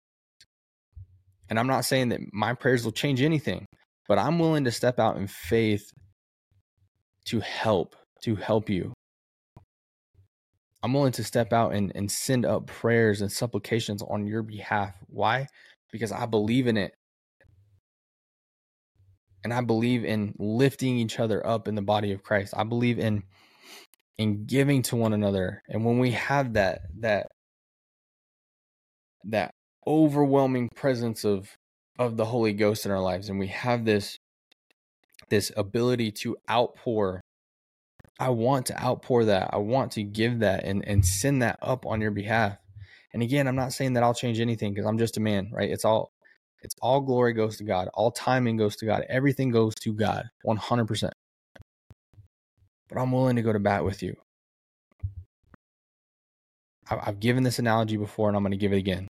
And 1.48 1.58
I'm 1.58 1.66
not 1.66 1.84
saying 1.84 2.10
that 2.10 2.20
my 2.32 2.54
prayers 2.54 2.84
will 2.84 2.92
change 2.92 3.20
anything, 3.20 3.66
but 4.08 4.18
I'm 4.18 4.38
willing 4.38 4.64
to 4.64 4.70
step 4.70 4.98
out 4.98 5.16
in 5.16 5.26
faith 5.26 5.90
to 7.26 7.40
help, 7.40 7.94
to 8.22 8.36
help 8.36 8.70
you. 8.70 8.92
I'm 10.82 10.94
willing 10.94 11.12
to 11.12 11.24
step 11.24 11.52
out 11.52 11.74
and, 11.74 11.92
and 11.94 12.10
send 12.10 12.44
up 12.44 12.66
prayers 12.66 13.20
and 13.20 13.30
supplications 13.30 14.02
on 14.02 14.26
your 14.26 14.42
behalf. 14.42 14.96
Why? 15.06 15.46
Because 15.92 16.10
I 16.10 16.26
believe 16.26 16.66
in 16.66 16.76
it. 16.76 16.94
And 19.44 19.52
I 19.52 19.60
believe 19.60 20.04
in 20.04 20.34
lifting 20.38 20.96
each 20.96 21.20
other 21.20 21.44
up 21.46 21.68
in 21.68 21.74
the 21.74 21.82
body 21.82 22.12
of 22.12 22.22
Christ. 22.22 22.54
I 22.56 22.64
believe 22.64 22.98
in 22.98 23.24
and 24.18 24.46
giving 24.46 24.82
to 24.82 24.96
one 24.96 25.12
another. 25.12 25.62
And 25.68 25.84
when 25.84 25.98
we 25.98 26.12
have 26.12 26.54
that 26.54 26.82
that 27.00 27.28
that 29.24 29.52
overwhelming 29.86 30.68
presence 30.74 31.24
of 31.24 31.56
of 31.98 32.16
the 32.16 32.26
Holy 32.26 32.52
Ghost 32.52 32.86
in 32.86 32.92
our 32.92 33.00
lives 33.00 33.28
and 33.28 33.38
we 33.38 33.48
have 33.48 33.84
this 33.84 34.18
this 35.30 35.52
ability 35.56 36.12
to 36.12 36.36
outpour 36.50 37.20
I 38.20 38.30
want 38.30 38.66
to 38.66 38.82
outpour 38.82 39.26
that. 39.26 39.50
I 39.52 39.58
want 39.58 39.92
to 39.92 40.04
give 40.04 40.40
that 40.40 40.64
and 40.64 40.86
and 40.86 41.04
send 41.04 41.42
that 41.42 41.58
up 41.62 41.86
on 41.86 42.00
your 42.00 42.12
behalf. 42.12 42.58
And 43.12 43.22
again, 43.22 43.48
I'm 43.48 43.56
not 43.56 43.72
saying 43.72 43.94
that 43.94 44.02
I'll 44.04 44.14
change 44.14 44.40
anything 44.40 44.72
because 44.72 44.86
I'm 44.86 44.98
just 44.98 45.16
a 45.16 45.20
man, 45.20 45.50
right? 45.52 45.70
It's 45.70 45.84
all 45.84 46.12
it's 46.62 46.76
all 46.82 47.00
glory 47.00 47.34
goes 47.34 47.58
to 47.58 47.64
God. 47.64 47.88
All 47.94 48.12
timing 48.12 48.56
goes 48.56 48.76
to 48.76 48.86
God. 48.86 49.04
Everything 49.08 49.50
goes 49.50 49.74
to 49.76 49.92
God 49.92 50.30
100% 50.46 51.11
but 52.92 53.00
I'm 53.00 53.12
willing 53.12 53.36
to 53.36 53.42
go 53.42 53.52
to 53.52 53.58
bat 53.58 53.84
with 53.84 54.02
you. 54.02 54.16
I've 56.90 57.20
given 57.20 57.42
this 57.42 57.58
analogy 57.58 57.96
before 57.96 58.28
and 58.28 58.36
I'm 58.36 58.42
going 58.42 58.50
to 58.50 58.58
give 58.58 58.72
it 58.72 58.78
again. 58.78 59.08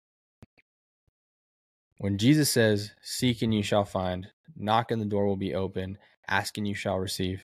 When 2.00 2.18
Jesus 2.18 2.50
says, 2.52 2.92
Seek 3.02 3.44
and 3.44 3.54
you 3.54 3.62
shall 3.62 3.86
find, 3.86 4.28
knock 4.56 4.90
and 4.90 5.00
the 5.00 5.06
door 5.06 5.28
will 5.28 5.38
be 5.38 5.54
open, 5.54 6.00
ask 6.28 6.58
and 6.58 6.68
you 6.68 6.74
shall 6.74 6.98
receive. 6.98 7.44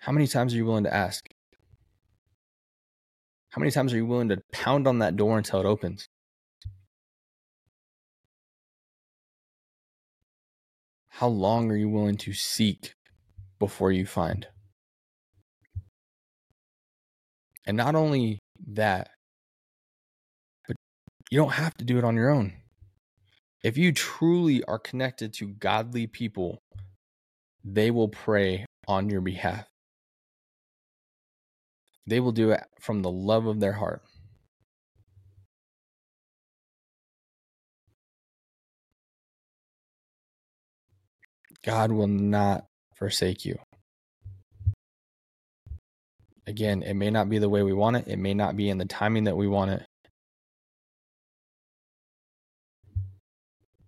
How 0.00 0.12
many 0.12 0.26
times 0.26 0.52
are 0.52 0.56
you 0.56 0.66
willing 0.66 0.84
to 0.84 0.94
ask? 0.94 1.24
How 3.50 3.60
many 3.60 3.70
times 3.70 3.94
are 3.94 3.96
you 3.96 4.06
willing 4.06 4.28
to 4.28 4.42
pound 4.52 4.86
on 4.86 4.98
that 4.98 5.16
door 5.16 5.38
until 5.38 5.60
it 5.60 5.66
opens? 5.66 6.08
How 11.08 11.28
long 11.28 11.70
are 11.70 11.76
you 11.76 11.88
willing 11.88 12.16
to 12.18 12.34
seek 12.34 12.92
before 13.58 13.92
you 13.92 14.06
find. 14.06 14.46
And 17.66 17.76
not 17.76 17.94
only 17.94 18.38
that, 18.72 19.10
but 20.66 20.76
you 21.30 21.38
don't 21.38 21.52
have 21.52 21.74
to 21.74 21.84
do 21.84 21.98
it 21.98 22.04
on 22.04 22.16
your 22.16 22.30
own. 22.30 22.52
If 23.62 23.78
you 23.78 23.92
truly 23.92 24.62
are 24.64 24.78
connected 24.78 25.32
to 25.34 25.48
godly 25.48 26.06
people, 26.06 26.58
they 27.64 27.90
will 27.90 28.08
pray 28.08 28.66
on 28.86 29.08
your 29.08 29.22
behalf. 29.22 29.66
They 32.06 32.20
will 32.20 32.32
do 32.32 32.50
it 32.50 32.62
from 32.80 33.00
the 33.00 33.10
love 33.10 33.46
of 33.46 33.60
their 33.60 33.72
heart. 33.72 34.02
God 41.64 41.90
will 41.92 42.08
not 42.08 42.66
forsake 43.04 43.44
you. 43.44 43.58
Again, 46.46 46.82
it 46.82 46.94
may 46.94 47.10
not 47.10 47.28
be 47.28 47.36
the 47.36 47.50
way 47.50 47.62
we 47.62 47.74
want 47.74 47.96
it, 47.96 48.08
it 48.08 48.18
may 48.18 48.32
not 48.32 48.56
be 48.56 48.70
in 48.70 48.78
the 48.78 48.86
timing 48.86 49.24
that 49.24 49.36
we 49.36 49.46
want 49.46 49.72
it. 49.72 49.86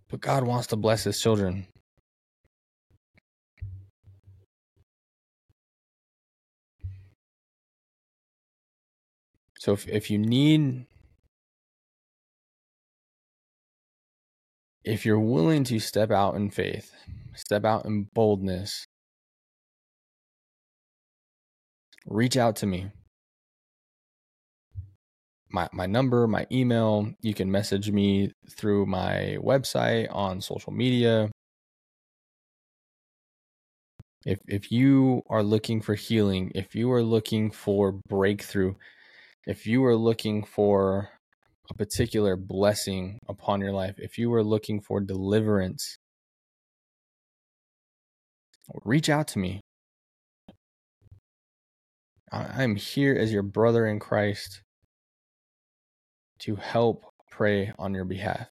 But 0.07 0.21
God 0.21 0.43
wants 0.43 0.67
to 0.67 0.75
bless 0.75 1.03
his 1.03 1.19
children. 1.19 1.65
So 9.57 9.73
if, 9.73 9.87
if 9.87 10.11
you 10.11 10.19
need 10.19 10.85
if 14.83 15.05
you're 15.05 15.19
willing 15.19 15.63
to 15.65 15.79
step 15.79 16.11
out 16.11 16.35
in 16.35 16.49
faith, 16.49 16.93
step 17.35 17.65
out 17.65 17.85
in 17.85 18.07
boldness, 18.13 18.86
reach 22.07 22.37
out 22.37 22.55
to 22.57 22.65
me. 22.65 22.91
my, 25.49 25.67
my 25.71 25.85
number, 25.85 26.27
my 26.27 26.45
email. 26.51 27.09
You 27.21 27.33
can 27.33 27.51
message 27.51 27.91
me 27.91 28.31
through 28.49 28.85
my 28.85 29.37
website 29.41 30.07
on 30.13 30.41
social 30.41 30.73
media. 30.73 31.29
If, 34.25 34.39
if 34.47 34.71
you 34.71 35.21
are 35.29 35.43
looking 35.43 35.81
for 35.81 35.95
healing, 35.95 36.51
if 36.53 36.75
you 36.75 36.91
are 36.91 37.03
looking 37.03 37.51
for 37.51 37.93
breakthrough, 38.09 38.75
if 39.45 39.65
you 39.65 39.85
are 39.85 39.95
looking 39.95 40.43
for 40.43 41.09
a 41.69 41.73
particular 41.73 42.35
blessing 42.35 43.19
upon 43.29 43.61
your 43.61 43.71
life, 43.71 43.95
if 43.97 44.17
you 44.17 44.33
are 44.33 44.43
looking 44.43 44.81
for 44.81 44.99
deliverance, 44.99 45.97
reach 48.83 49.09
out 49.09 49.29
to 49.29 49.39
me. 49.39 49.61
I'm 52.31 52.75
here 52.75 53.15
as 53.15 53.31
your 53.31 53.43
brother 53.43 53.85
in 53.87 53.99
Christ 53.99 54.61
to 56.39 56.55
help 56.55 57.05
pray 57.31 57.71
on 57.79 57.93
your 57.93 58.05
behalf. 58.05 58.47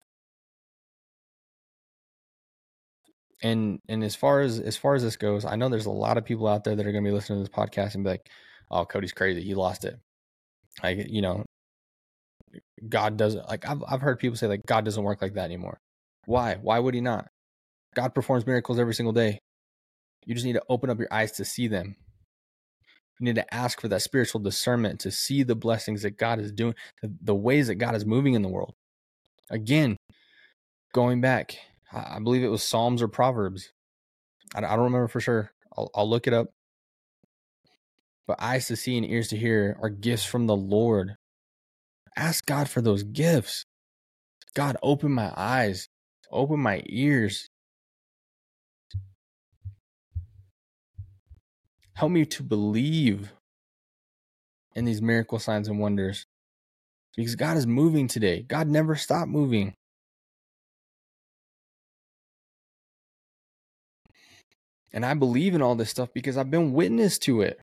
And 3.43 3.80
and 3.89 4.03
as 4.03 4.15
far 4.15 4.41
as 4.41 4.59
as 4.59 4.78
far 4.78 4.95
as 4.95 5.03
this 5.03 5.17
goes, 5.17 5.45
I 5.45 5.55
know 5.55 5.69
there's 5.69 5.86
a 5.86 5.91
lot 5.91 6.17
of 6.17 6.26
people 6.26 6.47
out 6.47 6.63
there 6.63 6.76
that 6.76 6.86
are 6.86 6.91
going 6.91 7.03
to 7.03 7.09
be 7.09 7.13
listening 7.13 7.43
to 7.43 7.49
this 7.49 7.55
podcast 7.55 7.95
and 7.95 8.03
be 8.03 8.11
like, 8.11 8.30
"Oh, 8.71 8.86
Cody's 8.86 9.11
crazy. 9.11 9.41
He 9.41 9.55
lost 9.55 9.84
it." 9.84 9.99
Like, 10.82 11.07
you 11.09 11.21
know, 11.21 11.43
God 12.88 13.17
doesn't 13.17 13.47
like 13.47 13.67
I've 13.67 13.84
I've 13.88 14.01
heard 14.01 14.19
people 14.19 14.38
say 14.38 14.47
like 14.47 14.61
God 14.65 14.86
doesn't 14.86 15.03
work 15.03 15.21
like 15.21 15.34
that 15.34 15.45
anymore. 15.45 15.78
Why? 16.26 16.55
Why 16.55 16.80
would 16.80 16.93
he 16.93 17.01
not? 17.01 17.28
God 17.93 18.15
performs 18.15 18.45
miracles 18.45 18.80
every 18.80 18.93
single 18.93 19.13
day. 19.13 19.39
You 20.26 20.34
just 20.34 20.45
need 20.45 20.53
to 20.53 20.63
open 20.69 20.89
up 20.89 20.99
your 20.99 21.11
eyes 21.11 21.34
to 21.34 21.45
see 21.45 21.67
them. 21.67 21.95
You 23.20 23.26
need 23.26 23.36
to 23.36 23.53
ask 23.53 23.80
for 23.80 23.88
that 23.88 24.01
spiritual 24.01 24.41
discernment 24.41 24.99
to 25.01 25.11
see 25.11 25.43
the 25.43 25.55
blessings 25.55 26.01
that 26.01 26.18
God 26.18 26.39
is 26.39 26.51
doing, 26.51 26.76
the, 27.01 27.13
the 27.22 27.36
ways 27.36 27.68
that 27.68 27.76
God 27.76 27.95
is 27.95 28.05
moving 28.05 28.34
in 28.34 28.41
the 28.41 28.49
world. 28.49 28.74
Again, 29.49 29.95
going 30.93 31.22
back, 31.22 31.57
I 31.93 32.20
believe 32.20 32.43
it 32.43 32.49
was 32.49 32.63
Psalms 32.63 33.01
or 33.01 33.07
Proverbs. 33.07 33.72
I 34.53 34.61
don't 34.61 34.80
remember 34.80 35.07
for 35.07 35.22
sure. 35.22 35.51
I'll, 35.78 35.89
I'll 35.95 36.09
look 36.09 36.28
it 36.28 36.34
up. 36.34 36.47
But 38.28 38.41
eyes 38.41 38.68
to 38.68 38.76
see 38.76 38.97
and 38.97 39.05
ears 39.05 39.28
to 39.30 39.38
hear 39.38 39.78
are 39.82 39.89
gifts 39.89 40.26
from 40.26 40.47
the 40.47 40.55
Lord. 40.55 41.16
Ask 42.18 42.45
God 42.45 42.70
for 42.70 42.82
those 42.82 43.03
gifts. 43.03 43.66
God, 44.55 44.78
open 44.82 45.11
my 45.11 45.32
eyes, 45.36 45.88
open 46.32 46.59
my 46.59 46.82
ears. 46.88 47.49
Help 51.96 52.12
me 52.12 52.26
to 52.26 52.43
believe 52.43 53.34
in 54.76 54.86
these 54.86 55.02
miracle 55.02 55.39
signs 55.39 55.68
and 55.68 55.80
wonders 55.80 56.26
because 57.16 57.36
God 57.36 57.58
is 57.58 57.68
moving 57.68 58.08
today. 58.08 58.43
God 58.43 58.68
never 58.68 58.96
stopped 58.96 59.30
moving. 59.30 59.74
And 64.93 65.06
I 65.06 65.14
believe 65.14 65.56
in 65.56 65.62
all 65.62 65.76
this 65.76 65.89
stuff 65.89 66.10
because 66.14 66.38
I've 66.38 66.52
been 66.52 66.74
witness 66.74 67.20
to 67.20 67.41
it. 67.41 67.60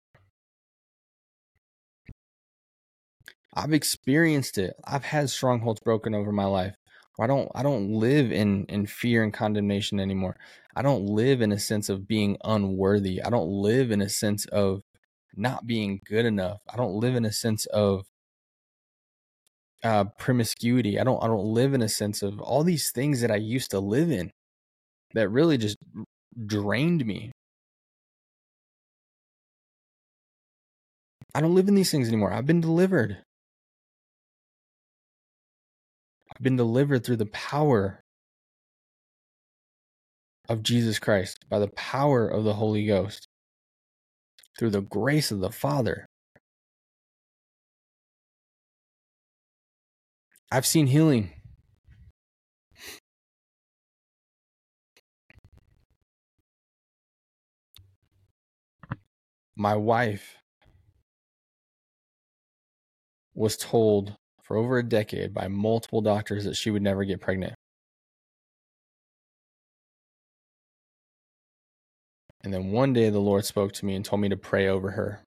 I've 3.54 3.72
experienced 3.72 4.58
it. 4.58 4.74
I've 4.84 5.04
had 5.04 5.30
strongholds 5.30 5.80
broken 5.80 6.14
over 6.14 6.32
my 6.32 6.44
life. 6.46 6.74
I 7.20 7.26
don't 7.26 7.50
I 7.54 7.62
don't 7.62 7.92
live 7.92 8.32
in 8.32 8.64
in 8.66 8.86
fear 8.86 9.22
and 9.22 9.32
condemnation 9.32 10.00
anymore. 10.00 10.36
I 10.74 10.82
don't 10.82 11.04
live 11.06 11.42
in 11.42 11.52
a 11.52 11.58
sense 11.58 11.88
of 11.88 12.08
being 12.08 12.38
unworthy. 12.44 13.22
I 13.22 13.30
don't 13.30 13.48
live 13.48 13.90
in 13.90 14.00
a 14.00 14.08
sense 14.08 14.46
of 14.46 14.82
not 15.36 15.66
being 15.66 16.00
good 16.04 16.24
enough. 16.26 16.60
I 16.72 16.76
don't 16.76 16.94
live 16.94 17.14
in 17.14 17.24
a 17.24 17.32
sense 17.32 17.66
of 17.66 18.06
uh, 19.82 20.04
promiscuity. 20.18 20.98
I 20.98 21.04
don't 21.04 21.22
I 21.22 21.26
don't 21.26 21.44
live 21.44 21.74
in 21.74 21.82
a 21.82 21.88
sense 21.88 22.22
of 22.22 22.40
all 22.40 22.64
these 22.64 22.90
things 22.90 23.20
that 23.20 23.30
I 23.30 23.36
used 23.36 23.70
to 23.72 23.80
live 23.80 24.10
in 24.10 24.30
that 25.14 25.28
really 25.28 25.58
just 25.58 25.76
drained 26.46 27.04
me. 27.06 27.32
I 31.34 31.40
don't 31.40 31.54
live 31.54 31.68
in 31.68 31.74
these 31.74 31.90
things 31.90 32.08
anymore. 32.08 32.32
I've 32.32 32.46
been 32.46 32.60
delivered. 32.60 33.22
Been 36.42 36.56
delivered 36.56 37.04
through 37.04 37.16
the 37.16 37.26
power 37.26 38.02
of 40.48 40.62
Jesus 40.62 40.98
Christ, 40.98 41.38
by 41.48 41.58
the 41.58 41.68
power 41.68 42.28
of 42.28 42.44
the 42.44 42.54
Holy 42.54 42.84
Ghost, 42.86 43.28
through 44.58 44.70
the 44.70 44.82
grace 44.82 45.30
of 45.30 45.40
the 45.40 45.50
Father. 45.50 46.06
I've 50.50 50.66
seen 50.66 50.88
healing. 50.88 51.32
My 59.56 59.76
wife 59.76 60.36
was 63.34 63.56
told 63.56 64.16
for 64.52 64.58
over 64.58 64.76
a 64.76 64.82
decade 64.82 65.32
by 65.32 65.48
multiple 65.48 66.02
doctors 66.02 66.44
that 66.44 66.56
she 66.56 66.70
would 66.70 66.82
never 66.82 67.06
get 67.06 67.22
pregnant. 67.22 67.54
And 72.44 72.52
then 72.52 72.70
one 72.70 72.92
day 72.92 73.08
the 73.08 73.18
Lord 73.18 73.46
spoke 73.46 73.72
to 73.72 73.86
me 73.86 73.94
and 73.94 74.04
told 74.04 74.20
me 74.20 74.28
to 74.28 74.36
pray 74.36 74.68
over 74.68 74.90
her. 74.90 75.24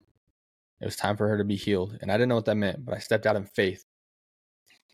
It 0.80 0.86
was 0.86 0.96
time 0.96 1.18
for 1.18 1.28
her 1.28 1.40
to 1.40 1.44
be 1.44 1.56
healed. 1.56 1.98
And 2.02 2.12
I 2.12 2.18
didn't 2.18 2.30
know 2.30 2.36
what 2.36 2.46
that 2.46 2.54
meant, 2.54 2.86
but 2.86 2.94
I 2.94 3.00
stepped 3.00 3.26
out 3.26 3.36
in 3.36 3.46
faith. 3.46 3.82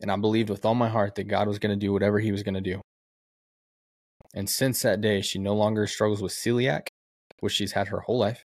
And 0.00 0.10
I 0.10 0.16
believed 0.16 0.48
with 0.48 0.64
all 0.64 0.74
my 0.74 0.88
heart 0.88 1.16
that 1.16 1.24
God 1.24 1.46
was 1.46 1.58
going 1.58 1.78
to 1.78 1.86
do 1.86 1.92
whatever 1.92 2.18
He 2.18 2.32
was 2.32 2.42
going 2.42 2.54
to 2.54 2.62
do. 2.62 2.80
And 4.32 4.48
since 4.48 4.80
that 4.80 5.02
day, 5.02 5.20
she 5.20 5.40
no 5.40 5.54
longer 5.54 5.86
struggles 5.86 6.22
with 6.22 6.32
celiac, 6.32 6.86
which 7.40 7.52
she's 7.52 7.72
had 7.72 7.88
her 7.88 8.00
whole 8.00 8.18
life. 8.18 8.44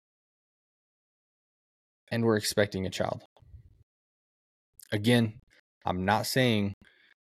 And 2.11 2.23
we're 2.23 2.38
expecting 2.38 2.86
a 2.86 2.91
child. 2.91 3.23
Again, 4.91 5.41
I'm 5.86 6.05
not 6.05 6.25
saying 6.25 6.73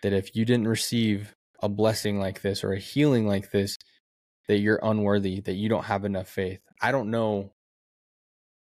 that 0.02 0.12
if 0.12 0.34
you 0.34 0.44
didn't 0.44 0.68
receive 0.68 1.34
a 1.62 1.68
blessing 1.68 2.18
like 2.18 2.40
this 2.42 2.64
or 2.64 2.72
a 2.72 2.78
healing 2.78 3.26
like 3.26 3.50
this, 3.50 3.76
that 4.48 4.58
you're 4.58 4.80
unworthy, 4.82 5.40
that 5.40 5.54
you 5.54 5.68
don't 5.68 5.84
have 5.84 6.04
enough 6.04 6.28
faith. 6.28 6.60
I 6.80 6.92
don't 6.92 7.10
know. 7.10 7.52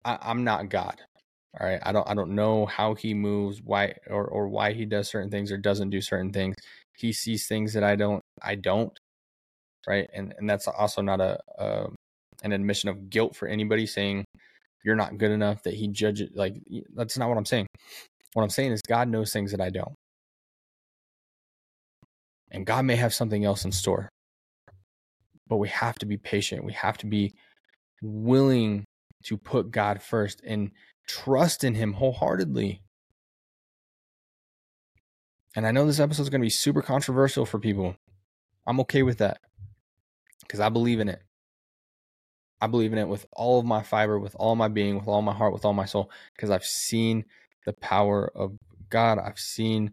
I, 0.05 0.19
I'm 0.21 0.45
not 0.45 0.69
God. 0.69 1.01
All 1.59 1.67
right. 1.67 1.81
I 1.83 1.93
don't 1.93 2.09
I 2.09 2.15
don't 2.15 2.35
know 2.35 2.67
how 2.67 2.95
he 2.95 3.15
moves, 3.15 3.63
why 3.63 3.95
or 4.09 4.27
or 4.27 4.49
why 4.49 4.73
he 4.73 4.85
does 4.85 5.09
certain 5.09 5.31
things 5.31 5.51
or 5.51 5.57
doesn't 5.57 5.91
do 5.91 6.01
certain 6.01 6.33
things. 6.33 6.55
He 6.97 7.13
sees 7.13 7.47
things 7.47 7.73
that 7.75 7.85
I 7.85 7.97
don't 7.97 8.23
I 8.43 8.55
don't. 8.55 8.97
Right. 9.87 10.09
And 10.15 10.35
and 10.39 10.49
that's 10.49 10.69
also 10.69 11.01
not 11.03 11.21
a, 11.21 11.39
a 11.59 11.87
an 12.43 12.53
admission 12.53 12.89
of 12.89 13.11
guilt 13.11 13.35
for 13.35 13.49
anybody 13.49 13.87
saying 13.87 14.25
you're 14.85 14.97
not 14.97 15.19
good 15.19 15.31
enough 15.31 15.63
that 15.65 15.75
he 15.75 15.89
judges 15.89 16.31
like 16.35 16.55
that's 16.95 17.19
not 17.19 17.29
what 17.29 17.39
I'm 17.39 17.45
saying. 17.45 17.67
What 18.39 18.45
I'm 18.45 18.51
saying 18.51 18.71
is 18.71 18.83
God 18.83 19.09
knows 19.09 19.33
things 19.33 19.51
that 19.51 19.61
I 19.61 19.69
don't. 19.69 19.97
And 22.53 22.65
God 22.65 22.85
may 22.85 22.95
have 22.95 23.13
something 23.13 23.45
else 23.45 23.65
in 23.65 23.73
store. 23.73 24.09
But 25.49 25.57
we 25.57 25.67
have 25.71 25.97
to 25.97 26.07
be 26.07 26.19
patient. 26.19 26.63
We 26.63 26.73
have 26.75 26.97
to 26.99 27.07
be 27.07 27.35
willing 28.01 28.85
to 29.25 29.39
put 29.39 29.73
God 29.73 30.01
first 30.01 30.41
and 30.47 30.71
trust 31.09 31.65
in 31.65 31.75
Him 31.75 31.95
wholeheartedly. 31.95 32.81
And 35.57 35.67
I 35.67 35.73
know 35.73 35.85
this 35.85 35.99
episode 35.99 36.23
is 36.23 36.31
going 36.31 36.41
to 36.41 36.47
be 36.47 36.49
super 36.49 36.81
controversial 36.81 37.45
for 37.45 37.59
people. 37.59 37.97
I'm 38.69 38.79
okay 38.83 39.03
with 39.03 39.19
that 39.19 39.41
because 40.43 40.61
I 40.61 40.69
believe 40.69 41.01
in 41.01 41.09
it. 41.09 41.23
I 42.61 42.69
believe 42.69 42.93
in 42.93 43.01
it 43.01 43.09
with 43.09 43.27
all 43.33 43.59
of 43.59 43.67
my 43.67 43.83
fiber, 43.83 44.17
with 44.17 44.37
all 44.39 44.55
my 44.55 44.69
being, 44.69 44.97
with 44.97 45.09
all 45.09 45.23
my 45.23 45.35
heart, 45.35 45.53
with 45.53 45.65
all 45.65 45.75
my 45.75 45.87
soul, 45.87 46.13
because 46.37 46.51
I've 46.51 46.65
seen 46.65 47.25
the 47.69 47.75
power 47.75 48.33
of 48.35 48.57
God. 48.89 49.19
I've 49.19 49.39
seen 49.39 49.93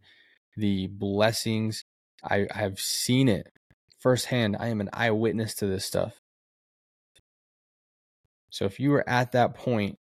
the 0.55 0.87
blessings. 0.87 1.83
I 2.23 2.47
have 2.51 2.79
seen 2.79 3.27
it 3.27 3.47
firsthand. 3.99 4.55
I 4.57 4.69
am 4.69 4.79
an 4.79 4.89
eyewitness 4.93 5.55
to 5.55 5.67
this 5.67 5.83
stuff. 5.83 6.13
So 8.49 8.63
if 8.63 8.79
you 8.79 8.93
are 8.93 9.07
at 9.09 9.33
that 9.33 9.55
point 9.55 9.97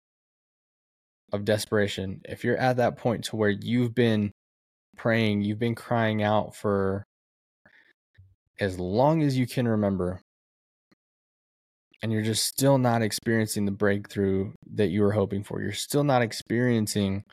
of 1.32 1.46
desperation, 1.46 2.22
if 2.28 2.44
you're 2.44 2.58
at 2.58 2.78
that 2.78 2.98
point 2.98 3.26
to 3.26 3.36
where 3.36 3.52
you've 3.52 3.94
been 3.94 4.32
praying, 4.98 5.44
you've 5.44 5.60
been 5.60 5.76
crying 5.76 6.24
out 6.24 6.56
for 6.56 7.04
as 8.60 8.80
long 8.80 9.22
as 9.22 9.38
you 9.38 9.46
can 9.46 9.68
remember, 9.68 10.22
and 12.02 12.12
you're 12.12 12.24
just 12.24 12.46
still 12.46 12.80
not 12.80 13.04
experiencing 13.04 13.66
the 13.66 13.72
breakthrough 13.72 14.54
that 14.74 14.90
you 14.90 15.04
were 15.04 15.12
hoping 15.12 15.44
for, 15.44 15.62
you're 15.62 15.72
still 15.72 16.04
not 16.04 16.24
experiencing 16.24 17.24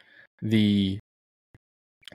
the 0.42 0.98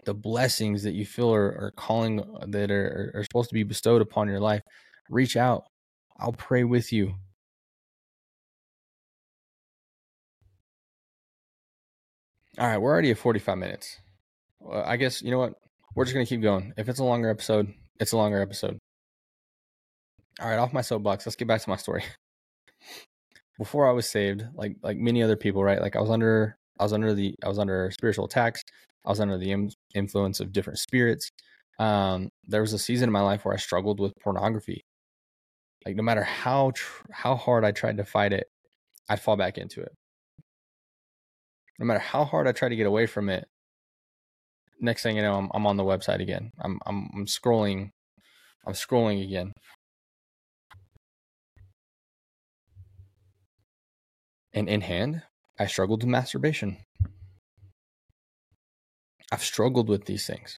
the 0.05 0.13
blessings 0.13 0.83
that 0.83 0.93
you 0.93 1.05
feel 1.05 1.33
are, 1.33 1.47
are 1.47 1.73
calling 1.75 2.19
uh, 2.21 2.45
that 2.47 2.71
are, 2.71 3.11
are 3.15 3.23
supposed 3.23 3.49
to 3.49 3.53
be 3.53 3.63
bestowed 3.63 4.01
upon 4.01 4.27
your 4.27 4.39
life 4.39 4.61
reach 5.09 5.35
out 5.35 5.63
i'll 6.19 6.31
pray 6.31 6.63
with 6.63 6.93
you 6.93 7.13
all 12.57 12.67
right 12.67 12.77
we're 12.77 12.91
already 12.91 13.11
at 13.11 13.17
45 13.17 13.57
minutes 13.57 13.97
I 14.69 14.97
guess 14.97 15.21
you 15.21 15.31
know 15.31 15.39
what? 15.39 15.53
We're 15.95 16.05
just 16.05 16.13
gonna 16.13 16.25
keep 16.25 16.41
going. 16.41 16.73
If 16.77 16.89
it's 16.89 16.99
a 16.99 17.03
longer 17.03 17.29
episode, 17.29 17.73
it's 17.99 18.11
a 18.11 18.17
longer 18.17 18.41
episode. 18.41 18.77
All 20.39 20.49
right, 20.49 20.59
off 20.59 20.73
my 20.73 20.81
soapbox. 20.81 21.25
Let's 21.25 21.35
get 21.35 21.47
back 21.47 21.61
to 21.61 21.69
my 21.69 21.75
story. 21.75 22.03
Before 23.57 23.87
I 23.87 23.91
was 23.91 24.09
saved, 24.09 24.43
like 24.55 24.77
like 24.81 24.97
many 24.97 25.21
other 25.23 25.35
people, 25.35 25.63
right? 25.63 25.81
Like 25.81 25.95
I 25.95 26.01
was 26.01 26.09
under 26.09 26.57
I 26.81 26.83
was 26.83 26.93
under 26.93 27.13
the 27.13 27.35
I 27.45 27.47
was 27.47 27.59
under 27.59 27.91
spiritual 27.91 28.25
attacks. 28.25 28.63
I 29.05 29.09
was 29.11 29.19
under 29.19 29.37
the 29.37 29.69
influence 29.93 30.39
of 30.39 30.51
different 30.51 30.79
spirits. 30.79 31.31
Um, 31.77 32.29
there 32.47 32.61
was 32.61 32.73
a 32.73 32.79
season 32.79 33.09
in 33.09 33.13
my 33.13 33.21
life 33.21 33.45
where 33.45 33.53
I 33.53 33.57
struggled 33.57 33.99
with 33.99 34.13
pornography. 34.19 34.83
Like 35.85 35.95
no 35.95 36.01
matter 36.01 36.23
how 36.23 36.71
tr- 36.71 37.05
how 37.11 37.35
hard 37.35 37.63
I 37.65 37.71
tried 37.71 37.97
to 37.97 38.03
fight 38.03 38.33
it, 38.33 38.47
I'd 39.09 39.21
fall 39.21 39.37
back 39.37 39.59
into 39.59 39.81
it. 39.81 39.91
No 41.77 41.85
matter 41.85 41.99
how 41.99 42.25
hard 42.25 42.47
I 42.47 42.51
tried 42.51 42.69
to 42.69 42.75
get 42.75 42.87
away 42.87 43.05
from 43.05 43.29
it, 43.29 43.47
next 44.79 45.03
thing 45.03 45.17
you 45.17 45.21
know, 45.21 45.35
I'm, 45.37 45.51
I'm 45.53 45.67
on 45.67 45.77
the 45.77 45.83
website 45.83 46.19
again. 46.19 46.51
I'm, 46.59 46.79
I'm 46.87 47.09
I'm 47.15 47.25
scrolling, 47.27 47.91
I'm 48.65 48.73
scrolling 48.73 49.23
again. 49.23 49.53
And 54.53 54.67
in 54.67 54.81
hand, 54.81 55.21
I 55.61 55.67
struggled 55.67 56.01
with 56.01 56.09
masturbation. 56.09 56.77
I've 59.31 59.43
struggled 59.43 59.89
with 59.89 60.05
these 60.05 60.25
things. 60.25 60.57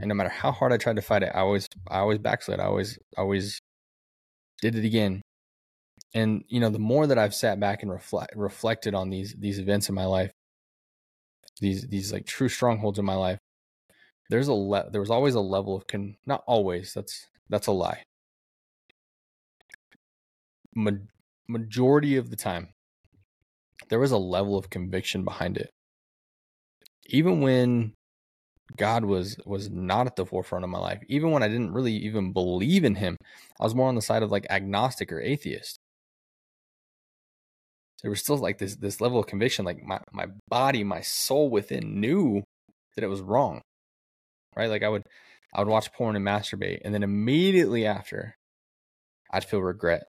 And 0.00 0.08
no 0.08 0.16
matter 0.16 0.30
how 0.30 0.50
hard 0.50 0.72
I 0.72 0.78
tried 0.78 0.96
to 0.96 1.02
fight 1.02 1.22
it, 1.22 1.30
I 1.32 1.40
always 1.40 1.68
I 1.88 1.98
always 1.98 2.18
backslid. 2.18 2.58
I 2.58 2.64
always 2.64 2.98
always 3.16 3.60
did 4.60 4.74
it 4.74 4.84
again. 4.84 5.22
And 6.12 6.42
you 6.48 6.58
know, 6.58 6.70
the 6.70 6.80
more 6.80 7.06
that 7.06 7.18
I've 7.18 7.36
sat 7.36 7.60
back 7.60 7.84
and 7.84 7.92
reflect 7.92 8.34
reflected 8.34 8.94
on 8.96 9.10
these 9.10 9.36
these 9.38 9.60
events 9.60 9.88
in 9.88 9.94
my 9.94 10.06
life, 10.06 10.32
these 11.60 11.86
these 11.86 12.12
like 12.12 12.26
true 12.26 12.48
strongholds 12.48 12.98
in 12.98 13.04
my 13.04 13.14
life, 13.14 13.38
there's 14.28 14.48
a 14.48 14.54
le- 14.54 14.90
there 14.90 15.00
was 15.00 15.10
always 15.10 15.36
a 15.36 15.40
level 15.40 15.76
of 15.76 15.86
con 15.86 16.16
not 16.26 16.42
always, 16.48 16.92
that's 16.92 17.28
that's 17.48 17.68
a 17.68 17.72
lie. 17.72 18.02
Ma- 20.74 21.06
majority 21.46 22.16
of 22.16 22.30
the 22.30 22.36
time, 22.36 22.74
there 23.88 23.98
was 23.98 24.12
a 24.12 24.18
level 24.18 24.56
of 24.56 24.70
conviction 24.70 25.24
behind 25.24 25.56
it. 25.56 25.70
Even 27.06 27.40
when 27.40 27.92
God 28.74 29.04
was 29.04 29.36
was 29.46 29.70
not 29.70 30.06
at 30.06 30.16
the 30.16 30.26
forefront 30.26 30.64
of 30.64 30.70
my 30.70 30.78
life. 30.78 31.00
Even 31.08 31.30
when 31.30 31.42
I 31.42 31.48
didn't 31.48 31.72
really 31.72 31.92
even 31.92 32.32
believe 32.32 32.84
in 32.84 32.96
him, 32.96 33.16
I 33.60 33.64
was 33.64 33.74
more 33.74 33.88
on 33.88 33.94
the 33.94 34.02
side 34.02 34.22
of 34.22 34.32
like 34.32 34.46
agnostic 34.50 35.12
or 35.12 35.20
atheist. 35.20 35.78
There 38.02 38.10
was 38.10 38.20
still 38.20 38.36
like 38.36 38.58
this 38.58 38.76
this 38.76 39.00
level 39.00 39.18
of 39.20 39.26
conviction, 39.26 39.64
like 39.64 39.82
my, 39.82 40.00
my 40.12 40.26
body, 40.48 40.84
my 40.84 41.00
soul 41.00 41.48
within 41.48 42.00
knew 42.00 42.42
that 42.94 43.04
it 43.04 43.08
was 43.08 43.20
wrong. 43.20 43.62
Right? 44.56 44.68
Like 44.68 44.82
I 44.82 44.88
would 44.88 45.02
I 45.54 45.60
would 45.60 45.68
watch 45.68 45.92
porn 45.92 46.16
and 46.16 46.26
masturbate, 46.26 46.80
and 46.84 46.92
then 46.92 47.02
immediately 47.02 47.86
after, 47.86 48.36
I'd 49.30 49.44
feel 49.44 49.60
regret. 49.62 50.04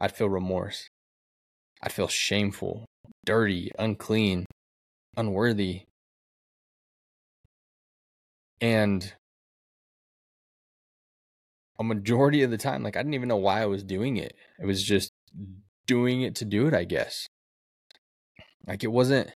I'd 0.00 0.12
feel 0.12 0.28
remorse. 0.28 0.88
I'd 1.82 1.92
feel 1.92 2.08
shameful, 2.08 2.86
dirty, 3.24 3.70
unclean, 3.78 4.46
unworthy 5.16 5.82
and 8.60 9.12
a 11.78 11.84
majority 11.84 12.42
of 12.42 12.50
the 12.50 12.56
time, 12.56 12.82
like 12.82 12.96
I 12.96 13.00
didn't 13.00 13.14
even 13.14 13.28
know 13.28 13.36
why 13.36 13.62
I 13.62 13.66
was 13.66 13.84
doing 13.84 14.16
it. 14.16 14.34
It 14.58 14.66
was 14.66 14.82
just 14.82 15.10
doing 15.86 16.22
it 16.22 16.34
to 16.36 16.44
do 16.44 16.66
it, 16.66 16.74
I 16.74 16.84
guess. 16.84 17.26
Like 18.66 18.82
it 18.82 18.88
wasn't 18.88 19.30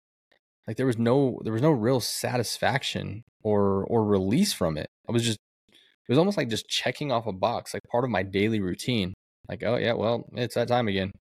like 0.67 0.77
there 0.77 0.87
was 0.87 0.99
no 0.99 1.41
there 1.45 1.53
was 1.53 1.63
no 1.63 1.71
real 1.71 2.01
satisfaction 2.01 3.25
or 3.43 3.85
or 3.85 4.05
release 4.05 4.53
from 4.53 4.79
it. 4.79 4.87
I 5.09 5.13
was 5.13 5.25
just 5.25 5.39
it 5.73 6.13
was 6.13 6.19
almost 6.19 6.37
like 6.37 6.49
just 6.49 6.69
checking 6.69 7.13
off 7.13 7.27
a 7.27 7.33
box, 7.33 7.75
like 7.75 7.83
part 7.91 8.05
of 8.05 8.11
my 8.11 8.23
daily 8.23 8.61
routine. 8.61 9.15
Like, 9.49 9.63
oh 9.65 9.77
yeah, 9.77 9.95
well, 9.95 10.25
it's 10.35 10.55
that 10.55 10.69
time 10.69 10.89
again. 10.89 11.13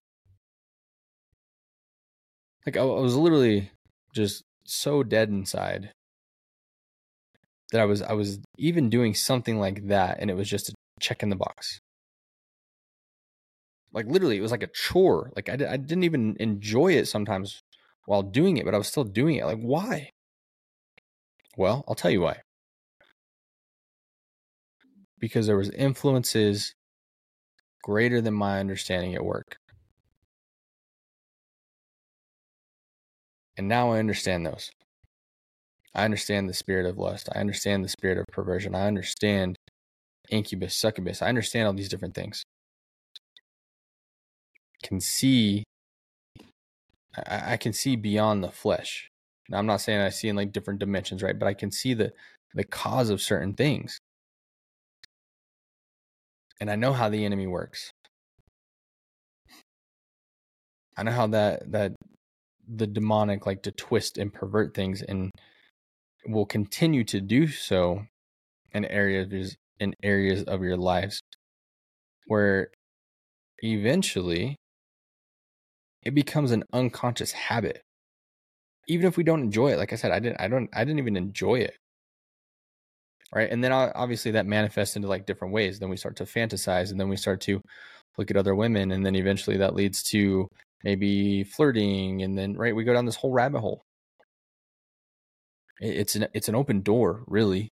Like 2.68 2.76
I, 2.76 2.80
I 2.80 3.00
was 3.00 3.16
literally 3.16 3.70
just 4.12 4.44
so 4.66 5.02
dead 5.02 5.30
inside 5.30 5.90
that 7.72 7.80
I 7.80 7.86
was 7.86 8.02
I 8.02 8.12
was 8.12 8.40
even 8.58 8.90
doing 8.90 9.14
something 9.14 9.58
like 9.58 9.86
that, 9.88 10.18
and 10.20 10.30
it 10.30 10.34
was 10.34 10.50
just 10.50 10.68
a 10.68 10.74
check 11.00 11.22
in 11.22 11.30
the 11.30 11.36
box. 11.36 11.78
Like 13.94 14.04
literally, 14.04 14.36
it 14.36 14.42
was 14.42 14.50
like 14.50 14.62
a 14.62 14.66
chore. 14.66 15.32
Like 15.34 15.48
I, 15.48 15.54
I 15.54 15.78
didn't 15.78 16.04
even 16.04 16.36
enjoy 16.38 16.88
it 16.92 17.08
sometimes 17.08 17.62
while 18.04 18.22
doing 18.22 18.58
it, 18.58 18.66
but 18.66 18.74
I 18.74 18.76
was 18.76 18.88
still 18.88 19.04
doing 19.04 19.36
it. 19.36 19.46
Like 19.46 19.60
why? 19.62 20.10
Well, 21.56 21.86
I'll 21.88 21.94
tell 21.94 22.10
you 22.10 22.20
why. 22.20 22.42
Because 25.18 25.46
there 25.46 25.56
was 25.56 25.70
influences 25.70 26.74
greater 27.82 28.20
than 28.20 28.34
my 28.34 28.60
understanding 28.60 29.14
at 29.14 29.24
work. 29.24 29.56
And 33.58 33.68
now 33.68 33.90
I 33.90 33.98
understand 33.98 34.46
those. 34.46 34.70
I 35.94 36.04
understand 36.04 36.48
the 36.48 36.54
spirit 36.54 36.86
of 36.86 36.96
lust. 36.96 37.28
I 37.34 37.40
understand 37.40 37.84
the 37.84 37.88
spirit 37.88 38.18
of 38.18 38.24
perversion. 38.32 38.74
I 38.74 38.86
understand 38.86 39.56
incubus, 40.30 40.76
succubus. 40.76 41.22
I 41.22 41.28
understand 41.28 41.66
all 41.66 41.74
these 41.74 41.88
different 41.88 42.14
things. 42.14 42.44
Can 44.82 45.00
see, 45.00 45.64
I, 47.16 47.54
I 47.54 47.56
can 47.56 47.72
see 47.72 47.96
beyond 47.96 48.44
the 48.44 48.50
flesh. 48.52 49.08
Now, 49.48 49.58
I'm 49.58 49.66
not 49.66 49.80
saying 49.80 50.00
I 50.00 50.10
see 50.10 50.28
in 50.28 50.36
like 50.36 50.52
different 50.52 50.78
dimensions, 50.78 51.22
right? 51.22 51.38
But 51.38 51.48
I 51.48 51.54
can 51.54 51.72
see 51.72 51.94
the 51.94 52.12
the 52.54 52.64
cause 52.64 53.10
of 53.10 53.20
certain 53.20 53.54
things, 53.54 53.98
and 56.60 56.70
I 56.70 56.76
know 56.76 56.92
how 56.92 57.08
the 57.08 57.24
enemy 57.24 57.46
works. 57.46 57.90
I 60.96 61.02
know 61.02 61.12
how 61.12 61.26
that 61.28 61.72
that 61.72 61.92
the 62.68 62.86
demonic 62.86 63.46
like 63.46 63.62
to 63.62 63.72
twist 63.72 64.18
and 64.18 64.32
pervert 64.32 64.74
things 64.74 65.02
and 65.02 65.30
will 66.26 66.46
continue 66.46 67.04
to 67.04 67.20
do 67.20 67.46
so 67.48 68.02
in 68.72 68.84
areas 68.84 69.56
in 69.80 69.94
areas 70.02 70.42
of 70.44 70.62
your 70.62 70.76
lives 70.76 71.22
where 72.26 72.68
eventually 73.62 74.56
it 76.02 76.14
becomes 76.14 76.50
an 76.50 76.64
unconscious 76.72 77.32
habit. 77.32 77.82
Even 78.86 79.06
if 79.06 79.16
we 79.16 79.24
don't 79.24 79.42
enjoy 79.42 79.72
it 79.72 79.78
like 79.78 79.92
i 79.92 79.96
said 79.96 80.12
i 80.12 80.18
didn't 80.18 80.40
i 80.40 80.48
don't 80.48 80.68
i 80.74 80.84
didn't 80.84 80.98
even 80.98 81.16
enjoy 81.16 81.56
it. 81.56 81.76
Right? 83.34 83.50
And 83.50 83.62
then 83.62 83.72
obviously 83.72 84.32
that 84.32 84.46
manifests 84.46 84.96
into 84.96 85.08
like 85.08 85.26
different 85.26 85.52
ways. 85.52 85.78
Then 85.78 85.90
we 85.90 85.98
start 85.98 86.16
to 86.16 86.24
fantasize 86.24 86.90
and 86.90 86.98
then 86.98 87.10
we 87.10 87.16
start 87.16 87.42
to 87.42 87.60
look 88.16 88.30
at 88.30 88.38
other 88.38 88.54
women 88.54 88.90
and 88.90 89.04
then 89.04 89.14
eventually 89.14 89.58
that 89.58 89.74
leads 89.74 90.02
to 90.04 90.48
maybe 90.84 91.44
flirting 91.44 92.22
and 92.22 92.38
then 92.38 92.54
right 92.54 92.74
we 92.74 92.84
go 92.84 92.92
down 92.92 93.06
this 93.06 93.16
whole 93.16 93.32
rabbit 93.32 93.60
hole 93.60 93.82
it's 95.80 96.16
an 96.16 96.28
it's 96.34 96.48
an 96.48 96.54
open 96.54 96.82
door, 96.82 97.22
really. 97.26 97.68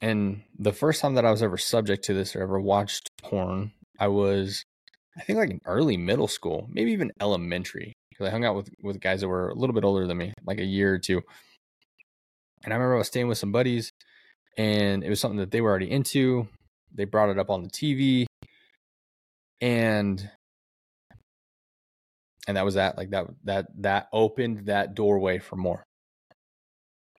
And 0.00 0.42
the 0.58 0.72
first 0.72 1.00
time 1.00 1.14
that 1.14 1.24
I 1.24 1.30
was 1.30 1.42
ever 1.42 1.58
subject 1.58 2.04
to 2.04 2.14
this 2.14 2.36
or 2.36 2.42
ever 2.42 2.60
watched 2.60 3.10
porn, 3.20 3.72
I 3.98 4.08
was, 4.08 4.64
I 5.16 5.22
think, 5.22 5.38
like 5.38 5.50
in 5.50 5.60
early 5.64 5.96
middle 5.96 6.28
school, 6.28 6.68
maybe 6.70 6.92
even 6.92 7.10
elementary, 7.20 7.92
because 8.10 8.28
I 8.28 8.30
hung 8.30 8.44
out 8.44 8.54
with 8.54 8.70
with 8.82 9.00
guys 9.00 9.20
that 9.20 9.28
were 9.28 9.48
a 9.48 9.54
little 9.54 9.74
bit 9.74 9.84
older 9.84 10.06
than 10.06 10.16
me, 10.16 10.32
like 10.46 10.60
a 10.60 10.64
year 10.64 10.94
or 10.94 10.98
two. 10.98 11.20
And 12.64 12.72
I 12.72 12.76
remember 12.76 12.94
I 12.96 12.98
was 12.98 13.08
staying 13.08 13.28
with 13.28 13.38
some 13.38 13.52
buddies, 13.52 13.92
and 14.56 15.04
it 15.04 15.10
was 15.10 15.20
something 15.20 15.38
that 15.38 15.50
they 15.50 15.60
were 15.60 15.70
already 15.70 15.90
into. 15.90 16.48
They 16.94 17.04
brought 17.04 17.30
it 17.30 17.38
up 17.38 17.50
on 17.50 17.62
the 17.62 17.70
TV, 17.70 18.26
and 19.60 20.30
and 22.46 22.56
that 22.56 22.64
was 22.64 22.74
that 22.74 22.96
like 22.96 23.10
that 23.10 23.26
that 23.44 23.66
that 23.82 24.08
opened 24.12 24.66
that 24.66 24.94
doorway 24.94 25.38
for 25.38 25.56
more. 25.56 25.84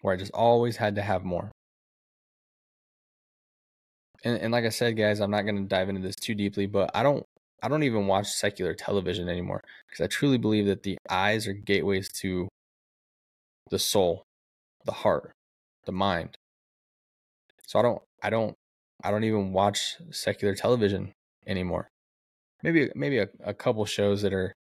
Where 0.01 0.15
i 0.15 0.17
just 0.17 0.33
always 0.33 0.77
had 0.77 0.95
to 0.97 1.03
have 1.03 1.25
more. 1.25 1.51
And, 4.25 4.41
and 4.41 4.53
like 4.53 4.65
i 4.65 4.69
said 4.71 4.97
guys 4.97 5.21
i'm 5.21 5.31
not 5.31 5.43
going 5.43 5.57
to 5.57 5.69
dive 5.69 5.89
into 5.89 6.01
this 6.01 6.17
too 6.17 6.35
deeply 6.35 6.67
but 6.67 6.91
i 6.93 7.05
don't 7.05 7.25
i 7.63 7.69
don't 7.69 7.85
even 7.85 8.09
watch 8.09 8.27
secular 8.27 8.75
television 8.75 9.29
anymore 9.29 9.63
because 9.89 10.05
i 10.05 10.09
truly 10.09 10.39
believe 10.39 10.67
that 10.67 10.83
the 10.83 10.99
eyes 11.09 11.47
are 11.47 11.53
gateways 11.53 12.11
to 12.23 12.49
the 13.71 13.79
soul 13.79 14.25
the 14.85 14.93
heart 14.93 15.33
the 15.85 15.93
mind. 15.93 16.37
So 17.67 17.79
i 17.79 17.83
don't 17.83 18.03
i 18.23 18.31
don't 18.31 18.55
i 19.05 19.11
don't 19.11 19.25
even 19.25 19.53
watch 19.53 19.97
secular 20.11 20.55
television 20.55 21.13
anymore 21.47 21.89
maybe 22.63 22.91
maybe 22.95 23.19
a, 23.19 23.29
a 23.45 23.55
couple 23.55 23.85
shows 23.85 24.23
that 24.23 24.33
are 24.33 24.53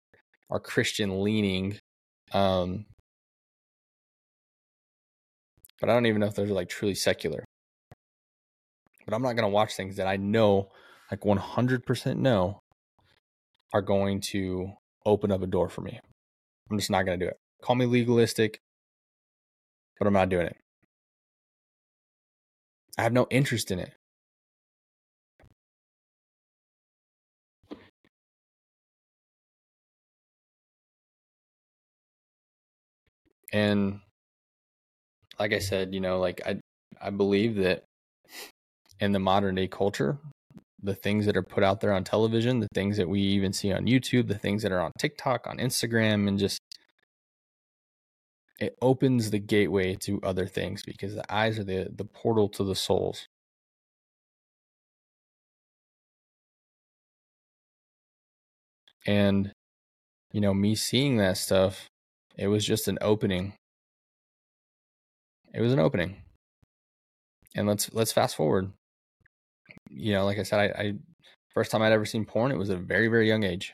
are 0.50 0.60
Christian 0.60 1.24
leaning. 1.24 1.80
Um, 2.34 2.86
but 5.80 5.90
I 5.90 5.94
don't 5.94 6.06
even 6.06 6.22
know 6.22 6.28
if 6.28 6.36
those 6.36 6.50
are 6.50 6.54
like 6.54 6.70
truly 6.70 6.96
secular. 6.96 7.44
But 9.06 9.14
I'm 9.14 9.22
not 9.22 9.34
going 9.34 9.44
to 9.44 9.54
watch 9.54 9.76
things 9.76 9.96
that 9.98 10.08
I 10.08 10.18
know, 10.18 10.70
like 11.10 11.22
100% 11.22 12.18
know, 12.18 12.60
are 13.74 13.82
going 13.82 14.20
to 14.22 14.74
open 15.06 15.32
up 15.32 15.42
a 15.42 15.48
door 15.48 15.70
for 15.70 15.82
me. 15.82 16.00
I'm 16.70 16.78
just 16.78 16.92
not 16.92 17.06
going 17.06 17.18
to 17.18 17.26
do 17.26 17.30
it. 17.30 17.38
Call 17.62 17.76
me 17.78 17.86
legalistic, 17.86 18.60
but 19.98 20.08
I'm 20.08 20.14
not 20.14 20.30
doing 20.30 20.48
it. 20.48 20.58
I 22.98 23.04
have 23.04 23.14
no 23.14 23.28
interest 23.30 23.72
in 23.72 23.80
it. 23.80 23.94
And 33.54 34.00
like 35.40 35.54
I 35.54 35.60
said, 35.60 35.94
you 35.94 36.00
know, 36.00 36.20
like 36.20 36.42
I 36.46 36.60
I 37.02 37.10
believe 37.10 37.56
that 37.58 37.84
in 39.00 39.12
the 39.12 39.20
modern 39.20 39.56
day 39.56 39.68
culture, 39.68 40.18
the 40.82 40.96
things 40.96 41.26
that 41.26 41.38
are 41.38 41.44
put 41.44 41.64
out 41.64 41.82
there 41.82 41.94
on 41.94 42.04
television, 42.04 42.60
the 42.60 42.68
things 42.74 42.98
that 42.98 43.10
we 43.10 43.22
even 43.22 43.54
see 43.54 43.72
on 43.72 43.86
YouTube, 43.86 44.28
the 44.28 44.38
things 44.38 44.64
that 44.64 44.72
are 44.72 44.82
on 44.82 44.92
TikTok, 45.00 45.48
on 45.48 45.58
Instagram, 45.58 46.28
and 46.28 46.40
just 46.40 46.60
it 48.60 48.76
opens 48.82 49.30
the 49.30 49.40
gateway 49.40 49.96
to 49.96 50.20
other 50.24 50.48
things 50.48 50.82
because 50.84 51.14
the 51.14 51.34
eyes 51.34 51.60
are 51.60 51.64
the, 51.64 51.90
the 51.96 52.06
portal 52.06 52.50
to 52.50 52.64
the 52.64 52.76
souls. 52.76 53.28
And, 59.06 59.52
you 60.34 60.42
know, 60.42 60.54
me 60.54 60.76
seeing 60.76 61.18
that 61.18 61.38
stuff, 61.38 61.88
it 62.38 62.48
was 62.48 62.66
just 62.66 62.88
an 62.88 62.98
opening. 63.02 63.54
It 65.54 65.62
was 65.62 65.74
an 65.74 65.80
opening. 65.80 66.18
And 67.56 67.68
let's 67.68 67.92
let's 67.94 68.12
fast 68.12 68.36
forward. 68.36 68.72
You 69.90 70.14
know, 70.14 70.26
like 70.26 70.38
I 70.38 70.44
said, 70.44 70.60
I, 70.60 70.82
I 70.82 70.94
first 71.54 71.72
time 71.72 71.82
I'd 71.82 71.92
ever 71.92 72.06
seen 72.06 72.26
porn, 72.26 72.52
it 72.52 72.58
was 72.58 72.70
at 72.70 72.78
a 72.78 72.82
very, 72.82 73.08
very 73.08 73.28
young 73.28 73.44
age. 73.44 73.74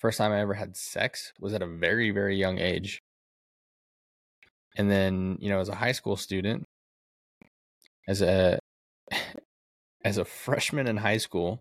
First 0.00 0.18
time 0.18 0.32
I 0.32 0.40
ever 0.40 0.54
had 0.54 0.76
sex 0.76 1.32
was 1.38 1.52
at 1.52 1.62
a 1.62 1.66
very, 1.66 2.10
very 2.10 2.36
young 2.36 2.58
age. 2.58 3.00
And 4.76 4.90
then, 4.90 5.36
you 5.40 5.50
know, 5.50 5.60
as 5.60 5.68
a 5.68 5.74
high 5.74 5.92
school 5.92 6.16
student, 6.16 6.64
as 8.08 8.22
a 8.22 8.58
as 10.04 10.18
a 10.18 10.24
freshman 10.24 10.86
in 10.86 10.96
high 10.96 11.18
school, 11.18 11.60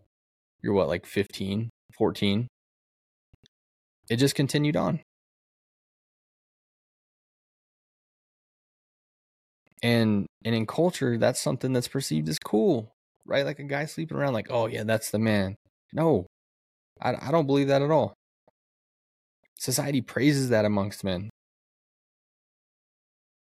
you're 0.62 0.74
what 0.74 0.88
like 0.88 1.06
15, 1.06 1.70
14. 1.98 2.48
It 4.10 4.18
just 4.18 4.36
continued 4.36 4.76
on. 4.76 5.02
And 9.84 10.26
and 10.46 10.56
in 10.56 10.66
culture, 10.66 11.18
that's 11.18 11.40
something 11.42 11.74
that's 11.74 11.88
perceived 11.90 12.30
as 12.30 12.40
cool, 12.40 12.94
right? 13.26 13.46
Like 13.46 13.60
a 13.60 13.64
guy 13.64 13.86
sleeping 13.86 14.18
around 14.18 14.34
like, 14.34 14.48
"Oh 14.50 14.68
yeah, 14.68 14.84
that's 14.84 15.12
the 15.12 15.20
man." 15.20 15.56
No. 15.94 16.26
I 17.02 17.16
I 17.30 17.32
don't 17.32 17.48
believe 17.48 17.68
that 17.68 17.82
at 17.82 17.92
all. 17.92 18.14
Society 19.60 20.02
praises 20.02 20.50
that 20.50 20.66
amongst 20.66 21.04
men. 21.04 21.30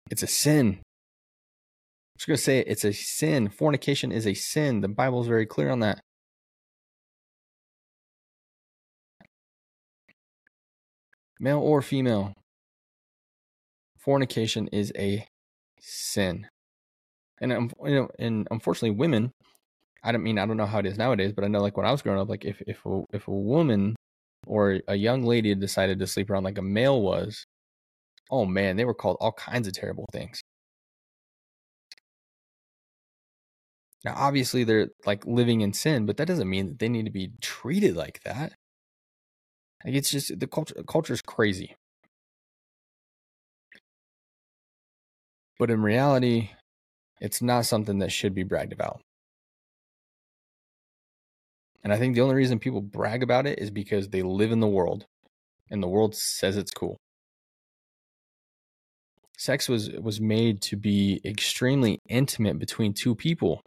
It's 0.10 0.24
a 0.24 0.28
sin. 0.28 0.68
I'm 0.68 2.18
just 2.18 2.28
going 2.28 2.38
to 2.38 2.44
say 2.44 2.60
it, 2.60 2.68
it's 2.68 2.86
a 2.86 2.94
sin. 2.94 3.50
Fornication 3.50 4.12
is 4.12 4.26
a 4.26 4.34
sin. 4.34 4.82
The 4.82 4.88
Bible 4.88 5.22
is 5.22 5.28
very 5.28 5.46
clear 5.46 5.70
on 5.70 5.82
that. 5.82 6.00
Male 11.40 11.60
or 11.60 11.82
female, 11.82 12.34
fornication 14.00 14.68
is 14.70 14.92
a 14.98 15.28
sin. 15.80 16.48
And 17.40 17.74
you 17.84 17.96
know, 17.96 18.10
and 18.20 18.48
unfortunately, 18.52 18.92
women. 18.98 19.32
I 20.04 20.12
don't 20.12 20.24
mean 20.24 20.38
I 20.40 20.46
don't 20.46 20.58
know 20.58 20.66
how 20.66 20.80
it 20.80 20.86
is 20.86 20.98
nowadays, 20.98 21.34
but 21.34 21.44
I 21.44 21.48
know 21.48 21.60
like 21.60 21.76
when 21.76 21.86
I 21.86 21.92
was 21.92 22.02
growing 22.02 22.20
up, 22.20 22.30
like 22.30 22.46
if 22.46 22.62
if 22.68 22.86
a, 22.86 23.04
if 23.14 23.28
a 23.28 23.32
woman 23.32 23.96
or 24.46 24.80
a 24.88 24.96
young 24.96 25.24
lady 25.24 25.54
decided 25.56 26.00
to 26.00 26.08
sleep 26.08 26.30
around 26.30 26.44
like 26.44 26.58
a 26.58 26.62
male 26.62 27.02
was, 27.02 27.46
oh 28.32 28.46
man, 28.46 28.78
they 28.78 28.86
were 28.86 28.94
called 28.94 29.18
all 29.20 29.34
kinds 29.34 29.68
of 29.68 29.74
terrible 29.74 30.06
things. 30.14 30.42
Now, 34.06 34.14
obviously, 34.16 34.64
they're 34.64 34.90
like 35.06 35.26
living 35.26 35.62
in 35.62 35.74
sin, 35.74 36.06
but 36.06 36.18
that 36.18 36.28
doesn't 36.28 36.50
mean 36.50 36.68
that 36.68 36.80
they 36.80 36.90
need 36.90 37.06
to 37.06 37.12
be 37.12 37.32
treated 37.42 37.96
like 37.96 38.22
that. 38.24 38.54
Like 39.86 39.96
it's 39.96 40.10
just 40.10 40.40
the 40.40 40.48
culture. 40.48 40.76
Culture 40.88 41.14
is 41.14 41.22
crazy, 41.22 41.76
but 45.60 45.70
in 45.70 45.82
reality, 45.82 46.52
it's 47.20 47.42
not 47.42 47.66
something 47.66 48.00
that 48.00 48.12
should 48.12 48.36
be 48.36 48.44
bragged 48.44 48.74
about. 48.74 49.02
And 51.84 51.94
I 51.94 51.98
think 51.98 52.16
the 52.16 52.22
only 52.22 52.36
reason 52.36 52.60
people 52.60 52.82
brag 52.82 53.24
about 53.24 53.48
it 53.48 53.60
is 53.60 53.72
because 53.72 54.10
they 54.10 54.22
live 54.22 54.52
in 54.52 54.60
the 54.60 54.68
world, 54.68 55.06
and 55.70 55.82
the 55.82 55.88
world 55.88 56.16
says 56.16 56.58
it's 56.58 56.72
cool. 56.72 56.98
Sex 59.38 59.70
was 59.70 59.90
was 59.92 60.20
made 60.20 60.62
to 60.64 60.76
be 60.76 61.22
extremely 61.24 62.00
intimate 62.10 62.60
between 62.60 62.94
two 62.94 63.16
people. 63.16 63.62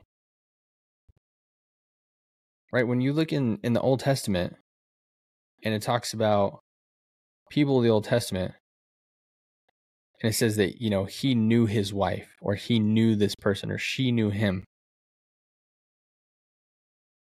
Right? 2.72 2.86
When 2.86 3.00
you 3.00 3.12
look 3.12 3.32
in 3.32 3.58
in 3.62 3.72
the 3.72 3.80
old 3.80 4.00
testament 4.00 4.56
and 5.62 5.72
it 5.72 5.82
talks 5.82 6.12
about 6.12 6.60
people 7.50 7.78
of 7.78 7.84
the 7.84 7.90
old 7.90 8.04
testament 8.04 8.52
and 10.22 10.30
it 10.30 10.34
says 10.34 10.56
that 10.56 10.80
you 10.80 10.90
know 10.90 11.04
he 11.04 11.34
knew 11.34 11.66
his 11.66 11.92
wife 11.92 12.36
or 12.40 12.54
he 12.54 12.78
knew 12.78 13.14
this 13.16 13.34
person 13.34 13.70
or 13.70 13.78
she 13.78 14.12
knew 14.12 14.30
him 14.30 14.64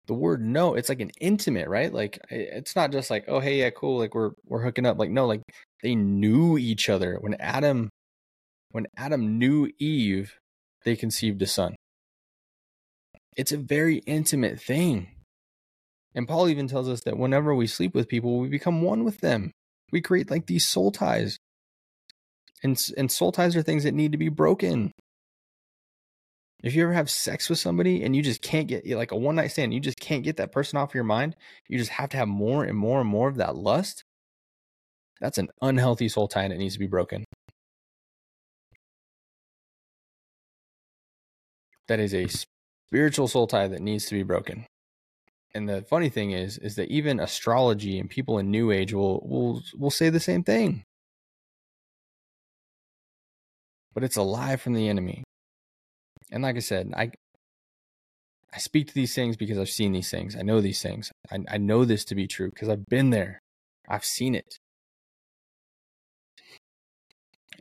the 0.08 0.14
word 0.14 0.42
know 0.42 0.74
it's 0.74 0.90
like 0.90 1.02
an 1.02 1.12
intimate 1.22 1.68
right 1.68 1.94
like 1.94 2.20
it's 2.30 2.76
not 2.76 2.92
just 2.92 3.12
like 3.12 3.26
oh 3.28 3.40
hey 3.40 3.60
yeah 3.60 3.70
cool 3.70 4.00
like 4.00 4.16
we're 4.16 4.32
we're 4.46 4.64
hooking 4.64 4.86
up 4.86 4.98
like 4.98 5.12
no 5.12 5.28
like 5.28 5.42
they 5.84 5.94
knew 5.94 6.58
each 6.58 6.90
other 6.90 7.18
when 7.22 7.36
adam 7.36 7.90
when 8.72 8.88
Adam 8.96 9.40
knew 9.40 9.70
Eve, 9.80 10.40
they 10.86 10.96
conceived 10.96 11.42
a 11.42 11.48
son. 11.48 11.76
It's 13.36 13.52
a 13.52 13.58
very 13.58 13.98
intimate 14.00 14.62
thing. 14.62 15.10
And 16.14 16.28
Paul 16.28 16.50
even 16.50 16.68
tells 16.68 16.90
us 16.90 17.02
that 17.02 17.18
whenever 17.18 17.54
we 17.56 17.68
sleep 17.68 17.96
with 17.96 18.08
people, 18.08 18.40
we 18.40 18.48
become 18.48 18.82
one 18.82 19.04
with 19.04 19.20
them. 19.20 19.52
We 19.92 20.02
create 20.02 20.30
like 20.30 20.46
these 20.46 20.68
soul 20.68 20.92
ties. 20.92 21.38
And, 22.64 22.80
and 22.98 23.12
soul 23.12 23.32
ties 23.32 23.56
are 23.56 23.62
things 23.62 23.84
that 23.84 23.94
need 23.94 24.12
to 24.12 24.18
be 24.18 24.30
broken. 24.30 24.92
If 26.62 26.76
you 26.76 26.84
ever 26.84 26.94
have 26.94 27.10
sex 27.10 27.50
with 27.50 27.60
somebody 27.60 28.04
and 28.04 28.16
you 28.16 28.22
just 28.22 28.42
can't 28.42 28.68
get 28.68 28.86
like 28.86 29.12
a 29.12 29.16
one 29.16 29.36
night 29.36 29.52
stand, 29.52 29.74
you 29.74 29.80
just 29.80 30.00
can't 30.00 30.24
get 30.24 30.38
that 30.38 30.52
person 30.52 30.78
off 30.78 30.94
your 30.94 31.06
mind, 31.06 31.38
you 31.70 31.78
just 31.78 31.92
have 31.92 32.10
to 32.10 32.18
have 32.18 32.28
more 32.28 32.66
and 32.66 32.78
more 32.78 33.00
and 33.00 33.10
more 33.10 33.30
of 33.30 33.38
that 33.38 33.56
lust. 33.56 34.04
That's 35.22 35.38
an 35.38 35.50
unhealthy 35.62 36.10
soul 36.10 36.28
tie 36.28 36.44
and 36.44 36.54
it 36.54 36.58
needs 36.58 36.74
to 36.74 36.80
be 36.80 36.88
broken. 36.88 37.24
that 41.90 42.00
is 42.00 42.14
a 42.14 42.28
spiritual 42.88 43.28
soul 43.28 43.48
tie 43.48 43.68
that 43.68 43.82
needs 43.82 44.06
to 44.06 44.16
be 44.16 44.24
broken. 44.24 44.66
And 45.54 45.68
the 45.68 45.82
funny 45.82 46.10
thing 46.10 46.32
is, 46.32 46.58
is 46.60 46.76
that 46.76 46.90
even 46.90 47.20
astrology 47.20 48.00
and 48.00 48.10
people 48.10 48.38
in 48.38 48.50
New 48.50 48.72
Age 48.72 48.94
will 48.94 49.20
will 49.28 49.62
will 49.78 49.92
say 49.92 50.10
the 50.10 50.20
same 50.20 50.44
thing. 50.44 50.84
But 54.00 54.06
it's 54.06 54.16
a 54.16 54.22
lie 54.24 54.56
from 54.56 54.76
the 54.76 54.88
enemy. 54.88 55.26
And 56.32 56.42
like 56.42 56.56
I 56.56 56.60
said, 56.60 56.94
I 56.96 57.12
I 58.54 58.58
speak 58.58 58.88
to 58.88 58.94
these 58.94 59.14
things 59.14 59.36
because 59.36 59.58
I've 59.58 59.70
seen 59.70 59.92
these 59.92 60.10
things. 60.10 60.38
I 60.38 60.42
know 60.42 60.62
these 60.62 60.82
things. 60.82 61.12
I, 61.30 61.40
I 61.50 61.58
know 61.58 61.84
this 61.84 62.06
to 62.06 62.16
be 62.16 62.26
true 62.26 62.50
because 62.50 62.70
I've 62.70 62.86
been 62.86 63.10
there. 63.10 63.42
I've 63.90 64.06
seen 64.06 64.36
it. 64.36 64.58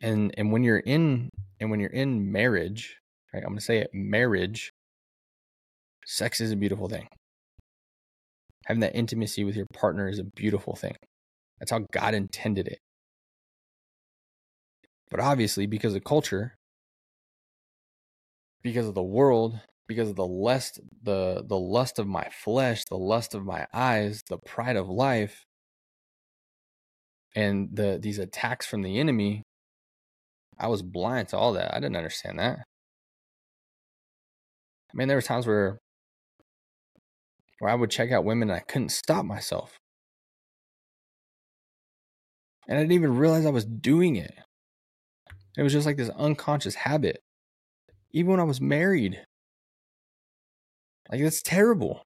And 0.00 0.32
and 0.38 0.52
when 0.52 0.62
you're 0.62 0.78
in 0.78 1.28
and 1.58 1.72
when 1.72 1.80
you're 1.80 1.90
in 1.90 2.30
marriage, 2.30 2.98
right? 3.34 3.42
I'm 3.44 3.56
to 3.56 3.60
say 3.60 3.78
it 3.78 3.90
marriage, 3.92 4.70
sex 6.06 6.40
is 6.40 6.52
a 6.52 6.56
beautiful 6.56 6.88
thing. 6.88 7.08
Having 8.66 8.82
that 8.82 8.94
intimacy 8.94 9.42
with 9.42 9.56
your 9.56 9.66
partner 9.74 10.08
is 10.08 10.20
a 10.20 10.24
beautiful 10.36 10.76
thing. 10.76 10.94
That's 11.58 11.72
how 11.72 11.80
God 11.90 12.14
intended 12.14 12.68
it. 12.68 12.78
But 15.10 15.20
obviously, 15.20 15.66
because 15.66 15.94
of 15.94 16.04
culture, 16.04 16.56
because 18.62 18.86
of 18.86 18.94
the 18.94 19.02
world, 19.02 19.60
because 19.86 20.10
of 20.10 20.16
the 20.16 20.26
lust, 20.26 20.80
the 21.02 21.42
the 21.46 21.58
lust 21.58 21.98
of 21.98 22.06
my 22.06 22.28
flesh, 22.30 22.84
the 22.84 22.98
lust 22.98 23.34
of 23.34 23.44
my 23.44 23.66
eyes, 23.72 24.22
the 24.28 24.38
pride 24.38 24.76
of 24.76 24.88
life, 24.88 25.46
and 27.34 27.70
the 27.72 27.98
these 28.00 28.18
attacks 28.18 28.66
from 28.66 28.82
the 28.82 28.98
enemy, 28.98 29.42
I 30.58 30.68
was 30.68 30.82
blind 30.82 31.28
to 31.28 31.38
all 31.38 31.54
that. 31.54 31.72
I 31.74 31.80
didn't 31.80 31.96
understand 31.96 32.38
that. 32.38 32.58
I 34.92 34.96
mean, 34.96 35.08
there 35.08 35.16
were 35.16 35.22
times 35.22 35.46
where 35.46 35.78
where 37.60 37.70
I 37.70 37.74
would 37.74 37.90
check 37.90 38.12
out 38.12 38.24
women 38.24 38.50
and 38.50 38.56
I 38.56 38.60
couldn't 38.60 38.90
stop 38.90 39.24
myself. 39.24 39.78
And 42.68 42.78
I 42.78 42.82
didn't 42.82 42.92
even 42.92 43.16
realize 43.16 43.46
I 43.46 43.50
was 43.50 43.64
doing 43.64 44.16
it. 44.16 44.34
It 45.56 45.62
was 45.62 45.72
just 45.72 45.86
like 45.86 45.96
this 45.96 46.10
unconscious 46.10 46.74
habit. 46.74 47.20
Even 48.12 48.32
when 48.32 48.40
I 48.40 48.44
was 48.44 48.60
married. 48.60 49.20
Like, 51.10 51.22
that's 51.22 51.42
terrible. 51.42 52.02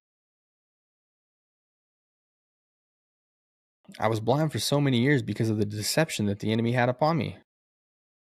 I 3.99 4.07
was 4.07 4.19
blind 4.19 4.51
for 4.51 4.59
so 4.59 4.79
many 4.81 4.99
years 4.99 5.21
because 5.21 5.49
of 5.49 5.57
the 5.57 5.65
deception 5.65 6.25
that 6.25 6.39
the 6.39 6.51
enemy 6.51 6.71
had 6.71 6.89
upon 6.89 7.17
me. 7.17 7.37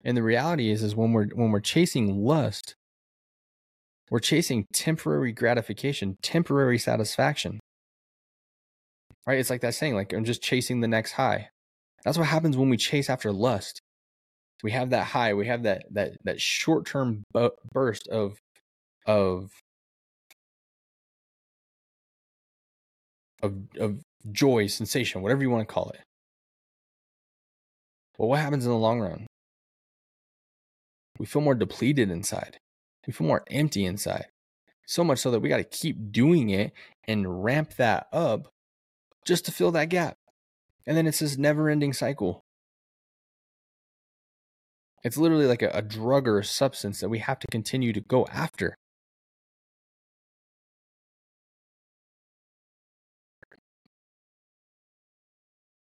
And 0.03 0.15
the 0.15 0.23
reality 0.23 0.69
is 0.69 0.83
is 0.83 0.95
when 0.95 1.13
we're 1.13 1.27
when 1.29 1.51
we're 1.51 1.59
chasing 1.59 2.23
lust, 2.23 2.75
we're 4.11 4.19
chasing 4.19 4.67
temporary 4.71 5.31
gratification, 5.31 6.17
temporary 6.21 6.77
satisfaction. 6.77 7.59
Right? 9.25 9.39
It's 9.39 9.49
like 9.49 9.61
that 9.61 9.73
saying 9.73 9.95
like 9.95 10.13
I'm 10.13 10.25
just 10.25 10.43
chasing 10.43 10.81
the 10.81 10.87
next 10.87 11.13
high. 11.13 11.49
That's 12.03 12.19
what 12.19 12.27
happens 12.27 12.55
when 12.55 12.69
we 12.69 12.77
chase 12.77 13.09
after 13.09 13.31
lust. 13.31 13.81
We 14.65 14.71
have 14.71 14.89
that 14.89 15.05
high, 15.05 15.35
we 15.35 15.45
have 15.45 15.61
that 15.61 15.85
that 15.91 16.13
that 16.23 16.41
short-term 16.41 17.23
bu- 17.31 17.51
burst 17.71 18.07
of 18.07 18.39
of 19.05 19.51
of 23.43 23.53
of 23.79 24.01
joy, 24.31 24.65
sensation, 24.65 25.21
whatever 25.21 25.43
you 25.43 25.51
want 25.51 25.67
to 25.69 25.71
call 25.71 25.91
it. 25.91 26.01
But 28.17 28.25
what 28.25 28.39
happens 28.39 28.65
in 28.65 28.71
the 28.71 28.77
long 28.77 29.01
run? 29.01 29.27
We 31.19 31.27
feel 31.27 31.43
more 31.43 31.53
depleted 31.53 32.09
inside. 32.09 32.57
We 33.05 33.13
feel 33.13 33.27
more 33.27 33.43
empty 33.51 33.85
inside. 33.85 34.29
So 34.87 35.03
much 35.03 35.19
so 35.19 35.29
that 35.29 35.41
we 35.41 35.49
got 35.49 35.57
to 35.57 35.63
keep 35.63 36.11
doing 36.11 36.49
it 36.49 36.73
and 37.07 37.43
ramp 37.43 37.75
that 37.75 38.07
up 38.11 38.47
just 39.27 39.45
to 39.45 39.51
fill 39.51 39.73
that 39.73 39.89
gap. 39.89 40.15
And 40.87 40.97
then 40.97 41.05
it's 41.05 41.19
this 41.19 41.37
never 41.37 41.69
ending 41.69 41.93
cycle. 41.93 42.44
It's 45.05 45.17
literally 45.17 45.45
like 45.45 45.61
a, 45.61 45.69
a 45.69 45.81
drug 45.81 46.27
or 46.27 46.39
a 46.39 46.43
substance 46.43 46.99
that 46.99 47.09
we 47.09 47.19
have 47.19 47.39
to 47.39 47.47
continue 47.51 47.93
to 47.93 48.01
go 48.01 48.25
after. 48.31 48.75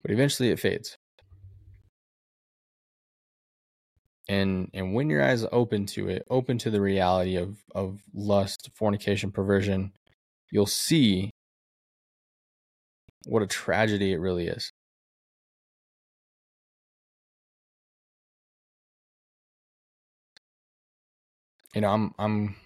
But 0.03 0.13
eventually 0.13 0.51
it 0.51 0.61
fades. 0.61 0.97
and 4.29 4.71
and 4.73 4.95
when 4.95 5.11
your 5.11 5.23
eyes 5.25 5.43
are 5.43 5.53
open 5.53 5.87
to 5.87 6.09
it 6.09 6.25
open 6.31 6.57
to 6.57 6.71
the 6.71 6.81
reality 6.81 7.35
of 7.37 7.57
of 7.75 8.01
lust 8.15 8.71
fornication 8.75 9.33
perversion 9.33 9.93
you'll 10.53 10.67
see 10.67 11.31
what 13.27 13.43
a 13.43 13.47
tragedy 13.47 14.13
it 14.13 14.21
really 14.21 14.47
is 14.47 14.71
you 21.75 21.81
know 21.81 21.91
i'm 21.91 22.15
i'm 22.19 22.57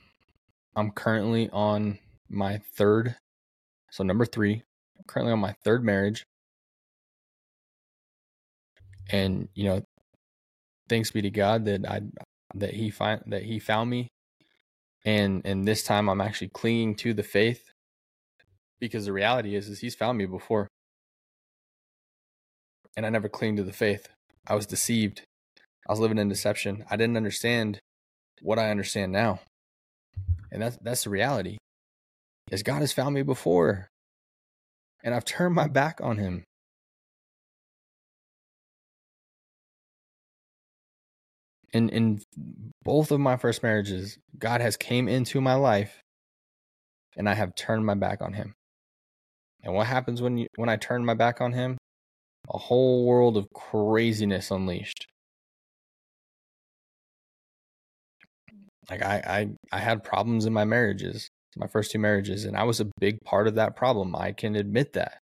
i'm 0.76 0.90
currently 0.90 1.48
on 1.50 1.98
my 2.28 2.58
third 2.76 3.16
so 3.90 4.02
number 4.02 4.24
3 4.24 4.62
I'm 4.98 5.04
currently 5.06 5.32
on 5.32 5.40
my 5.40 5.54
third 5.64 5.84
marriage 5.84 6.24
and 9.10 9.48
you 9.54 9.64
know 9.64 9.82
thanks 10.88 11.10
be 11.10 11.22
to 11.22 11.30
God 11.30 11.64
that 11.66 11.86
I 11.86 12.00
that 12.54 12.74
he 12.74 12.90
find 12.90 13.22
that 13.26 13.42
he 13.42 13.58
found 13.58 13.90
me 13.90 14.08
and 15.04 15.42
and 15.44 15.66
this 15.66 15.82
time 15.82 16.08
I'm 16.08 16.20
actually 16.20 16.48
clinging 16.48 16.94
to 16.96 17.14
the 17.14 17.22
faith 17.22 17.70
because 18.80 19.06
the 19.06 19.12
reality 19.12 19.54
is 19.54 19.68
is 19.68 19.80
he's 19.80 19.94
found 19.94 20.18
me 20.18 20.26
before 20.26 20.68
and 22.96 23.04
I 23.04 23.10
never 23.10 23.28
clinged 23.28 23.56
to 23.56 23.64
the 23.64 23.72
faith. 23.72 24.08
I 24.46 24.54
was 24.54 24.66
deceived. 24.66 25.22
I 25.88 25.92
was 25.92 25.98
living 25.98 26.18
in 26.18 26.28
deception. 26.28 26.84
I 26.88 26.96
didn't 26.96 27.16
understand 27.16 27.80
what 28.42 28.58
I 28.58 28.70
understand 28.70 29.12
now. 29.12 29.40
And 30.50 30.62
that's 30.62 30.78
that's 30.82 31.04
the 31.04 31.10
reality. 31.10 31.58
Is 32.50 32.62
God 32.62 32.80
has 32.80 32.92
found 32.92 33.14
me 33.14 33.22
before. 33.22 33.88
And 35.02 35.14
I've 35.14 35.24
turned 35.24 35.54
my 35.54 35.68
back 35.68 36.00
on 36.02 36.18
him. 36.18 36.44
in 41.74 41.88
in 41.88 42.20
both 42.84 43.10
of 43.10 43.20
my 43.20 43.36
first 43.36 43.62
marriages, 43.62 44.16
God 44.38 44.60
has 44.60 44.76
came 44.76 45.08
into 45.08 45.40
my 45.40 45.54
life 45.54 46.00
and 47.16 47.28
I 47.28 47.34
have 47.34 47.54
turned 47.54 47.84
my 47.84 47.94
back 47.94 48.22
on 48.22 48.32
him. 48.32 48.54
And 49.62 49.74
what 49.74 49.88
happens 49.88 50.22
when 50.22 50.38
you 50.38 50.46
when 50.56 50.68
I 50.68 50.76
turn 50.76 51.04
my 51.04 51.14
back 51.14 51.40
on 51.40 51.52
him? 51.52 51.76
A 52.52 52.58
whole 52.58 53.04
world 53.06 53.36
of 53.36 53.48
craziness 53.54 54.50
unleashed. 54.50 55.06
Like 58.90 59.02
I 59.02 59.16
I 59.72 59.76
I 59.76 59.78
had 59.80 60.04
problems 60.04 60.46
in 60.46 60.52
my 60.52 60.64
marriages, 60.64 61.28
my 61.56 61.66
first 61.66 61.90
two 61.90 61.98
marriages, 61.98 62.44
and 62.44 62.56
I 62.56 62.64
was 62.64 62.80
a 62.80 62.90
big 63.00 63.20
part 63.24 63.46
of 63.48 63.54
that 63.56 63.76
problem. 63.76 64.14
I 64.16 64.32
can 64.32 64.56
admit 64.56 64.92
that. 64.94 65.18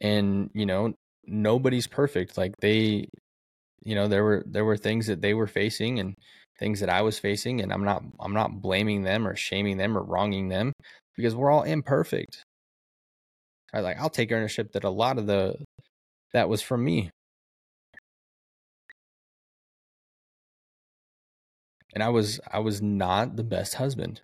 and 0.00 0.50
you 0.54 0.66
know 0.66 0.92
nobody's 1.26 1.86
perfect 1.86 2.38
like 2.38 2.54
they 2.60 3.08
you 3.84 3.94
know 3.94 4.08
there 4.08 4.24
were 4.24 4.42
there 4.46 4.64
were 4.64 4.76
things 4.76 5.06
that 5.06 5.20
they 5.20 5.34
were 5.34 5.46
facing 5.46 5.98
and 5.98 6.14
things 6.58 6.80
that 6.80 6.88
I 6.88 7.02
was 7.02 7.18
facing 7.18 7.60
and 7.60 7.72
I'm 7.72 7.84
not 7.84 8.02
I'm 8.20 8.32
not 8.32 8.60
blaming 8.60 9.02
them 9.02 9.26
or 9.26 9.36
shaming 9.36 9.76
them 9.76 9.96
or 9.96 10.02
wronging 10.02 10.48
them 10.48 10.72
because 11.16 11.34
we're 11.34 11.50
all 11.50 11.62
imperfect. 11.62 12.42
I 13.72 13.80
like 13.80 13.98
I'll 13.98 14.10
take 14.10 14.32
ownership 14.32 14.72
that 14.72 14.84
a 14.84 14.90
lot 14.90 15.18
of 15.18 15.26
the 15.26 15.56
that 16.32 16.48
was 16.48 16.62
from 16.62 16.84
me. 16.84 17.10
And 21.94 22.02
I 22.02 22.08
was 22.10 22.40
I 22.52 22.58
was 22.58 22.82
not 22.82 23.36
the 23.36 23.44
best 23.44 23.74
husband. 23.74 24.20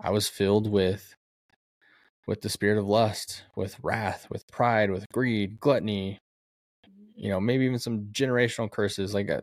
I 0.00 0.10
was 0.10 0.28
filled 0.28 0.70
with 0.70 1.14
with 2.26 2.40
the 2.40 2.48
spirit 2.48 2.78
of 2.78 2.86
lust, 2.86 3.44
with 3.54 3.76
wrath, 3.82 4.26
with 4.30 4.46
pride, 4.48 4.90
with 4.90 5.06
greed, 5.12 5.60
gluttony, 5.60 6.18
you 7.14 7.28
know, 7.28 7.40
maybe 7.40 7.64
even 7.64 7.78
some 7.78 8.08
generational 8.12 8.70
curses, 8.70 9.14
like 9.14 9.28
a, 9.28 9.38
uh, 9.38 9.40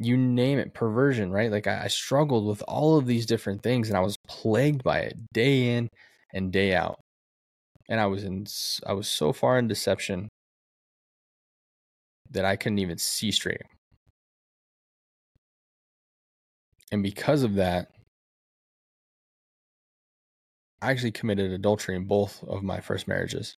you 0.00 0.16
name 0.16 0.58
it, 0.58 0.74
perversion, 0.74 1.30
right? 1.30 1.50
Like 1.50 1.66
I, 1.66 1.84
I 1.84 1.86
struggled 1.88 2.46
with 2.46 2.62
all 2.66 2.96
of 2.98 3.06
these 3.06 3.26
different 3.26 3.62
things 3.62 3.88
and 3.88 3.96
I 3.96 4.00
was 4.00 4.16
plagued 4.26 4.82
by 4.82 5.00
it 5.00 5.14
day 5.32 5.76
in 5.76 5.88
and 6.32 6.52
day 6.52 6.74
out. 6.74 6.98
And 7.88 8.00
I 8.00 8.06
was 8.06 8.24
in, 8.24 8.46
I 8.86 8.92
was 8.92 9.08
so 9.08 9.32
far 9.32 9.58
in 9.58 9.68
deception 9.68 10.28
that 12.30 12.44
I 12.44 12.56
couldn't 12.56 12.78
even 12.78 12.98
see 12.98 13.30
straight. 13.30 13.62
And 16.92 17.02
because 17.02 17.42
of 17.42 17.54
that, 17.54 17.90
I 20.80 20.90
actually 20.90 21.12
committed 21.12 21.50
adultery 21.50 21.96
in 21.96 22.04
both 22.04 22.42
of 22.44 22.62
my 22.62 22.80
first 22.80 23.08
marriages. 23.08 23.56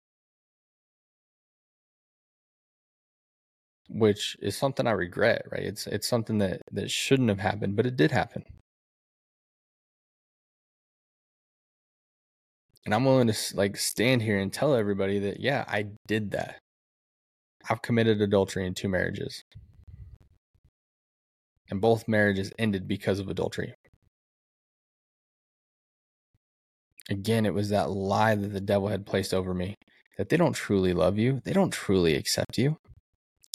Which 3.88 4.36
is 4.40 4.56
something 4.56 4.86
I 4.86 4.92
regret, 4.92 5.46
right? 5.50 5.62
It's 5.62 5.86
it's 5.86 6.08
something 6.08 6.38
that 6.38 6.62
that 6.72 6.90
shouldn't 6.90 7.28
have 7.28 7.40
happened, 7.40 7.76
but 7.76 7.86
it 7.86 7.96
did 7.96 8.10
happen. 8.10 8.44
And 12.84 12.94
I'm 12.94 13.04
willing 13.04 13.26
to 13.26 13.56
like 13.56 13.76
stand 13.76 14.22
here 14.22 14.38
and 14.38 14.52
tell 14.52 14.74
everybody 14.74 15.18
that 15.20 15.40
yeah, 15.40 15.64
I 15.68 15.86
did 16.06 16.30
that. 16.32 16.58
I've 17.68 17.82
committed 17.82 18.20
adultery 18.20 18.66
in 18.66 18.74
two 18.74 18.88
marriages. 18.88 19.42
And 21.70 21.80
both 21.80 22.08
marriages 22.08 22.52
ended 22.58 22.86
because 22.86 23.18
of 23.18 23.28
adultery. 23.28 23.74
Again, 27.08 27.46
it 27.46 27.54
was 27.54 27.68
that 27.70 27.90
lie 27.90 28.34
that 28.34 28.52
the 28.52 28.60
devil 28.60 28.88
had 28.88 29.06
placed 29.06 29.32
over 29.32 29.54
me 29.54 29.76
that 30.16 30.28
they 30.28 30.36
don't 30.36 30.54
truly 30.54 30.94
love 30.94 31.18
you, 31.18 31.40
they 31.44 31.52
don't 31.52 31.72
truly 31.72 32.14
accept 32.14 32.56
you. 32.56 32.78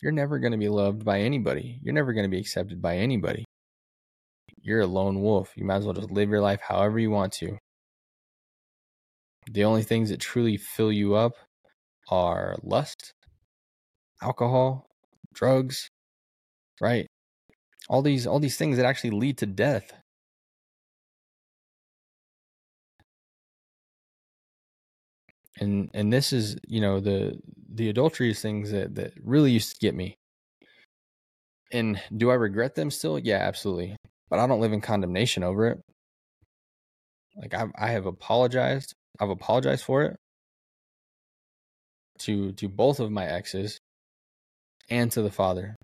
You're 0.01 0.11
never 0.11 0.39
going 0.39 0.51
to 0.51 0.57
be 0.57 0.69
loved 0.69 1.03
by 1.03 1.19
anybody, 1.19 1.79
you're 1.81 1.93
never 1.93 2.13
going 2.13 2.25
to 2.25 2.29
be 2.29 2.39
accepted 2.39 2.81
by 2.81 2.97
anybody. 2.97 3.45
You're 4.63 4.81
a 4.81 4.87
lone 4.87 5.21
wolf. 5.21 5.53
You 5.55 5.65
might 5.65 5.77
as 5.77 5.85
well 5.85 5.93
just 5.93 6.11
live 6.11 6.29
your 6.29 6.41
life 6.41 6.59
however 6.61 6.99
you 6.99 7.09
want 7.09 7.33
to. 7.33 7.57
The 9.49 9.63
only 9.63 9.81
things 9.81 10.09
that 10.09 10.19
truly 10.19 10.55
fill 10.55 10.91
you 10.91 11.15
up 11.15 11.33
are 12.09 12.55
lust, 12.61 13.13
alcohol, 14.21 14.85
drugs, 15.33 15.89
right? 16.79 17.07
All 17.91 18.01
these 18.01 18.25
all 18.25 18.39
these 18.39 18.57
things 18.57 18.77
that 18.77 18.87
actually 18.87 19.11
lead 19.11 19.37
to 19.39 19.45
death. 19.45 19.93
and 25.61 25.89
and 25.93 26.11
this 26.11 26.33
is 26.33 26.57
you 26.67 26.81
know 26.81 26.99
the 26.99 27.39
the 27.73 27.89
adulteries 27.89 28.41
things 28.41 28.71
that 28.71 28.95
that 28.95 29.13
really 29.23 29.51
used 29.51 29.73
to 29.73 29.79
get 29.79 29.95
me. 29.95 30.15
And 31.71 32.01
do 32.15 32.31
i 32.31 32.33
regret 32.33 32.75
them 32.75 32.91
still? 32.91 33.17
Yeah 33.19 33.37
absolutely. 33.37 33.95
But 34.29 34.39
i 34.39 34.47
don't 34.47 34.59
live 34.61 34.73
in 34.73 34.81
condemnation 34.81 35.43
over 35.43 35.67
it. 35.67 35.81
Like 37.35 37.53
i 37.53 37.65
i 37.77 37.91
have 37.91 38.05
apologized 38.05 38.93
i've 39.19 39.29
apologized 39.29 39.83
for 39.85 40.03
it. 40.03 40.17
To 42.19 42.51
to 42.53 42.67
both 42.67 42.99
of 42.99 43.11
my 43.11 43.25
exes 43.25 43.79
and 44.89 45.11
to 45.13 45.21
the 45.21 45.31
father 45.31 45.75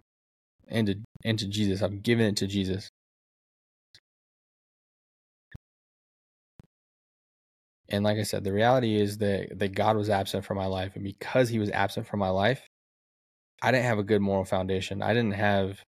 and 0.68 0.88
to 0.88 0.96
and 1.26 1.40
to 1.40 1.48
jesus 1.48 1.82
i've 1.82 2.04
given 2.04 2.26
it 2.26 2.38
to 2.38 2.48
jesus 2.48 2.90
And 7.90 8.04
like 8.04 8.18
I 8.18 8.24
said, 8.24 8.44
the 8.44 8.54
reality 8.54 9.00
is 9.00 9.20
that 9.20 9.60
that 9.60 9.76
God 9.76 9.96
was 9.98 10.10
absent 10.10 10.46
from 10.46 10.58
my 10.58 10.66
life, 10.66 10.94
and 10.96 11.04
because 11.04 11.50
He 11.50 11.60
was 11.60 11.72
absent 11.72 12.08
from 12.08 12.20
my 12.20 12.30
life, 12.30 12.68
I 13.62 13.72
didn't 13.72 13.86
have 13.86 14.00
a 14.00 14.04
good 14.04 14.22
moral 14.22 14.46
foundation. 14.46 15.02
I 15.02 15.14
didn't 15.14 15.34
have 15.34 15.84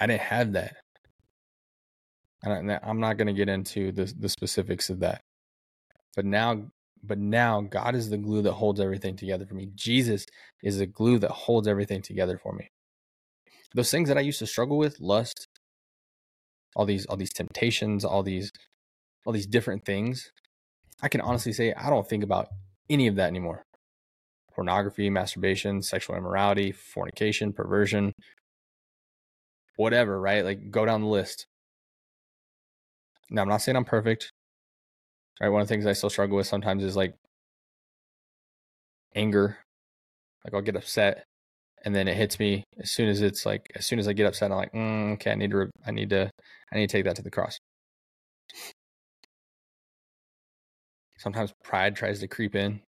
I 0.00 0.06
didn't 0.06 0.22
have 0.22 0.52
that. 0.54 0.76
And 2.44 2.72
I'm 2.84 3.00
not 3.00 3.16
going 3.18 3.28
to 3.28 3.34
get 3.34 3.48
into 3.48 3.92
the 3.92 4.12
the 4.18 4.28
specifics 4.28 4.90
of 4.90 5.00
that. 5.00 5.22
But 6.16 6.26
now 6.26 6.64
but 7.06 7.18
now 7.18 7.60
God 7.60 7.94
is 7.94 8.10
the 8.10 8.18
glue 8.18 8.42
that 8.42 8.52
holds 8.52 8.80
everything 8.80 9.16
together 9.16 9.46
for 9.46 9.54
me. 9.54 9.70
Jesus 9.74 10.26
is 10.62 10.78
the 10.78 10.86
glue 10.86 11.18
that 11.18 11.30
holds 11.30 11.68
everything 11.68 12.02
together 12.02 12.38
for 12.38 12.52
me. 12.52 12.70
Those 13.74 13.90
things 13.90 14.08
that 14.08 14.18
I 14.18 14.22
used 14.22 14.38
to 14.38 14.46
struggle 14.46 14.78
with, 14.78 15.00
lust, 15.00 15.48
all 16.76 16.86
these 16.86 17.06
all 17.06 17.16
these 17.16 17.32
temptations, 17.32 18.04
all 18.04 18.22
these 18.22 18.50
all 19.26 19.32
these 19.32 19.46
different 19.46 19.84
things, 19.84 20.30
I 21.02 21.08
can 21.08 21.20
honestly 21.20 21.52
say 21.52 21.72
I 21.74 21.90
don't 21.90 22.08
think 22.08 22.24
about 22.24 22.48
any 22.88 23.06
of 23.06 23.16
that 23.16 23.28
anymore. 23.28 23.64
Pornography, 24.54 25.10
masturbation, 25.10 25.82
sexual 25.82 26.16
immorality, 26.16 26.70
fornication, 26.72 27.52
perversion, 27.52 28.12
whatever, 29.76 30.20
right? 30.20 30.44
Like 30.44 30.70
go 30.70 30.86
down 30.86 31.00
the 31.00 31.08
list. 31.08 31.46
Now, 33.30 33.42
I'm 33.42 33.48
not 33.48 33.62
saying 33.62 33.76
I'm 33.76 33.84
perfect. 33.84 34.30
Right? 35.40 35.48
One 35.48 35.62
of 35.62 35.68
the 35.68 35.74
things 35.74 35.86
I 35.86 35.92
still 35.92 36.10
struggle 36.10 36.36
with 36.36 36.46
sometimes 36.46 36.84
is 36.84 36.96
like 36.96 37.14
anger. 39.14 39.58
Like 40.44 40.54
I'll 40.54 40.62
get 40.62 40.76
upset 40.76 41.24
and 41.84 41.94
then 41.94 42.08
it 42.08 42.16
hits 42.16 42.38
me 42.38 42.64
as 42.80 42.90
soon 42.90 43.08
as 43.08 43.20
it's 43.22 43.44
like 43.46 43.70
as 43.74 43.86
soon 43.86 43.98
as 43.98 44.08
I 44.08 44.12
get 44.14 44.26
upset 44.26 44.50
I'm 44.50 44.56
like, 44.58 44.72
mm, 44.72 45.14
"Okay, 45.14 45.32
I 45.32 45.34
need 45.36 45.50
to 45.52 45.70
I 45.86 45.90
need 45.90 46.10
to 46.10 46.30
I 46.72 46.76
need 46.76 46.88
to 46.88 46.92
take 46.92 47.04
that 47.04 47.16
to 47.16 47.22
the 47.22 47.30
cross." 47.30 47.58
Sometimes 51.18 51.52
pride 51.62 51.96
tries 51.96 52.20
to 52.20 52.28
creep 52.28 52.54
in. 52.54 52.80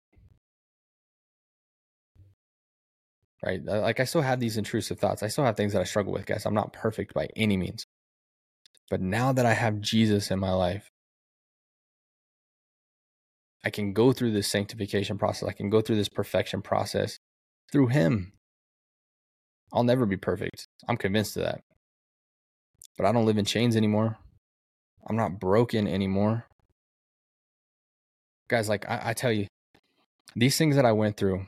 Right? 3.44 3.64
Like 3.64 4.00
I 4.00 4.04
still 4.04 4.22
have 4.22 4.40
these 4.40 4.56
intrusive 4.56 4.98
thoughts. 4.98 5.22
I 5.22 5.28
still 5.28 5.44
have 5.44 5.56
things 5.56 5.72
that 5.72 5.80
I 5.80 5.84
struggle 5.84 6.12
with, 6.12 6.26
guys. 6.26 6.44
I'm 6.46 6.54
not 6.54 6.72
perfect 6.72 7.14
by 7.14 7.28
any 7.36 7.56
means. 7.56 7.86
But 8.90 9.00
now 9.00 9.32
that 9.32 9.46
I 9.46 9.54
have 9.54 9.80
Jesus 9.80 10.30
in 10.30 10.38
my 10.38 10.52
life, 10.52 10.90
I 13.66 13.70
can 13.70 13.92
go 13.92 14.12
through 14.12 14.30
this 14.30 14.46
sanctification 14.46 15.18
process. 15.18 15.48
I 15.48 15.52
can 15.52 15.70
go 15.70 15.80
through 15.80 15.96
this 15.96 16.08
perfection 16.08 16.62
process 16.62 17.18
through 17.72 17.88
Him. 17.88 18.32
I'll 19.72 19.82
never 19.82 20.06
be 20.06 20.16
perfect. 20.16 20.68
I'm 20.88 20.96
convinced 20.96 21.36
of 21.36 21.42
that. 21.42 21.62
But 22.96 23.06
I 23.06 23.12
don't 23.12 23.26
live 23.26 23.38
in 23.38 23.44
chains 23.44 23.74
anymore. 23.74 24.18
I'm 25.04 25.16
not 25.16 25.40
broken 25.40 25.88
anymore. 25.88 26.46
Guys, 28.48 28.68
like 28.68 28.88
I, 28.88 29.00
I 29.06 29.12
tell 29.14 29.32
you, 29.32 29.48
these 30.36 30.56
things 30.56 30.76
that 30.76 30.86
I 30.86 30.92
went 30.92 31.16
through 31.16 31.44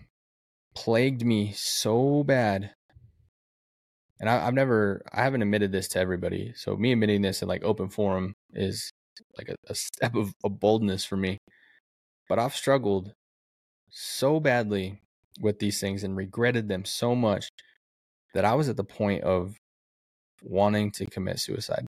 plagued 0.74 1.24
me 1.24 1.52
so 1.54 2.24
bad. 2.24 2.72
And 4.18 4.28
I, 4.28 4.46
have 4.46 4.54
never, 4.54 5.02
I 5.12 5.22
haven't 5.22 5.42
admitted 5.42 5.70
this 5.70 5.86
to 5.90 6.00
everybody. 6.00 6.52
So 6.56 6.76
me 6.76 6.90
admitting 6.90 7.22
this 7.22 7.42
in 7.42 7.48
like 7.48 7.62
open 7.62 7.90
forum 7.90 8.34
is 8.52 8.90
like 9.36 9.50
a, 9.50 9.54
a 9.68 9.76
step 9.76 10.16
of, 10.16 10.32
of 10.42 10.58
boldness 10.58 11.04
for 11.04 11.16
me. 11.16 11.38
But 12.28 12.38
I've 12.38 12.54
struggled 12.54 13.12
so 13.90 14.38
badly 14.38 15.00
with 15.40 15.58
these 15.58 15.80
things 15.80 16.04
and 16.04 16.16
regretted 16.16 16.68
them 16.68 16.84
so 16.84 17.14
much 17.14 17.48
that 18.34 18.44
I 18.44 18.54
was 18.54 18.68
at 18.68 18.76
the 18.76 18.84
point 18.84 19.24
of 19.24 19.56
wanting 20.42 20.90
to 20.92 21.06
commit 21.06 21.40
suicide. 21.40 21.86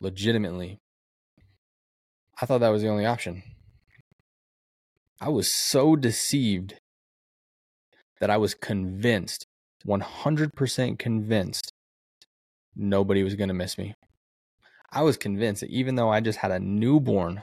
Legitimately. 0.00 0.78
I 2.40 2.46
thought 2.46 2.58
that 2.58 2.70
was 2.70 2.82
the 2.82 2.88
only 2.88 3.06
option. 3.06 3.42
I 5.20 5.28
was 5.28 5.52
so 5.52 5.94
deceived 5.94 6.74
that 8.20 8.30
I 8.30 8.36
was 8.36 8.54
convinced, 8.54 9.46
100% 9.86 10.98
convinced, 10.98 11.72
nobody 12.74 13.22
was 13.22 13.34
going 13.34 13.48
to 13.48 13.54
miss 13.54 13.78
me. 13.78 13.94
I 14.92 15.02
was 15.02 15.16
convinced 15.16 15.62
that 15.62 15.70
even 15.70 15.94
though 15.94 16.10
I 16.10 16.20
just 16.20 16.38
had 16.38 16.50
a 16.50 16.60
newborn 16.60 17.42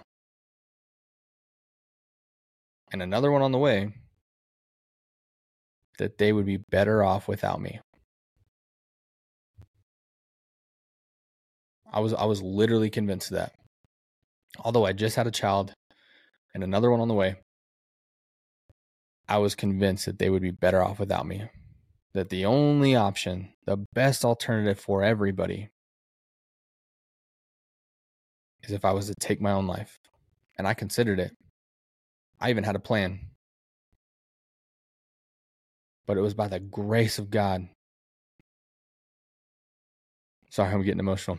and 2.91 3.01
another 3.01 3.31
one 3.31 3.41
on 3.41 3.51
the 3.51 3.57
way, 3.57 3.91
that 5.97 6.19
they 6.19 6.31
would 6.31 6.45
be 6.45 6.57
better 6.57 7.03
off 7.03 7.27
without 7.27 7.59
me. 7.59 7.79
I 11.91 11.99
was 11.99 12.13
I 12.13 12.25
was 12.25 12.41
literally 12.43 12.91
convinced 12.91 13.31
of 13.31 13.37
that. 13.37 13.53
Although 14.59 14.85
I 14.85 14.93
just 14.93 15.15
had 15.15 15.27
a 15.27 15.31
child 15.31 15.73
and 16.53 16.63
another 16.63 16.91
one 16.91 16.99
on 17.01 17.07
the 17.07 17.15
way, 17.15 17.35
I 19.27 19.39
was 19.39 19.55
convinced 19.55 20.05
that 20.05 20.19
they 20.19 20.29
would 20.29 20.43
be 20.43 20.51
better 20.51 20.83
off 20.83 20.99
without 20.99 21.25
me. 21.25 21.49
That 22.13 22.29
the 22.29 22.45
only 22.45 22.95
option, 22.95 23.53
the 23.65 23.77
best 23.93 24.23
alternative 24.23 24.79
for 24.79 25.03
everybody 25.03 25.69
is 28.63 28.71
if 28.71 28.85
I 28.85 28.91
was 28.91 29.07
to 29.07 29.15
take 29.15 29.41
my 29.41 29.51
own 29.51 29.67
life. 29.67 29.99
And 30.57 30.67
I 30.67 30.73
considered 30.73 31.19
it. 31.19 31.31
I 32.39 32.49
even 32.49 32.63
had 32.63 32.75
a 32.75 32.79
plan. 32.79 33.19
But 36.05 36.17
it 36.17 36.21
was 36.21 36.33
by 36.33 36.47
the 36.47 36.59
grace 36.59 37.19
of 37.19 37.29
God. 37.29 37.67
Sorry, 40.49 40.73
I'm 40.73 40.83
getting 40.83 40.99
emotional. 40.99 41.37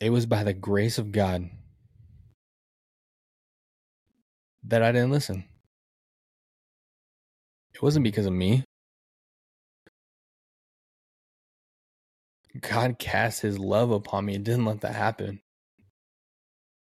It 0.00 0.10
was 0.10 0.26
by 0.26 0.44
the 0.44 0.52
grace 0.52 0.98
of 0.98 1.12
God 1.12 1.48
that 4.64 4.82
I 4.82 4.92
didn't 4.92 5.10
listen. 5.10 5.44
It 7.74 7.82
wasn't 7.82 8.04
because 8.04 8.26
of 8.26 8.32
me. 8.32 8.64
God 12.60 12.98
cast 12.98 13.42
his 13.42 13.58
love 13.58 13.90
upon 13.90 14.26
me 14.26 14.36
and 14.36 14.44
didn't 14.44 14.64
let 14.64 14.80
that 14.82 14.94
happen. 14.94 15.40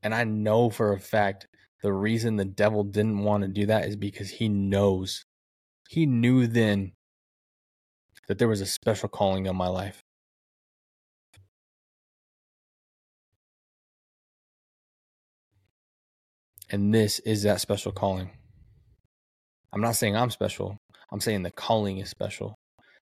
And 0.03 0.13
I 0.13 0.23
know 0.23 0.69
for 0.69 0.93
a 0.93 0.99
fact 0.99 1.47
the 1.81 1.91
reason 1.91 2.35
the 2.35 2.45
devil 2.45 2.83
didn't 2.83 3.23
want 3.23 3.43
to 3.43 3.47
do 3.47 3.65
that 3.65 3.85
is 3.85 3.95
because 3.95 4.29
he 4.29 4.49
knows. 4.49 5.25
He 5.89 6.05
knew 6.05 6.47
then 6.47 6.93
that 8.27 8.37
there 8.37 8.47
was 8.47 8.61
a 8.61 8.65
special 8.65 9.09
calling 9.09 9.47
on 9.47 9.55
my 9.55 9.67
life. 9.67 10.01
And 16.69 16.93
this 16.93 17.19
is 17.19 17.43
that 17.43 17.61
special 17.61 17.91
calling. 17.91 18.31
I'm 19.71 19.81
not 19.81 19.95
saying 19.95 20.15
I'm 20.15 20.31
special. 20.31 20.77
I'm 21.11 21.19
saying 21.19 21.43
the 21.43 21.51
calling 21.51 21.97
is 21.99 22.09
special. 22.09 22.55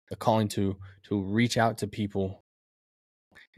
The 0.09 0.15
calling 0.15 0.47
to 0.49 0.77
to 1.07 1.21
reach 1.21 1.57
out 1.57 1.77
to 1.79 1.87
people 1.87 2.41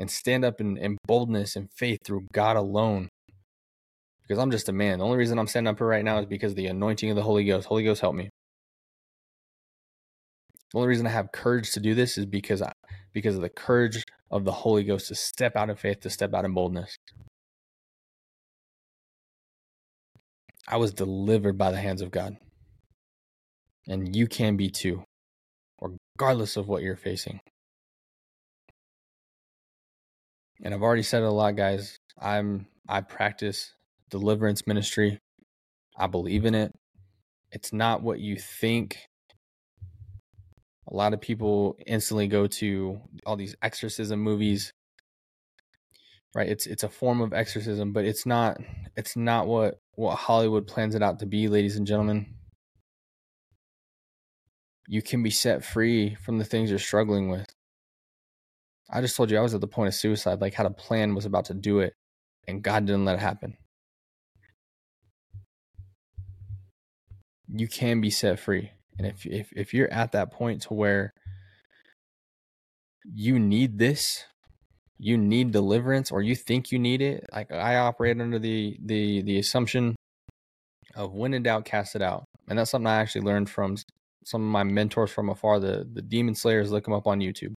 and 0.01 0.09
stand 0.09 0.43
up 0.43 0.59
in, 0.59 0.77
in 0.77 0.97
boldness 1.05 1.55
and 1.55 1.71
faith 1.71 1.99
through 2.03 2.25
God 2.33 2.57
alone. 2.57 3.07
Because 4.23 4.39
I'm 4.39 4.51
just 4.51 4.67
a 4.67 4.73
man. 4.73 4.99
The 4.99 5.05
only 5.05 5.17
reason 5.17 5.37
I'm 5.37 5.47
standing 5.47 5.69
up 5.69 5.77
here 5.77 5.87
right 5.87 6.03
now 6.03 6.19
is 6.19 6.25
because 6.25 6.53
of 6.53 6.55
the 6.55 6.67
anointing 6.67 7.09
of 7.09 7.15
the 7.15 7.21
Holy 7.21 7.45
Ghost. 7.45 7.67
Holy 7.67 7.83
Ghost, 7.83 8.01
help 8.01 8.15
me. 8.15 8.29
The 10.71 10.77
only 10.77 10.87
reason 10.87 11.05
I 11.05 11.11
have 11.11 11.31
courage 11.31 11.71
to 11.71 11.79
do 11.79 11.93
this 11.93 12.17
is 12.17 12.25
because 12.25 12.61
I, 12.61 12.71
because 13.13 13.35
of 13.35 13.41
the 13.41 13.49
courage 13.49 14.03
of 14.31 14.43
the 14.43 14.51
Holy 14.51 14.83
Ghost 14.83 15.09
to 15.09 15.15
step 15.15 15.55
out 15.55 15.69
in 15.69 15.75
faith, 15.75 15.99
to 16.01 16.09
step 16.09 16.33
out 16.33 16.45
in 16.45 16.53
boldness. 16.53 16.95
I 20.67 20.77
was 20.77 20.93
delivered 20.93 21.57
by 21.57 21.71
the 21.71 21.77
hands 21.77 22.01
of 22.01 22.09
God. 22.09 22.37
And 23.87 24.15
you 24.15 24.27
can 24.27 24.57
be 24.57 24.69
too, 24.69 25.03
regardless 26.17 26.55
of 26.55 26.67
what 26.67 26.81
you're 26.81 26.95
facing. 26.95 27.41
And 30.61 30.73
I've 30.73 30.81
already 30.81 31.03
said 31.03 31.23
it 31.23 31.27
a 31.27 31.31
lot, 31.31 31.55
guys. 31.55 31.97
I'm 32.19 32.67
I 32.87 33.01
practice 33.01 33.73
deliverance 34.09 34.67
ministry. 34.67 35.19
I 35.97 36.07
believe 36.07 36.45
in 36.45 36.55
it. 36.55 36.73
It's 37.51 37.73
not 37.73 38.01
what 38.01 38.19
you 38.19 38.37
think. 38.37 38.97
A 40.89 40.93
lot 40.93 41.13
of 41.13 41.21
people 41.21 41.77
instantly 41.85 42.27
go 42.27 42.47
to 42.47 42.99
all 43.25 43.35
these 43.35 43.55
exorcism 43.61 44.19
movies. 44.19 44.73
Right? 46.33 46.49
It's 46.49 46.65
it's 46.65 46.83
a 46.83 46.89
form 46.89 47.21
of 47.21 47.33
exorcism, 47.33 47.91
but 47.91 48.05
it's 48.05 48.25
not 48.25 48.57
it's 48.95 49.15
not 49.15 49.47
what 49.47 49.79
what 49.95 50.15
Hollywood 50.15 50.67
plans 50.67 50.95
it 50.95 51.03
out 51.03 51.19
to 51.19 51.25
be, 51.25 51.47
ladies 51.47 51.75
and 51.75 51.87
gentlemen. 51.87 52.35
You 54.87 55.01
can 55.01 55.23
be 55.23 55.29
set 55.29 55.63
free 55.63 56.15
from 56.15 56.37
the 56.37 56.45
things 56.45 56.69
you're 56.69 56.79
struggling 56.79 57.29
with. 57.29 57.47
I 58.91 59.01
just 59.01 59.15
told 59.15 59.31
you 59.31 59.37
I 59.37 59.41
was 59.41 59.53
at 59.53 59.61
the 59.61 59.67
point 59.67 59.87
of 59.87 59.95
suicide, 59.95 60.41
like 60.41 60.53
had 60.53 60.65
a 60.65 60.71
plan, 60.71 61.15
was 61.15 61.25
about 61.25 61.45
to 61.45 61.53
do 61.53 61.79
it, 61.79 61.93
and 62.47 62.61
God 62.61 62.85
didn't 62.85 63.05
let 63.05 63.15
it 63.15 63.21
happen. 63.21 63.57
You 67.47 67.67
can 67.67 68.01
be 68.01 68.09
set 68.09 68.39
free. 68.39 68.71
And 68.97 69.07
if 69.07 69.25
if 69.25 69.51
if 69.55 69.73
you're 69.73 69.91
at 69.91 70.11
that 70.11 70.31
point 70.31 70.63
to 70.63 70.73
where 70.73 71.13
you 73.05 73.39
need 73.39 73.79
this, 73.79 74.25
you 74.97 75.17
need 75.17 75.51
deliverance, 75.51 76.11
or 76.11 76.21
you 76.21 76.35
think 76.35 76.71
you 76.71 76.79
need 76.79 77.01
it. 77.01 77.25
Like 77.33 77.51
I 77.51 77.77
operate 77.77 78.19
under 78.19 78.39
the 78.39 78.77
the 78.83 79.21
the 79.21 79.39
assumption 79.39 79.95
of 80.95 81.13
when 81.13 81.33
in 81.33 81.43
doubt, 81.43 81.65
cast 81.65 81.95
it 81.95 82.01
out, 82.01 82.25
and 82.49 82.59
that's 82.59 82.71
something 82.71 82.87
I 82.87 82.99
actually 82.99 83.21
learned 83.21 83.49
from 83.49 83.77
some 84.25 84.41
of 84.41 84.47
my 84.47 84.63
mentors 84.63 85.11
from 85.11 85.29
afar. 85.29 85.59
The 85.59 85.87
the 85.91 86.01
demon 86.01 86.35
slayers, 86.35 86.71
look 86.71 86.83
them 86.83 86.93
up 86.93 87.07
on 87.07 87.19
YouTube. 87.19 87.53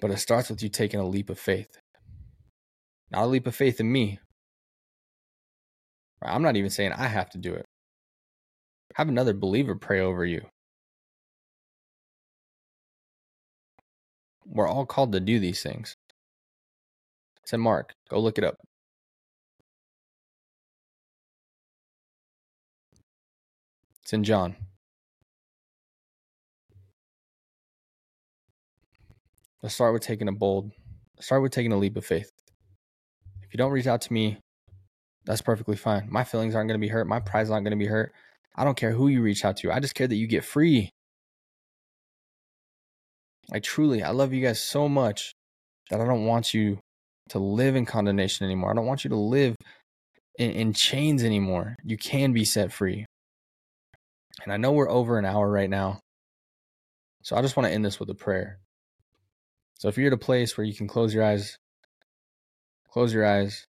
But 0.00 0.10
it 0.10 0.18
starts 0.18 0.48
with 0.50 0.62
you 0.62 0.68
taking 0.68 1.00
a 1.00 1.06
leap 1.06 1.30
of 1.30 1.38
faith. 1.38 1.78
Not 3.10 3.24
a 3.24 3.26
leap 3.26 3.46
of 3.46 3.54
faith 3.54 3.80
in 3.80 3.90
me. 3.90 4.20
I'm 6.22 6.42
not 6.42 6.56
even 6.56 6.70
saying 6.70 6.92
I 6.92 7.06
have 7.06 7.30
to 7.30 7.38
do 7.38 7.54
it. 7.54 7.64
Have 8.94 9.08
another 9.08 9.34
believer 9.34 9.74
pray 9.74 10.00
over 10.00 10.24
you. 10.24 10.42
We're 14.44 14.68
all 14.68 14.86
called 14.86 15.12
to 15.12 15.20
do 15.20 15.38
these 15.38 15.62
things. 15.62 15.94
It's 17.42 17.52
in 17.52 17.60
Mark. 17.60 17.92
Go 18.10 18.18
look 18.20 18.38
it 18.38 18.44
up. 18.44 18.56
It's 24.02 24.12
in 24.12 24.24
John. 24.24 24.56
Let's 29.62 29.74
start 29.74 29.92
with 29.92 30.02
taking 30.02 30.28
a 30.28 30.32
bold, 30.32 30.70
start 31.20 31.42
with 31.42 31.52
taking 31.52 31.72
a 31.72 31.78
leap 31.78 31.96
of 31.96 32.06
faith. 32.06 32.30
If 33.42 33.52
you 33.52 33.58
don't 33.58 33.72
reach 33.72 33.88
out 33.88 34.02
to 34.02 34.12
me, 34.12 34.38
that's 35.24 35.42
perfectly 35.42 35.76
fine. 35.76 36.06
My 36.10 36.22
feelings 36.22 36.54
aren't 36.54 36.68
going 36.68 36.80
to 36.80 36.84
be 36.84 36.90
hurt. 36.90 37.08
My 37.08 37.18
pride's 37.18 37.50
not 37.50 37.60
going 37.60 37.72
to 37.72 37.76
be 37.76 37.86
hurt. 37.86 38.12
I 38.54 38.64
don't 38.64 38.76
care 38.76 38.92
who 38.92 39.08
you 39.08 39.20
reach 39.20 39.44
out 39.44 39.56
to. 39.58 39.72
I 39.72 39.80
just 39.80 39.94
care 39.94 40.06
that 40.06 40.14
you 40.14 40.26
get 40.26 40.44
free. 40.44 40.90
Like, 43.50 43.62
truly, 43.62 44.02
I 44.02 44.10
love 44.10 44.32
you 44.32 44.42
guys 44.42 44.62
so 44.62 44.88
much 44.88 45.32
that 45.90 46.00
I 46.00 46.04
don't 46.04 46.26
want 46.26 46.54
you 46.54 46.78
to 47.30 47.38
live 47.38 47.74
in 47.74 47.84
condemnation 47.84 48.44
anymore. 48.44 48.70
I 48.70 48.74
don't 48.74 48.86
want 48.86 49.04
you 49.04 49.10
to 49.10 49.16
live 49.16 49.56
in, 50.38 50.50
in 50.52 50.72
chains 50.72 51.24
anymore. 51.24 51.74
You 51.82 51.96
can 51.96 52.32
be 52.32 52.44
set 52.44 52.72
free. 52.72 53.06
And 54.44 54.52
I 54.52 54.56
know 54.56 54.72
we're 54.72 54.90
over 54.90 55.18
an 55.18 55.24
hour 55.24 55.50
right 55.50 55.70
now. 55.70 55.98
So 57.22 57.36
I 57.36 57.42
just 57.42 57.56
want 57.56 57.66
to 57.66 57.72
end 57.72 57.84
this 57.84 57.98
with 57.98 58.08
a 58.10 58.14
prayer. 58.14 58.60
So 59.78 59.86
if 59.88 59.96
you're 59.96 60.08
at 60.08 60.12
a 60.12 60.18
place 60.18 60.58
where 60.58 60.64
you 60.64 60.74
can 60.74 60.88
close 60.88 61.14
your 61.14 61.24
eyes, 61.24 61.56
close 62.90 63.14
your 63.14 63.24
eyes. 63.24 63.64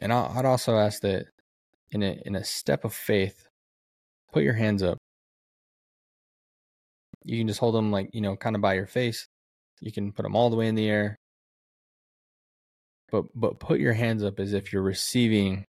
And 0.00 0.12
I'd 0.12 0.44
also 0.44 0.76
ask 0.76 1.00
that 1.02 1.26
in 1.92 2.02
a 2.02 2.20
in 2.26 2.34
a 2.34 2.44
step 2.44 2.84
of 2.84 2.92
faith, 2.92 3.48
put 4.32 4.42
your 4.42 4.54
hands 4.54 4.82
up. 4.82 4.98
You 7.22 7.38
can 7.38 7.46
just 7.48 7.60
hold 7.60 7.74
them 7.76 7.92
like, 7.92 8.10
you 8.12 8.20
know, 8.20 8.36
kind 8.36 8.56
of 8.56 8.60
by 8.60 8.74
your 8.74 8.86
face. 8.86 9.26
You 9.80 9.92
can 9.92 10.12
put 10.12 10.24
them 10.24 10.36
all 10.36 10.50
the 10.50 10.56
way 10.56 10.66
in 10.66 10.74
the 10.74 10.88
air. 10.88 11.16
But 13.10 13.26
but 13.34 13.60
put 13.60 13.78
your 13.80 13.92
hands 13.92 14.24
up 14.24 14.40
as 14.40 14.52
if 14.52 14.72
you're 14.72 14.82
receiving 14.82 15.64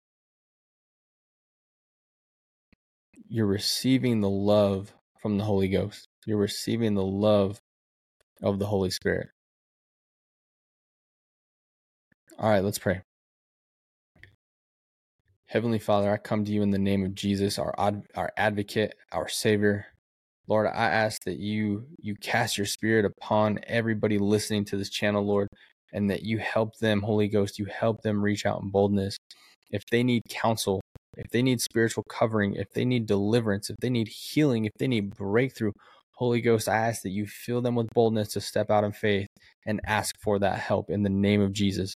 you're 3.30 3.46
receiving 3.46 4.20
the 4.20 4.28
love 4.28 4.92
from 5.22 5.38
the 5.38 5.44
Holy 5.44 5.68
Ghost. 5.68 6.08
You're 6.26 6.36
receiving 6.36 6.94
the 6.94 7.04
love 7.04 7.60
of 8.42 8.58
the 8.58 8.66
Holy 8.66 8.90
Spirit. 8.90 9.28
All 12.38 12.50
right, 12.50 12.64
let's 12.64 12.78
pray. 12.78 13.02
Heavenly 15.46 15.78
Father, 15.78 16.12
I 16.12 16.16
come 16.16 16.44
to 16.44 16.52
you 16.52 16.62
in 16.62 16.70
the 16.70 16.78
name 16.78 17.04
of 17.04 17.14
Jesus, 17.14 17.58
our 17.58 17.74
our 18.16 18.32
advocate, 18.36 18.94
our 19.12 19.28
savior. 19.28 19.86
Lord, 20.48 20.66
I 20.66 20.86
ask 20.86 21.22
that 21.24 21.38
you 21.38 21.86
you 21.98 22.16
cast 22.16 22.58
your 22.58 22.66
spirit 22.66 23.04
upon 23.04 23.60
everybody 23.66 24.18
listening 24.18 24.64
to 24.66 24.76
this 24.76 24.90
channel, 24.90 25.24
Lord, 25.24 25.48
and 25.92 26.10
that 26.10 26.22
you 26.24 26.38
help 26.38 26.78
them, 26.78 27.02
Holy 27.02 27.28
Ghost, 27.28 27.60
you 27.60 27.66
help 27.66 28.02
them 28.02 28.22
reach 28.22 28.44
out 28.44 28.60
in 28.62 28.70
boldness. 28.70 29.16
If 29.70 29.84
they 29.90 30.02
need 30.02 30.22
counsel, 30.28 30.79
if 31.16 31.30
they 31.30 31.42
need 31.42 31.60
spiritual 31.60 32.04
covering, 32.04 32.54
if 32.54 32.72
they 32.72 32.84
need 32.84 33.06
deliverance, 33.06 33.70
if 33.70 33.76
they 33.78 33.90
need 33.90 34.08
healing, 34.08 34.64
if 34.64 34.72
they 34.78 34.88
need 34.88 35.16
breakthrough, 35.16 35.72
Holy 36.12 36.40
Ghost, 36.40 36.68
I 36.68 36.76
ask 36.76 37.02
that 37.02 37.10
you 37.10 37.26
fill 37.26 37.62
them 37.62 37.74
with 37.74 37.88
boldness 37.94 38.28
to 38.34 38.40
step 38.40 38.70
out 38.70 38.84
in 38.84 38.92
faith 38.92 39.26
and 39.66 39.80
ask 39.86 40.14
for 40.20 40.38
that 40.38 40.58
help 40.58 40.90
in 40.90 41.02
the 41.02 41.08
name 41.10 41.40
of 41.40 41.52
Jesus. 41.52 41.94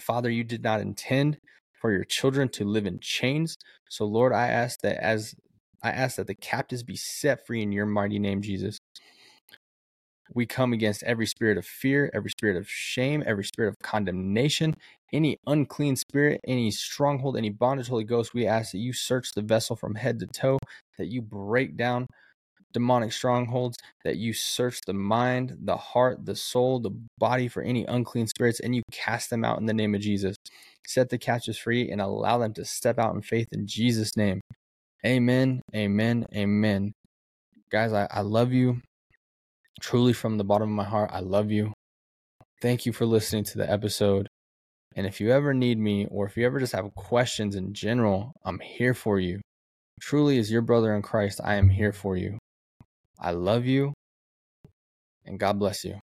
Father, 0.00 0.30
you 0.30 0.44
did 0.44 0.62
not 0.62 0.80
intend 0.80 1.38
for 1.80 1.92
your 1.92 2.04
children 2.04 2.48
to 2.50 2.64
live 2.64 2.86
in 2.86 2.98
chains. 3.00 3.56
So, 3.88 4.04
Lord, 4.04 4.32
I 4.32 4.48
ask 4.48 4.80
that 4.80 5.02
as 5.02 5.34
I 5.82 5.90
ask 5.90 6.16
that 6.16 6.26
the 6.26 6.34
captives 6.34 6.82
be 6.82 6.96
set 6.96 7.46
free 7.46 7.62
in 7.62 7.72
your 7.72 7.86
mighty 7.86 8.18
name, 8.18 8.42
Jesus. 8.42 8.78
We 10.34 10.46
come 10.46 10.72
against 10.72 11.02
every 11.04 11.26
spirit 11.26 11.58
of 11.58 11.66
fear, 11.66 12.10
every 12.14 12.30
spirit 12.30 12.56
of 12.56 12.68
shame, 12.68 13.22
every 13.26 13.44
spirit 13.44 13.70
of 13.70 13.78
condemnation, 13.82 14.74
any 15.12 15.38
unclean 15.46 15.96
spirit, 15.96 16.40
any 16.46 16.70
stronghold, 16.70 17.36
any 17.36 17.50
bondage, 17.50 17.88
Holy 17.88 18.04
Ghost. 18.04 18.34
We 18.34 18.46
ask 18.46 18.72
that 18.72 18.78
you 18.78 18.92
search 18.92 19.32
the 19.34 19.42
vessel 19.42 19.76
from 19.76 19.96
head 19.96 20.20
to 20.20 20.26
toe, 20.26 20.58
that 20.98 21.08
you 21.08 21.22
break 21.22 21.76
down 21.76 22.06
demonic 22.72 23.12
strongholds, 23.12 23.78
that 24.04 24.16
you 24.16 24.32
search 24.32 24.80
the 24.86 24.92
mind, 24.94 25.56
the 25.64 25.76
heart, 25.76 26.24
the 26.26 26.36
soul, 26.36 26.80
the 26.80 26.92
body 27.18 27.48
for 27.48 27.62
any 27.62 27.84
unclean 27.86 28.26
spirits, 28.28 28.60
and 28.60 28.76
you 28.76 28.82
cast 28.92 29.30
them 29.30 29.44
out 29.44 29.58
in 29.60 29.66
the 29.66 29.74
name 29.74 29.94
of 29.94 30.00
Jesus. 30.00 30.36
Set 30.86 31.10
the 31.10 31.18
captives 31.18 31.58
free 31.58 31.90
and 31.90 32.00
allow 32.00 32.38
them 32.38 32.54
to 32.54 32.64
step 32.64 32.98
out 32.98 33.14
in 33.14 33.22
faith 33.22 33.48
in 33.52 33.66
Jesus' 33.66 34.16
name. 34.16 34.40
Amen, 35.06 35.62
amen, 35.74 36.26
amen. 36.34 36.92
Guys, 37.70 37.92
I, 37.92 38.08
I 38.10 38.20
love 38.22 38.52
you. 38.52 38.82
Truly, 39.80 40.12
from 40.12 40.36
the 40.38 40.44
bottom 40.44 40.68
of 40.68 40.76
my 40.76 40.84
heart, 40.84 41.10
I 41.12 41.20
love 41.20 41.50
you. 41.50 41.72
Thank 42.60 42.84
you 42.84 42.92
for 42.92 43.06
listening 43.06 43.44
to 43.44 43.58
the 43.58 43.70
episode. 43.70 44.28
And 44.94 45.06
if 45.06 45.20
you 45.20 45.30
ever 45.30 45.54
need 45.54 45.78
me, 45.78 46.06
or 46.10 46.26
if 46.26 46.36
you 46.36 46.44
ever 46.44 46.58
just 46.58 46.74
have 46.74 46.94
questions 46.94 47.54
in 47.54 47.72
general, 47.72 48.32
I'm 48.44 48.58
here 48.58 48.92
for 48.92 49.18
you. 49.18 49.40
Truly, 50.00 50.38
as 50.38 50.50
your 50.50 50.62
brother 50.62 50.94
in 50.94 51.02
Christ, 51.02 51.40
I 51.42 51.54
am 51.54 51.68
here 51.68 51.92
for 51.92 52.16
you. 52.16 52.38
I 53.18 53.30
love 53.30 53.66
you, 53.66 53.92
and 55.24 55.38
God 55.38 55.58
bless 55.58 55.84
you. 55.84 55.99